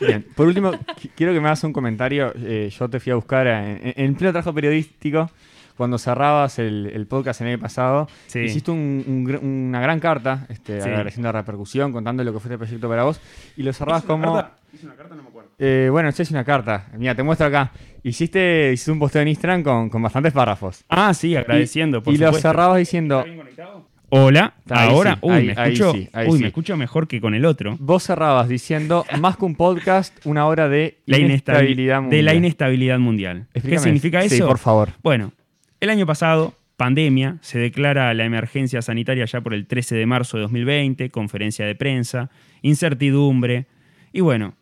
Bien, 0.00 0.26
por 0.34 0.46
último, 0.46 0.72
qu- 0.72 1.10
quiero 1.14 1.32
que 1.32 1.40
me 1.40 1.46
hagas 1.46 1.62
un 1.64 1.72
comentario. 1.72 2.32
Eh, 2.36 2.70
yo 2.76 2.88
te 2.88 2.98
fui 3.00 3.12
a 3.12 3.14
buscar 3.16 3.46
a- 3.46 3.70
en, 3.70 3.94
en 3.96 4.14
pleno 4.14 4.32
trabajo 4.32 4.52
periodístico, 4.54 5.30
cuando 5.76 5.98
cerrabas 5.98 6.58
el, 6.58 6.90
el 6.94 7.06
podcast 7.06 7.40
el 7.40 7.48
año 7.48 7.58
pasado. 7.58 8.08
Sí. 8.26 8.40
Hiciste 8.40 8.70
un- 8.70 9.04
un 9.06 9.26
gr- 9.26 9.40
una 9.42 9.80
gran 9.80 10.00
carta, 10.00 10.46
este, 10.48 10.80
Sí. 10.80 10.88
agradeciendo 10.88 11.28
la 11.28 11.40
repercusión, 11.40 11.92
contando 11.92 12.22
lo 12.24 12.32
que 12.32 12.40
fue 12.40 12.48
este 12.48 12.58
proyecto 12.58 12.88
para 12.88 13.04
vos. 13.04 13.20
Y 13.56 13.62
lo 13.62 13.72
cerrabas 13.72 14.02
como. 14.04 14.44
¿Hice 14.72 14.86
una 14.86 14.94
carta? 14.94 15.14
No 15.14 15.22
me 15.22 15.28
acuerdo. 15.28 15.50
Eh, 15.58 15.88
bueno, 15.90 16.08
esta 16.08 16.22
es 16.22 16.30
una 16.30 16.44
carta. 16.44 16.86
Mira, 16.96 17.14
te 17.14 17.22
muestro 17.22 17.46
acá. 17.46 17.70
Hiciste, 18.02 18.72
hiciste 18.72 18.90
un 18.90 18.98
posteo 18.98 19.22
en 19.22 19.28
Instagram 19.28 19.62
con, 19.62 19.88
con 19.90 20.02
bastantes 20.02 20.32
párrafos. 20.32 20.82
Ah, 20.88 21.12
sí, 21.14 21.36
agradeciendo, 21.36 21.98
y 21.98 22.00
por 22.00 22.14
y 22.14 22.16
lo 22.16 22.32
cerrabas 22.32 22.78
diciendo. 22.78 23.18
¿Está 23.18 23.26
bien 23.26 23.38
conectado? 23.38 23.86
Hola, 24.14 24.52
Ahí 24.68 24.90
ahora, 24.90 25.14
sí, 25.14 25.18
uy, 25.22 25.32
ahí- 25.32 25.46
me 25.46 25.52
escucho, 25.52 25.92
sí, 25.92 26.08
uy, 26.28 26.36
sí. 26.36 26.42
me 26.42 26.48
escucho 26.48 26.76
mejor 26.76 27.08
que 27.08 27.18
con 27.18 27.32
el 27.32 27.46
otro. 27.46 27.78
Vos 27.80 28.02
cerrabas 28.02 28.46
diciendo, 28.46 29.06
más 29.18 29.38
que 29.38 29.46
un 29.46 29.54
podcast, 29.54 30.14
una 30.26 30.46
hora 30.46 30.68
de 30.68 30.98
La 31.06 31.18
inestabilidad 31.18 32.02
mundial. 32.02 32.18
de 32.18 32.22
la 32.22 32.34
inestabilidad 32.34 32.98
mundial. 32.98 33.46
¿Qué 33.54 33.78
significa 33.78 34.22
eso? 34.22 34.34
Sí, 34.36 34.42
por 34.42 34.58
favor. 34.58 34.90
Bueno, 35.02 35.32
el 35.80 35.88
año 35.88 36.04
pasado, 36.04 36.52
pandemia, 36.76 37.38
se 37.40 37.58
declara 37.58 38.12
la 38.12 38.26
emergencia 38.26 38.82
sanitaria 38.82 39.24
ya 39.24 39.40
por 39.40 39.54
el 39.54 39.66
13 39.66 39.94
de 39.96 40.04
marzo 40.04 40.36
de 40.36 40.42
2020, 40.42 41.08
conferencia 41.08 41.64
de 41.64 41.74
prensa, 41.74 42.28
incertidumbre. 42.60 43.64
Y 44.12 44.20
bueno, 44.20 44.56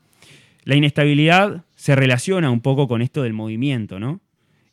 la 0.62 0.76
inestabilidad 0.76 1.64
se 1.74 1.96
relaciona 1.96 2.50
un 2.52 2.60
poco 2.60 2.86
con 2.86 3.02
esto 3.02 3.24
del 3.24 3.32
movimiento, 3.32 3.98
¿no? 3.98 4.20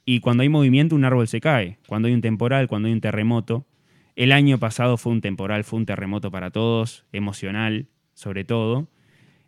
Y 0.06 0.20
cuando 0.20 0.44
hay 0.44 0.50
movimiento, 0.50 0.96
un 0.96 1.04
árbol 1.04 1.28
se 1.28 1.42
cae. 1.42 1.80
Cuando 1.88 2.08
hay 2.10 2.14
un 2.14 2.22
temporal, 2.22 2.68
cuando 2.68 2.88
hay 2.90 2.94
un 2.94 3.02
terremoto. 3.02 3.66
El 4.18 4.32
año 4.32 4.58
pasado 4.58 4.98
fue 4.98 5.12
un 5.12 5.22
temporal, 5.22 5.64
fue 5.64 5.78
un 5.78 5.86
terremoto 5.86 6.32
para 6.32 6.50
todos, 6.50 7.06
emocional, 7.14 7.86
sobre 8.16 8.44
todo. 8.44 8.88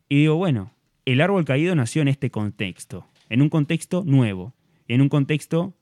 Y 0.08 0.18
digo, 0.18 0.36
bueno, 0.36 0.76
el 1.06 1.22
árbol 1.22 1.44
caído 1.44 1.74
nació 1.74 2.04
en 2.04 2.08
este 2.08 2.30
contexto, 2.30 3.08
en 3.30 3.42
un 3.42 3.50
contexto 3.50 4.04
nuevo, 4.06 4.54
en 4.88 5.02
un 5.02 5.10
contexto 5.10 5.74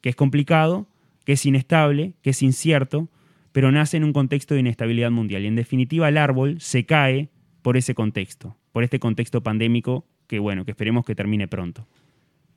que 0.00 0.08
es 0.08 0.16
complicado, 0.16 0.86
que 1.26 1.34
es 1.34 1.44
inestable, 1.44 2.14
que 2.22 2.30
es 2.30 2.42
incierto, 2.42 3.10
pero 3.52 3.70
nace 3.70 3.98
en 3.98 4.04
un 4.04 4.14
contexto 4.14 4.54
de 4.54 4.60
inestabilidad 4.60 5.10
mundial. 5.10 5.42
Y 5.42 5.48
en 5.48 5.56
definitiva 5.56 6.08
el 6.08 6.16
árbol 6.16 6.58
se 6.58 6.86
cae 6.86 7.28
por 7.60 7.76
ese 7.76 7.94
contexto, 7.94 8.56
por 8.72 8.82
este 8.82 8.98
contexto 8.98 9.42
pandémico 9.42 10.06
que 10.26 10.38
bueno, 10.38 10.64
que 10.64 10.70
esperemos 10.70 11.04
que 11.04 11.14
termine 11.14 11.48
pronto. 11.48 11.86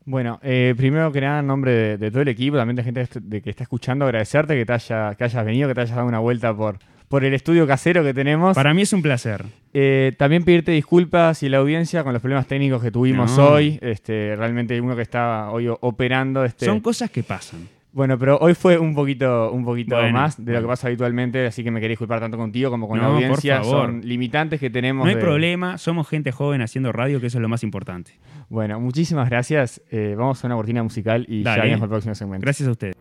Bueno, 0.05 0.39
eh, 0.43 0.73
primero 0.77 1.11
que 1.11 1.19
nada, 1.21 1.39
en 1.39 1.47
nombre 1.47 1.71
de, 1.71 1.97
de 1.97 2.11
todo 2.11 2.21
el 2.21 2.27
equipo, 2.27 2.57
también 2.57 2.75
de 2.75 2.83
gente 2.83 3.07
de 3.21 3.41
que 3.41 3.49
está 3.49 3.63
escuchando, 3.63 4.05
agradecerte 4.05 4.55
que, 4.55 4.65
te 4.65 4.73
haya, 4.73 5.15
que 5.15 5.23
hayas 5.23 5.43
venido, 5.45 5.67
que 5.67 5.73
te 5.75 5.81
hayas 5.81 5.95
dado 5.95 6.07
una 6.07 6.19
vuelta 6.19 6.55
por, 6.55 6.77
por 7.07 7.23
el 7.23 7.33
estudio 7.33 7.65
casero 7.65 8.03
que 8.03 8.13
tenemos. 8.13 8.55
Para 8.55 8.73
mí 8.75 8.83
es 8.83 8.93
un 8.93 9.01
placer. 9.01 9.43
Eh, 9.73 10.13
también 10.17 10.43
pedirte 10.45 10.71
disculpas 10.71 11.41
y 11.41 11.49
la 11.49 11.57
audiencia 11.57 12.03
con 12.03 12.13
los 12.13 12.21
problemas 12.21 12.45
técnicos 12.47 12.83
que 12.83 12.91
tuvimos 12.91 13.35
No. 13.35 13.47
hoy. 13.49 13.79
Este, 13.81 14.35
realmente 14.35 14.79
uno 14.79 14.95
que 14.95 15.01
está 15.01 15.49
hoy 15.49 15.67
operando. 15.69 16.45
Este, 16.45 16.65
Son 16.67 16.79
cosas 16.81 17.09
que 17.09 17.23
pasan. 17.23 17.67
Bueno, 17.95 18.19
pero 18.19 18.37
hoy 18.41 18.53
fue 18.55 18.77
un 18.77 18.93
poquito, 18.93 19.51
un 19.53 19.63
poquito 19.63 19.95
Bueno, 19.95 20.11
más 20.11 20.43
de 20.43 20.51
lo 20.51 20.59
que 20.61 20.67
pasa 20.67 20.87
habitualmente, 20.87 21.47
así 21.47 21.63
que 21.63 21.71
me 21.71 21.79
quería 21.79 21.93
disculpar 21.93 22.19
tanto 22.19 22.35
contigo 22.37 22.69
como 22.69 22.89
con 22.89 22.97
la 22.99 23.05
No, 23.05 23.13
por 23.13 23.23
audiencia. 23.23 23.61
favor. 23.63 23.85
Son 23.87 24.01
limitantes 24.01 24.59
que 24.59 24.69
tenemos. 24.69 25.05
No 25.05 25.09
hay 25.09 25.15
de- 25.15 25.21
problema, 25.21 25.77
somos 25.77 26.05
gente 26.09 26.33
joven 26.33 26.61
haciendo 26.61 26.91
radio, 26.91 27.21
que 27.21 27.27
eso 27.27 27.37
es 27.37 27.41
lo 27.41 27.47
más 27.47 27.63
importante. 27.63 28.19
Bueno, 28.49 28.81
muchísimas 28.81 29.29
gracias. 29.29 29.81
Eh, 29.91 30.13
vamos 30.17 30.43
a 30.43 30.47
una 30.47 30.57
cortina 30.57 30.83
musical 30.83 31.25
y 31.29 31.41
Dale. 31.43 31.55
ya 31.57 31.61
venimos 31.63 31.79
con 31.79 31.85
el 31.85 31.89
próximo 31.91 32.15
segmento. 32.15 32.43
Gracias 32.43 32.67
a 32.67 32.71
ustedes. 32.73 32.93